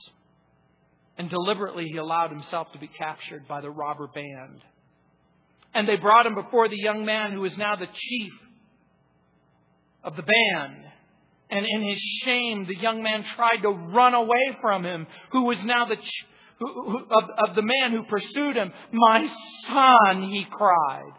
And 1.16 1.30
deliberately, 1.30 1.86
he 1.86 1.96
allowed 1.96 2.30
himself 2.30 2.70
to 2.72 2.78
be 2.78 2.88
captured 2.88 3.48
by 3.48 3.62
the 3.62 3.70
robber 3.70 4.08
band. 4.08 4.60
And 5.72 5.88
they 5.88 5.96
brought 5.96 6.26
him 6.26 6.34
before 6.34 6.68
the 6.68 6.76
young 6.76 7.06
man 7.06 7.32
who 7.32 7.44
is 7.46 7.56
now 7.56 7.76
the 7.76 7.86
chief 7.86 8.32
of 10.04 10.14
the 10.14 10.24
band. 10.24 10.91
And 11.52 11.66
in 11.66 11.86
his 11.86 12.00
shame, 12.24 12.66
the 12.66 12.76
young 12.80 13.02
man 13.02 13.22
tried 13.36 13.58
to 13.62 13.68
run 13.68 14.14
away 14.14 14.56
from 14.62 14.86
him, 14.86 15.06
who 15.32 15.44
was 15.44 15.58
now 15.64 15.84
the 15.84 15.96
chief 15.96 16.26
of, 17.10 17.24
of 17.50 17.56
the 17.56 17.62
man 17.62 17.92
who 17.92 18.04
pursued 18.04 18.56
him. 18.56 18.72
My 18.90 19.26
son, 19.66 20.30
he 20.30 20.46
cried. 20.50 21.12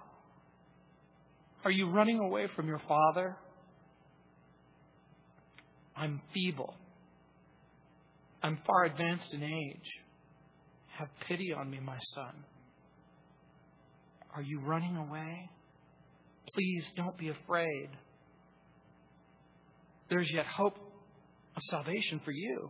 Are 1.63 1.69
you 1.69 1.91
running 1.91 2.19
away 2.19 2.47
from 2.55 2.67
your 2.67 2.81
father? 2.87 3.37
I'm 5.95 6.19
feeble. 6.33 6.73
I'm 8.41 8.57
far 8.65 8.85
advanced 8.85 9.31
in 9.33 9.43
age. 9.43 9.89
Have 10.97 11.09
pity 11.27 11.53
on 11.53 11.69
me, 11.69 11.79
my 11.79 11.99
son. 12.15 12.43
Are 14.35 14.41
you 14.41 14.61
running 14.61 14.97
away? 14.97 15.49
Please 16.55 16.85
don't 16.95 17.17
be 17.19 17.29
afraid. 17.29 17.89
There's 20.13 20.31
yet 20.31 20.45
hope 20.45 20.75
of 21.55 21.63
salvation 21.71 22.21
for 22.23 22.29
you. 22.29 22.69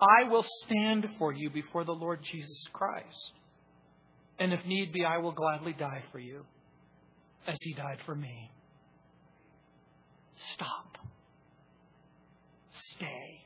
I 0.00 0.24
will 0.28 0.44
stand 0.64 1.06
for 1.16 1.32
you 1.32 1.48
before 1.48 1.84
the 1.84 1.92
Lord 1.92 2.18
Jesus 2.24 2.60
Christ. 2.72 3.30
And 4.40 4.52
if 4.52 4.66
need 4.66 4.92
be, 4.92 5.04
I 5.04 5.18
will 5.18 5.30
gladly 5.30 5.76
die 5.78 6.02
for 6.10 6.18
you 6.18 6.44
as 7.46 7.56
he 7.60 7.72
died 7.74 7.98
for 8.04 8.16
me. 8.16 8.50
Stop. 10.54 10.98
Stay. 12.96 13.44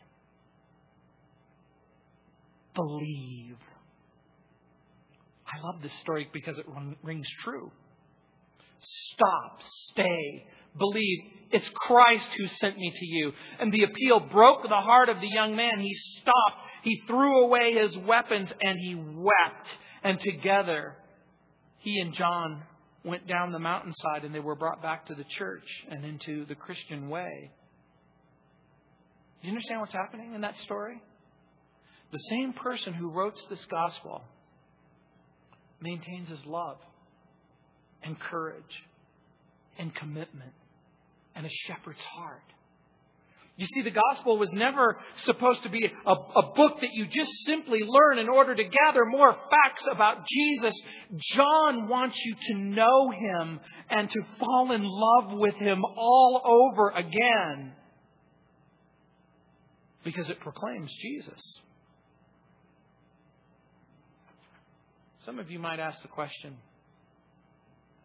Believe. 2.74 3.59
I 5.47 5.62
love 5.62 5.82
this 5.82 5.93
story 6.01 6.26
because 6.32 6.57
it 6.57 6.64
rings 7.03 7.28
true. 7.45 7.70
Stop. 9.12 9.59
Stay 9.91 10.47
believe. 10.79 11.18
It's 11.53 11.68
Christ 11.75 12.29
who 12.39 12.47
sent 12.47 12.77
me 12.77 12.93
to 12.95 13.07
you. 13.07 13.33
And 13.59 13.73
the 13.73 13.83
appeal 13.83 14.21
broke 14.21 14.62
the 14.62 14.68
heart 14.68 15.09
of 15.09 15.21
the 15.21 15.29
young 15.29 15.57
man. 15.57 15.81
He 15.81 15.95
stopped. 16.21 16.59
He 16.83 17.03
threw 17.07 17.45
away 17.45 17.75
his 17.75 17.97
weapons 17.99 18.53
and 18.61 18.79
he 18.79 18.95
wept. 18.95 19.68
And 20.03 20.21
together, 20.21 20.95
he 21.79 21.99
and 21.99 22.14
John 22.14 22.62
went 23.05 23.27
down 23.27 23.53
the 23.53 23.59
mountainside 23.59 24.25
and 24.25 24.35
they 24.35 24.41
were 24.41 24.55
brought 24.55 24.83
back 24.83 25.07
to 25.07 25.14
the 25.14 25.25
church 25.25 25.66
and 25.91 26.05
into 26.05 26.47
the 26.47 26.55
Christian 26.55 27.09
way. 27.09 27.51
Do 29.41 29.49
you 29.49 29.55
understand 29.55 29.81
what's 29.81 29.93
happening 29.93 30.35
in 30.35 30.43
that 30.43 30.57
story? 30.59 31.03
The 32.12 32.21
same 32.31 32.53
person 32.53 32.93
who 32.93 33.11
wrote 33.11 33.35
this 33.49 33.64
gospel 33.71 34.23
maintains 35.81 36.29
his 36.29 36.45
love 36.45 36.77
and 38.03 38.18
courage 38.18 38.85
and 39.79 39.95
commitment 39.95 40.53
and 41.35 41.47
a 41.47 41.51
shepherd's 41.66 42.01
heart. 42.01 42.43
You 43.57 43.66
see, 43.66 43.83
the 43.83 43.91
gospel 43.91 44.39
was 44.39 44.49
never 44.55 44.99
supposed 45.26 45.62
to 45.64 45.68
be 45.68 45.85
a, 45.85 46.11
a, 46.11 46.53
book 46.55 46.81
that 46.81 46.95
you 46.95 47.05
just 47.05 47.31
simply 47.45 47.81
learn 47.87 48.18
in 48.18 48.31
order 48.31 48.55
to 48.55 48.64
gather 48.64 49.05
more 49.05 49.33
facts 49.33 49.85
about 49.93 50.24
Jesus. 50.26 50.74
John 51.35 51.87
wants 51.87 52.16
you 52.24 52.35
to 52.49 52.59
know 52.59 53.11
him 53.11 53.61
and 53.91 54.09
to 54.09 54.20
fall 54.39 54.72
in 54.72 54.81
love 54.83 55.39
with 55.39 55.57
him 55.57 55.85
all 55.85 56.41
over 56.72 56.89
again 56.91 57.74
because 60.05 60.31
it 60.31 60.41
proclaims 60.41 60.91
Jesus. 61.03 61.61
Some 65.26 65.39
of 65.39 65.51
you 65.51 65.59
might 65.59 65.81
ask 65.81 66.01
the 66.01 66.09
question 66.09 66.57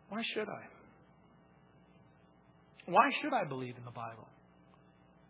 why 0.10 0.22
should 0.34 0.50
I? 0.50 0.75
Why 2.86 3.10
should 3.22 3.34
I 3.34 3.46
believe 3.46 3.78
in 3.78 3.86
the 3.86 3.92
Bible? 3.92 4.28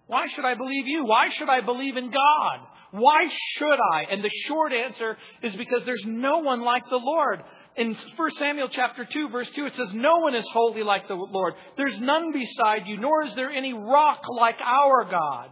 Why 0.08 0.28
should 0.36 0.46
I 0.46 0.56
believe 0.56 0.88
you? 0.88 1.06
Why 1.06 1.30
should 1.38 1.50
I 1.50 1.62
believe 1.62 1.98
in 1.98 2.12
God? 2.12 2.68
Why 2.92 3.28
should 3.58 3.80
I? 3.94 4.04
And 4.12 4.24
the 4.24 4.32
short 4.48 4.72
answer 4.72 5.18
is 5.42 5.56
because 5.56 5.84
there's 5.86 6.04
no 6.06 6.40
one 6.40 6.62
like 6.62 6.84
the 6.90 7.00
Lord. 7.02 7.42
In 7.76 7.98
1 8.16 8.32
Samuel 8.38 8.70
chapter 8.70 9.06
2 9.12 9.30
verse 9.30 9.50
2 9.56 9.66
it 9.66 9.76
says, 9.76 9.88
No 9.94 10.20
one 10.20 10.36
is 10.36 10.46
holy 10.54 10.84
like 10.84 11.08
the 11.08 11.16
Lord. 11.16 11.56
There's 11.76 12.00
none 12.00 12.32
beside 12.32 12.88
you, 12.88 12.98
nor 12.98 13.26
is 13.26 13.36
there 13.36 13.50
any 13.50 13.74
rock 13.74 14.22
like 14.38 14.58
our 14.62 15.06
God. 15.10 15.50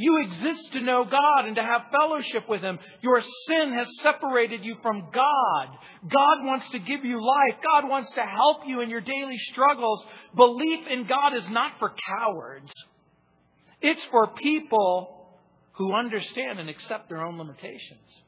You 0.00 0.16
exist 0.22 0.72
to 0.72 0.80
know 0.80 1.04
God 1.04 1.44
and 1.44 1.56
to 1.56 1.62
have 1.62 1.82
fellowship 1.92 2.48
with 2.48 2.62
Him. 2.62 2.78
Your 3.02 3.20
sin 3.20 3.74
has 3.74 3.86
separated 4.02 4.64
you 4.64 4.76
from 4.80 5.10
God. 5.12 5.66
God 6.04 6.46
wants 6.46 6.70
to 6.70 6.78
give 6.78 7.04
you 7.04 7.22
life. 7.22 7.60
God 7.62 7.86
wants 7.86 8.10
to 8.14 8.22
help 8.22 8.62
you 8.66 8.80
in 8.80 8.88
your 8.88 9.02
daily 9.02 9.36
struggles. 9.52 10.02
Belief 10.34 10.86
in 10.90 11.06
God 11.06 11.36
is 11.36 11.46
not 11.50 11.72
for 11.78 11.92
cowards. 12.18 12.72
It's 13.82 14.00
for 14.10 14.28
people 14.42 15.28
who 15.72 15.92
understand 15.94 16.60
and 16.60 16.70
accept 16.70 17.10
their 17.10 17.22
own 17.22 17.36
limitations. 17.36 18.22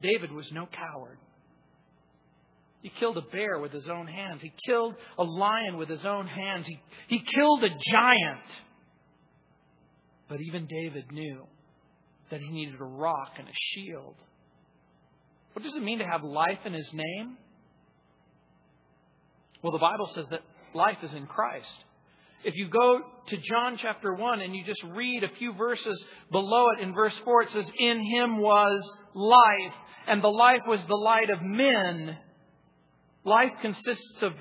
David 0.00 0.32
was 0.32 0.50
no 0.50 0.66
coward. 0.66 1.18
He 2.80 2.90
killed 2.98 3.18
a 3.18 3.22
bear 3.22 3.58
with 3.58 3.72
his 3.72 3.86
own 3.86 4.06
hands. 4.06 4.40
He 4.40 4.52
killed 4.66 4.94
a 5.18 5.24
lion 5.24 5.76
with 5.76 5.90
his 5.90 6.06
own 6.06 6.26
hands. 6.26 6.66
He, 6.66 6.80
he 7.08 7.18
killed 7.18 7.64
a 7.64 7.68
giant 7.68 8.46
But 10.32 10.40
even 10.40 10.66
David 10.66 11.12
knew 11.12 11.42
that 12.30 12.40
he 12.40 12.48
needed 12.48 12.80
a 12.80 12.84
rock 12.84 13.32
and 13.38 13.46
a 13.46 13.52
shield. 13.74 14.14
What 15.52 15.62
does 15.62 15.74
it 15.74 15.82
mean 15.82 15.98
to 15.98 16.06
have 16.06 16.24
life 16.24 16.60
in 16.64 16.72
his 16.72 16.90
name? 16.94 17.36
Well, 19.62 19.72
the 19.72 19.78
Bible 19.78 20.10
says 20.14 20.24
that 20.30 20.40
life 20.72 20.96
is 21.02 21.12
in 21.12 21.26
Christ. 21.26 21.84
If 22.44 22.54
you 22.56 22.70
go 22.70 23.00
to 23.28 23.36
John 23.36 23.76
chapter 23.76 24.14
1 24.14 24.40
and 24.40 24.56
you 24.56 24.64
just 24.64 24.82
read 24.94 25.22
a 25.22 25.36
few 25.36 25.52
verses 25.52 26.02
below 26.30 26.64
it 26.78 26.82
in 26.82 26.94
verse 26.94 27.14
4, 27.26 27.42
it 27.42 27.50
says, 27.50 27.70
In 27.78 28.02
him 28.02 28.38
was 28.38 28.90
life, 29.12 29.74
and 30.08 30.24
the 30.24 30.28
life 30.28 30.62
was 30.66 30.80
the 30.88 30.94
light 30.94 31.28
of 31.28 31.42
men. 31.42 32.16
Life 33.22 33.52
consists 33.60 34.22
of 34.22 34.32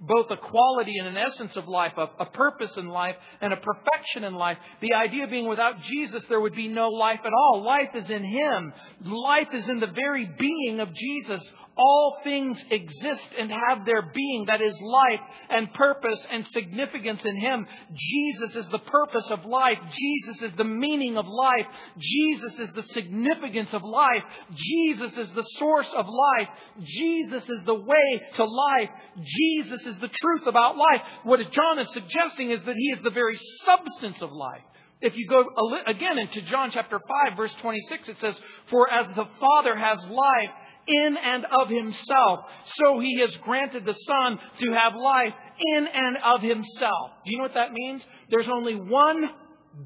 both 0.00 0.30
a 0.30 0.36
quality 0.36 0.96
and 0.98 1.08
an 1.08 1.16
essence 1.16 1.56
of 1.56 1.68
life, 1.68 1.92
a, 1.96 2.08
a, 2.18 2.26
purpose 2.26 2.72
in 2.76 2.88
life, 2.88 3.16
and 3.40 3.52
a 3.52 3.56
perfection 3.56 4.24
in 4.24 4.34
life. 4.34 4.56
The 4.80 4.94
idea 4.94 5.26
being 5.26 5.46
without 5.46 5.80
Jesus, 5.82 6.22
there 6.28 6.40
would 6.40 6.54
be 6.54 6.68
no 6.68 6.88
life 6.88 7.20
at 7.24 7.32
all. 7.32 7.62
Life 7.64 7.90
is 7.94 8.08
in 8.08 8.24
Him. 8.24 8.72
Life 9.04 9.48
is 9.52 9.68
in 9.68 9.78
the 9.78 9.92
very 9.94 10.30
being 10.38 10.80
of 10.80 10.88
Jesus 10.94 11.42
all 11.80 12.18
things 12.22 12.58
exist 12.70 13.28
and 13.38 13.50
have 13.50 13.86
their 13.86 14.02
being, 14.14 14.44
that 14.48 14.60
is 14.60 14.74
life 14.82 15.20
and 15.48 15.72
purpose 15.72 16.18
and 16.30 16.46
significance 16.48 17.20
in 17.24 17.40
Him. 17.40 17.66
Jesus 17.96 18.56
is 18.56 18.70
the 18.70 18.80
purpose 18.80 19.26
of 19.30 19.46
life. 19.46 19.78
Jesus 19.90 20.50
is 20.50 20.56
the 20.56 20.64
meaning 20.64 21.16
of 21.16 21.26
life. 21.26 21.66
Jesus 21.98 22.52
is 22.58 22.68
the 22.74 22.82
significance 22.92 23.70
of 23.72 23.82
life. 23.82 24.22
Jesus 24.54 25.16
is 25.16 25.30
the 25.34 25.46
source 25.58 25.88
of 25.96 26.06
life. 26.06 26.48
Jesus 26.84 27.44
is 27.44 27.64
the 27.64 27.74
way 27.74 28.20
to 28.36 28.44
life. 28.44 28.90
Jesus 29.24 29.80
is 29.86 29.89
the 30.00 30.08
truth 30.08 30.46
about 30.46 30.76
life. 30.76 31.02
What 31.24 31.40
John 31.50 31.78
is 31.78 31.92
suggesting 31.92 32.50
is 32.50 32.60
that 32.64 32.76
He 32.76 32.88
is 32.96 33.02
the 33.02 33.10
very 33.10 33.38
substance 33.64 34.22
of 34.22 34.30
life. 34.32 34.62
If 35.00 35.16
you 35.16 35.26
go 35.28 35.44
again 35.86 36.18
into 36.18 36.42
John 36.42 36.70
chapter 36.72 37.00
5 37.28 37.36
verse 37.36 37.52
26, 37.62 38.08
it 38.08 38.16
says, 38.20 38.34
For 38.68 38.90
as 38.92 39.06
the 39.16 39.24
Father 39.40 39.76
has 39.76 39.98
life 40.06 40.50
in 40.86 41.16
and 41.16 41.46
of 41.46 41.68
himself. 41.68 42.40
So 42.76 43.00
he 43.00 43.20
has 43.20 43.34
granted 43.42 43.84
the 43.84 43.94
Son 43.94 44.38
to 44.60 44.72
have 44.72 44.94
life 44.94 45.34
in 45.76 45.86
and 45.86 46.16
of 46.18 46.42
himself. 46.42 47.10
Do 47.24 47.30
you 47.30 47.38
know 47.38 47.44
what 47.44 47.54
that 47.54 47.72
means? 47.72 48.02
There's 48.30 48.48
only 48.48 48.74
one 48.74 49.24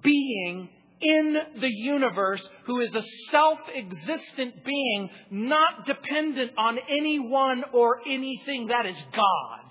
being 0.03 0.69
in 1.01 1.37
the 1.61 1.69
universe 1.69 2.43
who 2.67 2.81
is 2.81 2.95
a 2.95 3.03
self-existent 3.31 4.65
being, 4.65 5.11
not 5.31 5.87
dependent 5.87 6.53
on 6.57 6.79
anyone 6.89 7.65
or 7.73 8.01
anything. 8.07 8.69
That 8.69 8.87
is 8.87 8.97
God. 9.15 9.64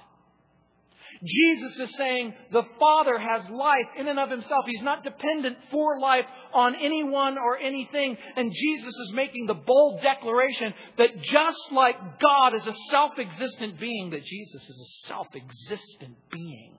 Jesus 1.26 1.80
is 1.80 1.96
saying 1.96 2.34
the 2.52 2.64
Father 2.80 3.18
has 3.18 3.50
life 3.50 3.88
in 3.98 4.08
and 4.08 4.20
of 4.20 4.30
himself. 4.30 4.66
He's 4.66 4.82
not 4.82 5.04
dependent 5.04 5.58
for 5.72 6.00
life 6.00 6.26
on 6.54 6.76
anyone 6.76 7.38
or 7.38 7.58
anything. 7.58 8.18
And 8.36 8.52
Jesus 8.52 8.94
is 8.94 9.12
making 9.14 9.46
the 9.46 9.54
bold 9.54 10.02
declaration 10.02 10.74
that 10.98 11.22
just 11.22 11.72
like 11.72 11.96
God 12.20 12.56
is 12.56 12.68
a 12.68 12.76
self 12.90 13.14
existent 13.18 13.80
being, 13.80 14.10
that 14.10 14.26
Jesus 14.26 14.64
is 14.70 14.78
a 14.80 15.08
self 15.08 15.28
existent 15.34 16.18
being. 16.32 16.78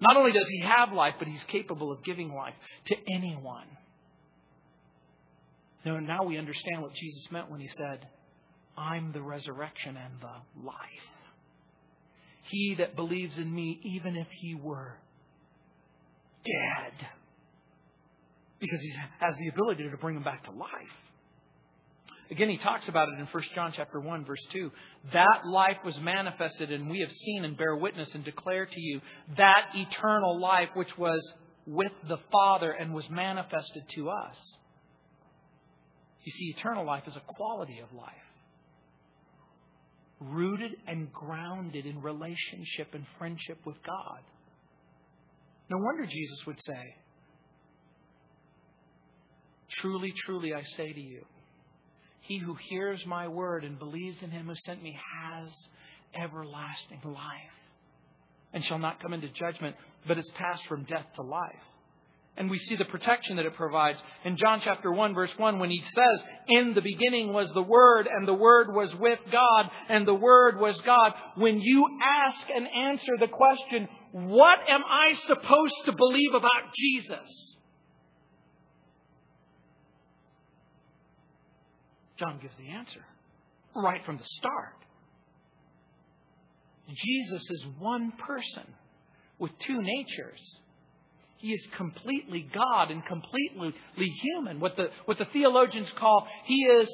Not 0.00 0.16
only 0.16 0.30
does 0.30 0.46
he 0.48 0.60
have 0.60 0.92
life, 0.92 1.14
but 1.18 1.26
he's 1.26 1.42
capable 1.44 1.90
of 1.90 2.04
giving 2.04 2.32
life 2.32 2.54
to 2.86 2.96
anyone. 3.12 3.66
Now, 5.84 5.98
now 5.98 6.22
we 6.22 6.38
understand 6.38 6.82
what 6.82 6.92
Jesus 6.94 7.26
meant 7.32 7.50
when 7.50 7.60
he 7.60 7.68
said, 7.76 8.06
I'm 8.76 9.10
the 9.10 9.22
resurrection 9.22 9.96
and 9.96 10.20
the 10.20 10.64
life. 10.64 11.17
He 12.50 12.76
that 12.78 12.96
believes 12.96 13.36
in 13.36 13.54
me, 13.54 13.80
even 13.84 14.16
if 14.16 14.26
he 14.40 14.54
were 14.54 14.96
dead. 16.44 17.08
Because 18.58 18.80
he 18.80 18.92
has 19.20 19.34
the 19.38 19.48
ability 19.48 19.88
to 19.88 19.96
bring 19.96 20.16
him 20.16 20.22
back 20.22 20.44
to 20.44 20.50
life. 20.50 20.70
Again, 22.30 22.50
he 22.50 22.58
talks 22.58 22.86
about 22.88 23.08
it 23.08 23.18
in 23.18 23.26
1 23.26 23.42
John 23.54 23.72
chapter 23.74 24.00
1, 24.00 24.24
verse 24.24 24.44
2. 24.52 24.70
That 25.12 25.46
life 25.46 25.78
was 25.84 25.98
manifested, 26.00 26.70
and 26.70 26.90
we 26.90 27.00
have 27.00 27.10
seen 27.10 27.44
and 27.44 27.56
bear 27.56 27.76
witness 27.76 28.14
and 28.14 28.24
declare 28.24 28.66
to 28.66 28.80
you 28.80 29.00
that 29.36 29.70
eternal 29.74 30.38
life 30.40 30.68
which 30.74 30.96
was 30.98 31.20
with 31.66 31.92
the 32.08 32.18
Father 32.30 32.72
and 32.72 32.92
was 32.92 33.08
manifested 33.08 33.82
to 33.94 34.10
us. 34.10 34.36
You 36.24 36.32
see, 36.32 36.54
eternal 36.58 36.84
life 36.84 37.04
is 37.06 37.16
a 37.16 37.32
quality 37.34 37.78
of 37.80 37.96
life 37.96 38.27
rooted 40.20 40.72
and 40.86 41.12
grounded 41.12 41.86
in 41.86 42.02
relationship 42.02 42.88
and 42.92 43.04
friendship 43.18 43.58
with 43.64 43.76
God. 43.84 44.20
No 45.70 45.76
wonder 45.78 46.06
Jesus 46.06 46.46
would 46.46 46.58
say, 46.66 46.94
Truly, 49.80 50.12
truly, 50.26 50.54
I 50.54 50.62
say 50.76 50.92
to 50.92 51.00
you, 51.00 51.24
he 52.20 52.38
who 52.38 52.56
hears 52.68 53.04
my 53.06 53.28
word 53.28 53.64
and 53.64 53.78
believes 53.78 54.22
in 54.22 54.30
him 54.30 54.46
who 54.46 54.54
sent 54.66 54.82
me 54.82 54.98
has 55.22 55.50
everlasting 56.14 57.00
life 57.04 57.58
and 58.52 58.64
shall 58.64 58.78
not 58.78 59.00
come 59.00 59.12
into 59.12 59.28
judgment, 59.28 59.76
but 60.06 60.18
is 60.18 60.30
passed 60.36 60.62
from 60.68 60.84
death 60.84 61.06
to 61.16 61.22
life. 61.22 61.52
And 62.38 62.48
we 62.48 62.58
see 62.58 62.76
the 62.76 62.84
protection 62.84 63.36
that 63.36 63.46
it 63.46 63.56
provides. 63.56 63.98
In 64.24 64.36
John 64.36 64.60
chapter 64.62 64.92
1 64.92 65.12
verse 65.12 65.32
1, 65.36 65.58
when 65.58 65.70
he 65.70 65.82
says, 65.92 66.26
In 66.46 66.72
the 66.72 66.80
beginning 66.80 67.32
was 67.32 67.50
the 67.52 67.62
Word, 67.62 68.06
and 68.06 68.26
the 68.28 68.34
Word 68.34 68.68
was 68.72 68.94
with 68.98 69.18
God, 69.32 69.70
and 69.88 70.06
the 70.06 70.14
Word 70.14 70.58
was 70.60 70.80
God. 70.86 71.12
When 71.36 71.60
you 71.60 71.84
ask 72.00 72.48
and 72.54 72.68
answer 72.68 73.12
the 73.18 73.26
question, 73.26 73.88
What 74.12 74.60
am 74.68 74.82
I 74.88 75.14
supposed 75.26 75.74
to 75.86 75.92
believe 75.92 76.34
about 76.34 76.72
Jesus? 76.78 77.56
John 82.20 82.38
gives 82.40 82.56
the 82.56 82.68
answer 82.70 83.04
right 83.74 84.04
from 84.04 84.16
the 84.16 84.24
start. 84.38 84.74
Jesus 86.88 87.42
is 87.50 87.66
one 87.78 88.12
person 88.12 88.72
with 89.38 89.52
two 89.66 89.80
natures. 89.80 90.40
He 91.38 91.52
is 91.52 91.66
completely 91.76 92.48
God 92.52 92.90
and 92.90 93.04
completely 93.04 93.72
human. 94.22 94.60
What 94.60 94.76
the, 94.76 94.88
what 95.04 95.18
the 95.18 95.26
theologians 95.32 95.88
call, 95.96 96.26
He 96.46 96.62
is 96.62 96.88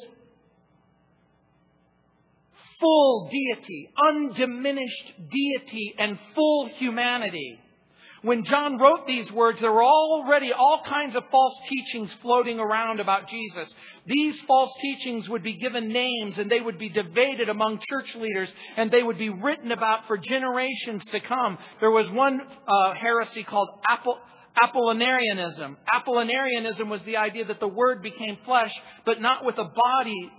full 2.78 3.30
deity, 3.30 3.90
undiminished 3.96 5.12
deity, 5.30 5.94
and 5.98 6.18
full 6.34 6.68
humanity. 6.78 7.58
When 8.24 8.42
John 8.44 8.78
wrote 8.78 9.06
these 9.06 9.30
words, 9.32 9.60
there 9.60 9.70
were 9.70 9.84
already 9.84 10.50
all 10.50 10.80
kinds 10.88 11.14
of 11.14 11.24
false 11.30 11.54
teachings 11.68 12.10
floating 12.22 12.58
around 12.58 12.98
about 13.00 13.28
Jesus. 13.28 13.68
These 14.06 14.40
false 14.46 14.70
teachings 14.80 15.28
would 15.28 15.42
be 15.42 15.58
given 15.58 15.88
names 15.88 16.38
and 16.38 16.50
they 16.50 16.60
would 16.60 16.78
be 16.78 16.88
debated 16.88 17.50
among 17.50 17.80
church 17.86 18.14
leaders 18.16 18.48
and 18.78 18.90
they 18.90 19.02
would 19.02 19.18
be 19.18 19.28
written 19.28 19.72
about 19.72 20.06
for 20.06 20.16
generations 20.16 21.02
to 21.12 21.20
come. 21.20 21.58
There 21.80 21.90
was 21.90 22.10
one 22.12 22.40
uh, 22.66 22.94
heresy 22.94 23.44
called 23.44 23.68
Apple, 23.86 24.18
Apollinarianism. 24.62 25.76
Apollinarianism 25.92 26.88
was 26.88 27.02
the 27.04 27.16
idea 27.16 27.44
that 27.46 27.60
the 27.60 27.68
Word 27.68 28.02
became 28.02 28.38
flesh, 28.44 28.72
but 29.04 29.20
not 29.20 29.44
with 29.44 29.58
a 29.58 29.64
body 29.64 30.32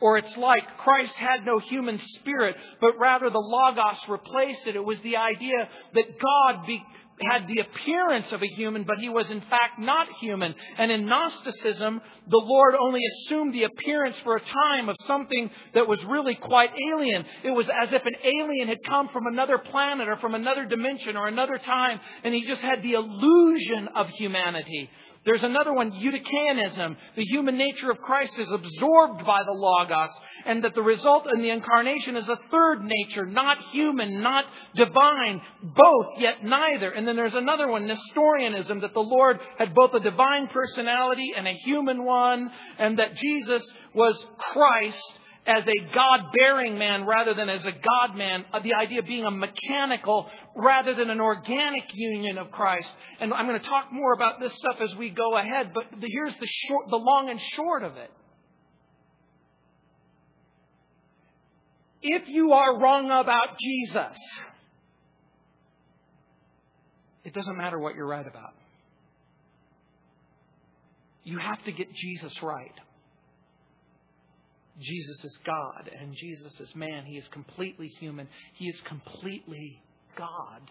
or 0.00 0.18
its 0.18 0.34
like. 0.36 0.62
Christ 0.78 1.12
had 1.14 1.44
no 1.44 1.58
human 1.58 2.00
spirit, 2.20 2.56
but 2.80 2.98
rather 2.98 3.30
the 3.30 3.38
Logos 3.38 3.98
replaced 4.08 4.66
it. 4.66 4.76
It 4.76 4.84
was 4.84 4.98
the 5.02 5.16
idea 5.16 5.68
that 5.94 6.04
God 6.18 6.66
be, 6.66 6.82
had 7.20 7.46
the 7.46 7.60
appearance 7.60 8.32
of 8.32 8.42
a 8.42 8.46
human, 8.46 8.84
but 8.84 8.98
he 8.98 9.08
was 9.08 9.30
in 9.30 9.40
fact 9.42 9.78
not 9.78 10.06
human. 10.20 10.54
And 10.78 10.90
in 10.90 11.06
Gnosticism, 11.06 12.00
the 12.28 12.42
Lord 12.42 12.74
only 12.80 13.00
assumed 13.04 13.54
the 13.54 13.64
appearance 13.64 14.16
for 14.24 14.36
a 14.36 14.40
time 14.40 14.88
of 14.88 14.96
something 15.06 15.50
that 15.74 15.86
was 15.86 16.02
really 16.04 16.34
quite 16.34 16.70
alien. 16.90 17.24
It 17.44 17.50
was 17.50 17.68
as 17.68 17.92
if 17.92 18.04
an 18.04 18.14
alien 18.24 18.68
had 18.68 18.78
come 18.86 19.08
from 19.08 19.26
another 19.26 19.58
planet 19.58 20.08
or 20.08 20.16
from 20.16 20.34
another 20.34 20.64
dimension 20.64 21.16
or 21.16 21.28
another 21.28 21.58
time, 21.58 22.00
and 22.24 22.34
he 22.34 22.46
just 22.46 22.62
had 22.62 22.82
the 22.82 22.94
illusion 22.94 23.88
of 23.94 24.08
humanity. 24.10 24.90
There's 25.24 25.42
another 25.42 25.72
one, 25.72 25.92
Eutychianism. 25.92 26.96
The 27.16 27.24
human 27.24 27.56
nature 27.56 27.90
of 27.90 27.98
Christ 27.98 28.34
is 28.38 28.50
absorbed 28.50 29.24
by 29.24 29.40
the 29.44 29.52
Logos, 29.52 30.10
and 30.44 30.62
that 30.64 30.74
the 30.74 30.82
result 30.82 31.26
in 31.34 31.40
the 31.40 31.48
incarnation 31.48 32.16
is 32.16 32.28
a 32.28 32.38
third 32.50 32.84
nature, 32.84 33.24
not 33.24 33.56
human, 33.72 34.20
not 34.20 34.44
divine, 34.74 35.40
both, 35.62 36.06
yet 36.18 36.44
neither. 36.44 36.90
And 36.90 37.08
then 37.08 37.16
there's 37.16 37.34
another 37.34 37.68
one, 37.68 37.86
Nestorianism, 37.86 38.80
that 38.80 38.92
the 38.92 39.00
Lord 39.00 39.40
had 39.58 39.74
both 39.74 39.94
a 39.94 40.00
divine 40.00 40.48
personality 40.52 41.32
and 41.34 41.48
a 41.48 41.58
human 41.64 42.04
one, 42.04 42.50
and 42.78 42.98
that 42.98 43.16
Jesus 43.16 43.62
was 43.94 44.22
Christ 44.52 45.18
as 45.46 45.64
a 45.66 45.94
God 45.94 46.32
bearing 46.36 46.78
man 46.78 47.06
rather 47.06 47.34
than 47.34 47.48
as 47.48 47.64
a 47.64 47.72
God 47.72 48.16
man, 48.16 48.44
uh, 48.52 48.60
the 48.60 48.74
idea 48.74 49.00
of 49.00 49.06
being 49.06 49.24
a 49.24 49.30
mechanical 49.30 50.30
rather 50.56 50.94
than 50.94 51.10
an 51.10 51.20
organic 51.20 51.84
union 51.92 52.38
of 52.38 52.50
Christ. 52.50 52.90
And 53.20 53.32
I'm 53.32 53.46
going 53.46 53.60
to 53.60 53.66
talk 53.66 53.92
more 53.92 54.12
about 54.14 54.40
this 54.40 54.52
stuff 54.54 54.76
as 54.80 54.94
we 54.96 55.10
go 55.10 55.36
ahead, 55.36 55.72
but 55.74 55.86
here's 56.00 56.34
the 56.38 56.48
short, 56.68 56.88
the 56.90 56.96
long 56.96 57.28
and 57.30 57.40
short 57.40 57.82
of 57.82 57.96
it. 57.96 58.10
If 62.02 62.28
you 62.28 62.52
are 62.52 62.78
wrong 62.78 63.06
about 63.06 63.58
Jesus, 63.58 64.18
it 67.24 67.32
doesn't 67.32 67.56
matter 67.56 67.78
what 67.78 67.94
you're 67.94 68.06
right 68.06 68.26
about. 68.26 68.52
you 71.24 71.38
have 71.38 71.62
to 71.64 71.72
get 71.72 71.92
Jesus 71.92 72.32
right. 72.42 72.74
Jesus 74.80 75.24
is 75.24 75.38
God 75.46 75.90
and 76.00 76.14
Jesus 76.14 76.52
is 76.60 76.74
man. 76.74 77.04
He 77.06 77.16
is 77.16 77.28
completely 77.28 77.88
human. 78.00 78.28
He 78.54 78.66
is 78.66 78.80
completely 78.86 79.80
God. 80.16 80.70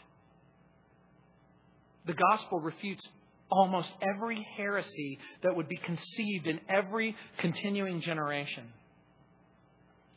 The 2.05 2.13
gospel 2.13 2.59
refutes 2.59 3.07
almost 3.49 3.89
every 4.01 4.45
heresy 4.57 5.19
that 5.43 5.55
would 5.55 5.69
be 5.69 5.77
conceived 5.77 6.47
in 6.47 6.59
every 6.69 7.15
continuing 7.37 8.01
generation. 8.01 8.65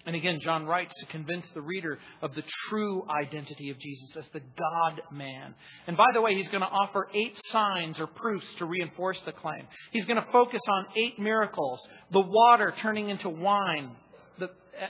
And 0.07 0.15
again, 0.15 0.39
John 0.41 0.67
writes 0.67 0.95
to 1.01 1.07
convince 1.07 1.45
the 1.53 1.61
reader 1.61 1.99
of 2.23 2.35
the 2.35 2.45
true 2.69 3.05
identity 3.11 3.71
of 3.71 3.79
Jesus 3.79 4.17
as 4.17 4.25
the 4.33 4.41
God 4.41 5.03
man. 5.13 5.55
And 5.89 5.97
by 5.97 6.07
the 6.15 6.21
way, 6.21 6.37
he's 6.37 6.49
going 6.49 6.63
to 6.63 6.69
offer 6.69 7.09
eight 7.13 7.37
signs 7.47 7.99
or 7.99 8.07
proofs 8.07 8.47
to 8.59 8.67
reinforce 8.67 9.21
the 9.27 9.33
claim. 9.33 9.67
He's 9.91 10.05
going 10.05 10.23
to 10.23 10.33
focus 10.33 10.63
on 10.69 10.87
eight 10.97 11.19
miracles. 11.19 11.81
The 12.13 12.21
water 12.21 12.73
turning 12.81 13.11
into 13.11 13.29
wine, 13.29 13.97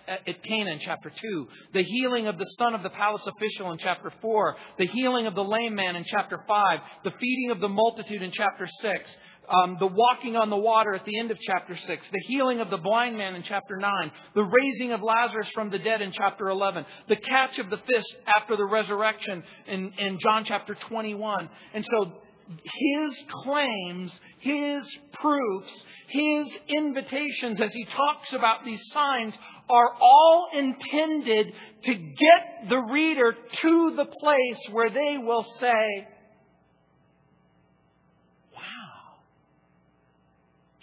at 0.09 0.43
Cana 0.43 0.73
in 0.73 0.81
chapter 0.85 1.11
2, 1.11 1.47
the 1.73 1.83
healing 1.83 2.27
of 2.27 2.39
the 2.39 2.49
son 2.59 2.75
of 2.75 2.83
the 2.83 2.91
palace 2.91 3.23
official 3.27 3.73
in 3.73 3.79
chapter 3.79 4.13
4, 4.21 4.57
the 4.79 4.87
healing 4.87 5.27
of 5.27 5.35
the 5.35 5.45
lame 5.45 5.75
man 5.75 5.97
in 5.97 6.05
chapter 6.05 6.41
5, 6.47 6.79
the 7.05 7.13
feeding 7.21 7.51
of 7.51 7.61
the 7.61 7.69
multitude 7.69 8.23
in 8.23 8.33
chapter 8.33 8.69
6, 8.83 9.17
um, 9.49 9.77
the 9.79 9.87
walking 9.87 10.37
on 10.37 10.51
the 10.51 10.57
water 10.57 10.95
at 10.95 11.05
the 11.05 11.19
end 11.19 11.31
of 11.31 11.39
chapter 11.47 11.77
6, 11.77 12.07
the 12.13 12.25
healing 12.27 12.61
of 12.61 12.71
the 12.71 12.77
blind 12.77 13.17
man 13.17 13.35
in 13.35 13.43
chapter 13.43 13.77
9, 13.77 14.11
the 14.35 14.43
raising 14.43 14.93
of 14.93 15.03
Lazarus 15.03 15.49
from 15.55 15.71
the 15.71 15.79
dead 15.79 16.03
in 16.03 16.13
chapter 16.13 16.49
11, 16.49 16.85
the 17.09 17.17
catch 17.17 17.59
of 17.59 17.71
the 17.71 17.79
fish 17.79 18.05
after 18.27 18.57
the 18.57 18.65
resurrection 18.65 19.43
in, 19.67 19.93
in 19.99 20.19
John 20.21 20.45
chapter 20.45 20.77
21. 20.89 21.49
And 21.75 21.85
so 21.91 22.13
his 22.49 23.25
claims, 23.45 24.13
his 24.41 24.87
proofs, 25.15 25.73
his 26.09 26.47
invitations 26.69 27.61
as 27.61 27.73
he 27.73 27.85
talks 27.85 28.33
about 28.33 28.65
these 28.65 28.81
signs 28.93 29.35
are 29.69 29.95
all 30.01 30.49
intended 30.57 31.53
to 31.85 31.95
get 31.95 32.69
the 32.69 32.79
reader 32.79 33.35
to 33.63 33.95
the 33.97 34.05
place 34.05 34.61
where 34.71 34.91
they 34.91 35.19
will 35.19 35.45
say, 35.61 36.09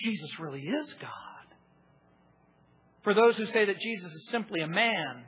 Jesus 0.04 0.30
really 0.40 0.62
is 0.62 0.94
God. 1.02 1.10
For 3.04 3.14
those 3.14 3.36
who 3.36 3.46
say 3.48 3.66
that 3.66 3.80
Jesus 3.80 4.12
is 4.12 4.30
simply 4.32 4.62
a 4.62 4.68
man, 4.68 5.24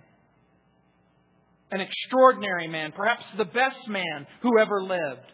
an 1.71 1.81
extraordinary 1.81 2.67
man, 2.67 2.93
perhaps 2.95 3.23
the 3.37 3.45
best 3.45 3.87
man 3.87 4.27
who 4.41 4.59
ever 4.59 4.83
lived, 4.83 5.31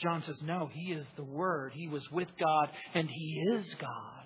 John 0.00 0.22
says, 0.22 0.40
No, 0.42 0.70
he 0.72 0.92
is 0.92 1.06
the 1.16 1.24
Word. 1.24 1.72
He 1.74 1.88
was 1.88 2.02
with 2.10 2.28
God, 2.38 2.68
and 2.94 3.08
he 3.08 3.44
is 3.54 3.74
God 3.74 4.20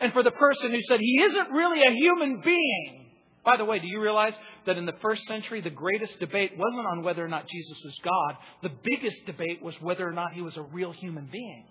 and 0.00 0.12
for 0.12 0.22
the 0.22 0.30
person 0.30 0.70
who 0.70 0.80
said 0.88 1.00
he 1.00 1.22
isn't 1.22 1.52
really 1.52 1.80
a 1.82 1.92
human 1.92 2.40
being. 2.44 3.06
By 3.44 3.56
the 3.56 3.64
way, 3.64 3.78
do 3.78 3.86
you 3.86 4.00
realize 4.00 4.34
that 4.66 4.76
in 4.76 4.84
the 4.84 4.96
first 5.00 5.22
century, 5.26 5.60
the 5.60 5.70
greatest 5.70 6.18
debate 6.20 6.52
wasn't 6.56 6.86
on 6.86 7.02
whether 7.02 7.24
or 7.24 7.28
not 7.28 7.48
Jesus 7.48 7.78
was 7.84 7.94
God? 8.04 8.36
The 8.62 8.76
biggest 8.84 9.24
debate 9.26 9.62
was 9.62 9.74
whether 9.80 10.06
or 10.06 10.12
not 10.12 10.34
he 10.34 10.42
was 10.42 10.56
a 10.56 10.62
real 10.62 10.92
human 10.92 11.28
being. 11.30 11.64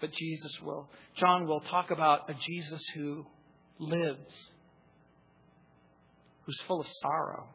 But 0.00 0.12
Jesus 0.12 0.52
will, 0.62 0.88
John 1.16 1.46
will 1.46 1.60
talk 1.60 1.90
about 1.90 2.28
a 2.28 2.34
Jesus 2.34 2.82
who 2.94 3.24
lives, 3.78 4.34
who's 6.44 6.60
full 6.66 6.80
of 6.80 6.86
sorrow, 7.02 7.48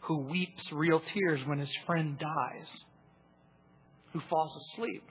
who 0.00 0.28
weeps 0.28 0.72
real 0.72 1.00
tears 1.14 1.40
when 1.46 1.58
his 1.58 1.72
friend 1.86 2.18
dies, 2.18 2.68
who 4.12 4.20
falls 4.28 4.50
asleep 4.72 5.04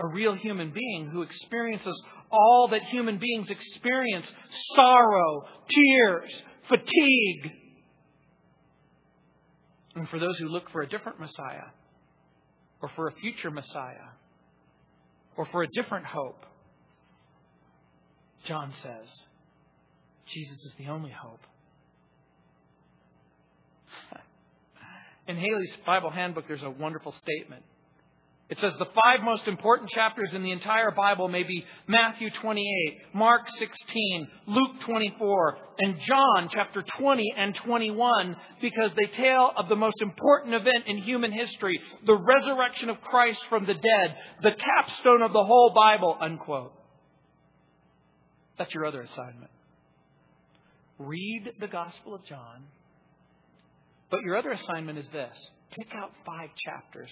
a 0.00 0.06
real 0.06 0.34
human 0.34 0.72
being 0.72 1.08
who 1.10 1.22
experiences 1.22 2.02
all 2.30 2.68
that 2.70 2.82
human 2.90 3.18
beings 3.18 3.48
experience 3.48 4.30
sorrow, 4.74 5.44
tears, 5.68 6.42
fatigue. 6.68 7.52
And 9.94 10.08
for 10.08 10.18
those 10.18 10.36
who 10.38 10.48
look 10.48 10.68
for 10.70 10.82
a 10.82 10.88
different 10.88 11.20
Messiah, 11.20 11.70
or 12.84 12.90
for 12.94 13.08
a 13.08 13.12
future 13.12 13.50
Messiah, 13.50 14.10
or 15.38 15.46
for 15.50 15.62
a 15.62 15.66
different 15.68 16.04
hope, 16.04 16.44
John 18.46 18.74
says, 18.82 19.08
Jesus 20.34 20.58
is 20.66 20.72
the 20.78 20.88
only 20.88 21.10
hope. 21.10 21.40
In 25.28 25.36
Halley's 25.36 25.72
Bible 25.86 26.10
Handbook, 26.10 26.46
there's 26.46 26.62
a 26.62 26.68
wonderful 26.68 27.14
statement. 27.22 27.62
It 28.50 28.60
says 28.60 28.72
the 28.78 28.84
five 28.84 29.22
most 29.22 29.48
important 29.48 29.88
chapters 29.90 30.30
in 30.34 30.42
the 30.42 30.52
entire 30.52 30.90
Bible 30.90 31.28
may 31.28 31.44
be 31.44 31.64
Matthew 31.86 32.28
28, 32.42 33.14
Mark 33.14 33.48
16, 33.58 34.28
Luke 34.48 34.80
24, 34.84 35.58
and 35.78 35.98
John 36.06 36.50
chapter 36.52 36.84
20 36.98 37.34
and 37.38 37.54
21 37.64 38.36
because 38.60 38.90
they 38.96 39.06
tell 39.16 39.54
of 39.56 39.70
the 39.70 39.76
most 39.76 39.96
important 40.02 40.54
event 40.54 40.84
in 40.86 40.98
human 40.98 41.32
history, 41.32 41.80
the 42.04 42.14
resurrection 42.14 42.90
of 42.90 43.00
Christ 43.00 43.40
from 43.48 43.64
the 43.64 43.74
dead, 43.74 44.16
the 44.42 44.52
capstone 44.52 45.22
of 45.22 45.32
the 45.32 45.44
whole 45.44 45.72
Bible, 45.74 46.18
unquote. 46.20 46.74
That's 48.58 48.74
your 48.74 48.84
other 48.84 49.02
assignment. 49.02 49.50
Read 50.98 51.50
the 51.60 51.66
Gospel 51.66 52.14
of 52.14 52.24
John. 52.26 52.64
But 54.10 54.20
your 54.22 54.36
other 54.36 54.52
assignment 54.52 54.98
is 54.98 55.06
this 55.12 55.34
pick 55.70 55.88
out 55.94 56.12
five 56.24 56.50
chapters 56.64 57.10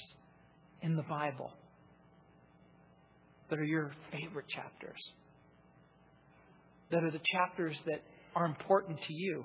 in 0.82 0.96
the 0.96 1.02
Bible 1.02 1.52
that 3.50 3.58
are 3.58 3.64
your 3.64 3.92
favorite 4.10 4.46
chapters, 4.48 5.00
that 6.90 7.04
are 7.04 7.10
the 7.10 7.20
chapters 7.32 7.76
that 7.86 8.02
are 8.34 8.46
important 8.46 8.98
to 9.06 9.12
you. 9.12 9.44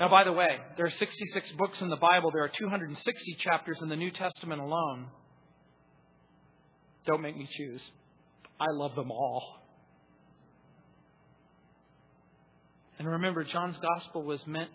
Now, 0.00 0.08
by 0.08 0.24
the 0.24 0.32
way, 0.32 0.56
there 0.76 0.86
are 0.86 0.90
66 0.90 1.52
books 1.52 1.80
in 1.80 1.88
the 1.88 1.96
Bible. 1.96 2.30
There 2.32 2.42
are 2.42 2.50
260 2.58 3.36
chapters 3.44 3.78
in 3.82 3.88
the 3.88 3.96
New 3.96 4.10
Testament 4.10 4.60
alone. 4.60 5.06
Don't 7.06 7.22
make 7.22 7.36
me 7.36 7.48
choose. 7.56 7.80
I 8.60 8.66
love 8.72 8.94
them 8.94 9.10
all. 9.10 9.58
And 12.98 13.08
remember, 13.08 13.44
John's 13.44 13.76
Gospel 13.78 14.22
was 14.22 14.46
meant 14.46 14.70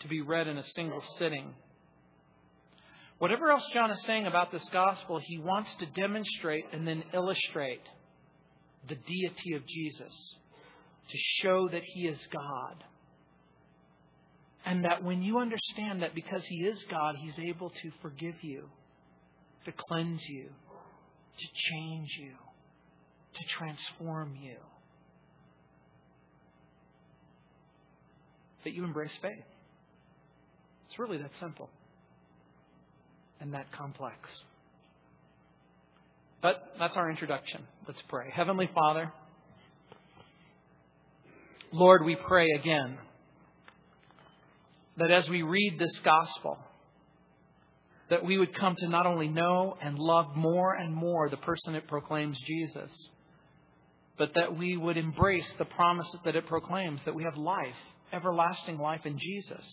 to 0.00 0.08
be 0.08 0.22
read 0.22 0.46
in 0.46 0.56
a 0.56 0.64
single 0.74 1.02
sitting. 1.18 1.54
Whatever 3.20 3.50
else 3.50 3.64
John 3.74 3.90
is 3.90 4.00
saying 4.06 4.26
about 4.26 4.50
this 4.50 4.66
gospel, 4.72 5.20
he 5.22 5.36
wants 5.36 5.74
to 5.74 5.84
demonstrate 5.84 6.64
and 6.72 6.88
then 6.88 7.04
illustrate 7.12 7.82
the 8.88 8.94
deity 8.94 9.52
of 9.52 9.66
Jesus 9.66 10.38
to 11.10 11.18
show 11.42 11.68
that 11.68 11.82
he 11.84 12.08
is 12.08 12.18
God. 12.32 12.82
And 14.64 14.86
that 14.86 15.04
when 15.04 15.22
you 15.22 15.38
understand 15.38 16.00
that 16.00 16.14
because 16.14 16.42
he 16.46 16.64
is 16.64 16.82
God, 16.90 17.14
he's 17.20 17.38
able 17.38 17.68
to 17.68 17.90
forgive 18.00 18.36
you, 18.40 18.70
to 19.66 19.72
cleanse 19.72 20.26
you, 20.26 20.46
to 20.46 21.46
change 21.72 22.08
you, 22.18 22.32
to 23.34 23.44
transform 23.58 24.34
you, 24.40 24.56
that 28.64 28.72
you 28.72 28.82
embrace 28.82 29.12
faith. 29.20 29.44
It's 30.88 30.98
really 30.98 31.18
that 31.18 31.32
simple 31.38 31.68
and 33.40 33.54
that 33.54 33.72
complex. 33.72 34.16
But 36.42 36.62
that's 36.78 36.96
our 36.96 37.10
introduction. 37.10 37.62
Let's 37.86 38.00
pray. 38.08 38.30
Heavenly 38.32 38.70
Father, 38.74 39.12
Lord, 41.72 42.04
we 42.04 42.16
pray 42.16 42.46
again 42.58 42.98
that 44.96 45.10
as 45.10 45.28
we 45.28 45.42
read 45.42 45.76
this 45.78 45.98
gospel, 46.04 46.58
that 48.08 48.24
we 48.24 48.38
would 48.38 48.54
come 48.58 48.74
to 48.76 48.88
not 48.88 49.06
only 49.06 49.28
know 49.28 49.76
and 49.80 49.98
love 49.98 50.34
more 50.34 50.74
and 50.74 50.94
more 50.94 51.28
the 51.30 51.36
person 51.36 51.74
it 51.74 51.86
proclaims, 51.86 52.38
Jesus, 52.46 52.90
but 54.18 54.34
that 54.34 54.56
we 54.56 54.76
would 54.76 54.96
embrace 54.96 55.48
the 55.58 55.64
promise 55.64 56.10
that 56.24 56.36
it 56.36 56.46
proclaims 56.46 57.00
that 57.04 57.14
we 57.14 57.22
have 57.22 57.36
life, 57.36 57.76
everlasting 58.12 58.78
life 58.78 59.06
in 59.06 59.18
Jesus 59.18 59.64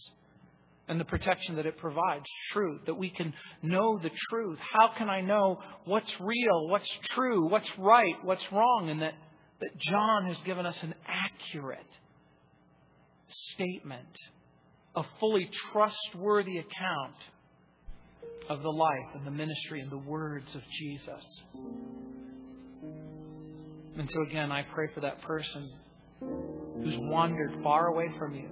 and 0.88 1.00
the 1.00 1.06
protection 1.06 1.56
that 1.56 1.66
it 1.66 1.78
provides. 1.78 2.26
Truth, 2.54 2.82
that 2.86 2.96
we 2.96 3.10
can 3.10 3.34
know 3.62 4.00
the 4.02 4.12
truth. 4.30 4.58
How 4.74 4.90
can 4.98 5.10
I 5.10 5.22
know 5.22 5.60
what's 5.86 6.12
real, 6.20 6.70
what's 6.70 6.90
true, 7.14 7.50
what's 7.50 7.70
right, 7.78 8.16
what's 8.24 8.44
wrong? 8.52 8.90
And 8.90 9.02
that, 9.02 9.14
that 9.60 9.78
John 9.80 10.26
has 10.28 10.38
given 10.46 10.66
us 10.66 10.82
an 10.84 10.94
accurate 11.06 11.80
statement, 13.28 14.18
a 14.96 15.04
fully 15.20 15.50
trustworthy 15.72 16.58
account 16.58 17.16
of 18.50 18.62
the 18.62 18.70
life 18.70 19.16
and 19.16 19.28
the 19.28 19.32
ministry 19.32 19.82
and 19.82 19.92
the 19.92 19.98
words 19.98 20.56
of 20.56 20.62
Jesus. 20.80 21.42
And 23.98 24.10
so 24.10 24.22
again, 24.30 24.52
I 24.52 24.64
pray 24.74 24.88
for 24.94 25.02
that 25.02 25.22
person 25.24 25.70
who's 26.20 26.98
wandered 26.98 27.62
far 27.62 27.88
away 27.88 28.06
from 28.18 28.36
you 28.36 28.50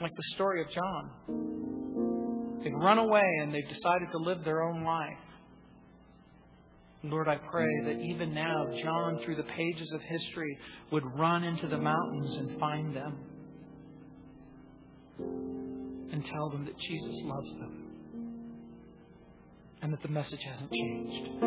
like 0.00 0.16
the 0.16 0.22
story 0.34 0.62
of 0.62 0.68
John. 0.70 1.10
They've 2.62 2.72
run 2.74 2.98
away 2.98 3.38
and 3.42 3.54
they've 3.54 3.68
decided 3.68 4.08
to 4.12 4.18
live 4.18 4.44
their 4.44 4.62
own 4.62 4.84
life. 4.84 5.18
Lord, 7.02 7.28
I 7.28 7.36
pray 7.36 7.80
that 7.84 7.98
even 7.98 8.34
now, 8.34 8.66
John, 8.82 9.20
through 9.24 9.36
the 9.36 9.44
pages 9.44 9.90
of 9.94 10.02
history, 10.02 10.58
would 10.92 11.04
run 11.18 11.44
into 11.44 11.66
the 11.66 11.78
mountains 11.78 12.36
and 12.36 12.60
find 12.60 12.94
them 12.94 13.18
and 16.12 16.24
tell 16.26 16.50
them 16.50 16.66
that 16.66 16.78
Jesus 16.78 17.14
loves 17.24 17.50
them 17.58 17.86
and 19.82 19.92
that 19.92 20.02
the 20.02 20.08
message 20.08 20.40
hasn't 20.44 20.70
changed 20.70 21.42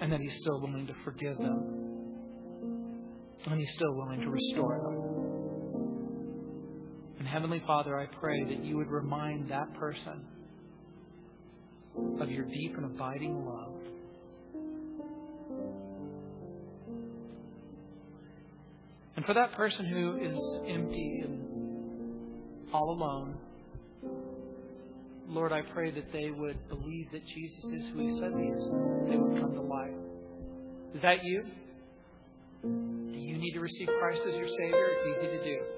and 0.00 0.12
that 0.12 0.20
He's 0.20 0.36
still 0.40 0.60
willing 0.60 0.86
to 0.86 0.94
forgive 1.04 1.38
them 1.38 1.86
and 3.46 3.58
He's 3.58 3.72
still 3.72 3.94
willing 3.94 4.20
to 4.20 4.28
restore 4.28 4.78
them. 4.82 5.05
Heavenly 7.36 7.62
Father, 7.66 7.98
I 7.98 8.06
pray 8.18 8.44
that 8.44 8.64
you 8.64 8.78
would 8.78 8.90
remind 8.90 9.50
that 9.50 9.74
person 9.74 10.24
of 12.18 12.30
your 12.30 12.46
deep 12.46 12.74
and 12.78 12.86
abiding 12.86 13.44
love. 13.44 13.74
And 19.16 19.24
for 19.26 19.34
that 19.34 19.52
person 19.52 19.84
who 19.84 20.16
is 20.16 20.38
empty 20.66 21.24
and 21.26 22.72
all 22.72 22.88
alone, 22.88 23.36
Lord, 25.28 25.52
I 25.52 25.60
pray 25.74 25.90
that 25.90 26.10
they 26.14 26.30
would 26.30 26.56
believe 26.70 27.10
that 27.12 27.26
Jesus 27.26 27.64
is 27.64 27.90
who 27.92 27.98
He 27.98 28.18
said 28.18 28.32
He 28.32 28.46
is. 28.46 28.64
They 29.10 29.16
would 29.18 29.38
come 29.42 29.52
to 29.52 29.60
life. 29.60 29.90
Is 30.94 31.02
that 31.02 31.22
you? 31.22 31.44
Do 32.62 33.18
you 33.18 33.36
need 33.36 33.52
to 33.52 33.60
receive 33.60 33.88
Christ 34.00 34.22
as 34.26 34.36
your 34.36 34.48
Savior? 34.48 34.88
It's 34.88 35.18
easy 35.18 35.36
to 35.36 35.44
do. 35.44 35.75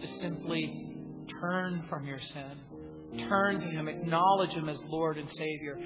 Just 0.00 0.20
simply 0.20 0.96
turn 1.40 1.84
from 1.88 2.06
your 2.06 2.20
sin. 2.32 3.24
Turn 3.28 3.60
to 3.60 3.66
Him. 3.66 3.88
Acknowledge 3.88 4.50
Him 4.50 4.68
as 4.68 4.78
Lord 4.88 5.18
and 5.18 5.28
Savior. 5.30 5.78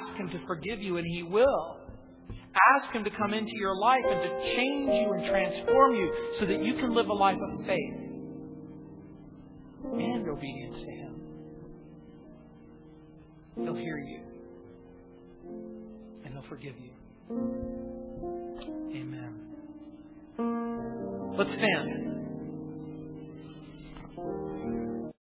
Ask 0.00 0.14
Him 0.14 0.28
to 0.30 0.46
forgive 0.46 0.80
you, 0.80 0.96
and 0.96 1.06
He 1.06 1.22
will. 1.22 1.78
Ask 2.78 2.92
Him 2.92 3.04
to 3.04 3.10
come 3.10 3.34
into 3.34 3.52
your 3.56 3.76
life 3.76 4.04
and 4.08 4.20
to 4.20 4.52
change 4.52 4.90
you 4.90 5.12
and 5.12 5.26
transform 5.26 5.94
you 5.94 6.12
so 6.38 6.46
that 6.46 6.62
you 6.62 6.74
can 6.74 6.94
live 6.94 7.08
a 7.08 7.12
life 7.12 7.38
of 7.50 7.66
faith 7.66 8.02
and 9.84 10.28
obedience 10.28 10.78
to 10.80 10.90
Him. 10.90 11.20
He'll 13.62 13.74
hear 13.74 13.98
you. 13.98 14.20
And 16.24 16.34
He'll 16.34 16.48
forgive 16.48 16.74
you. 16.78 16.92
Amen. 18.94 19.34
Let's 21.36 21.52
stand. 21.52 22.11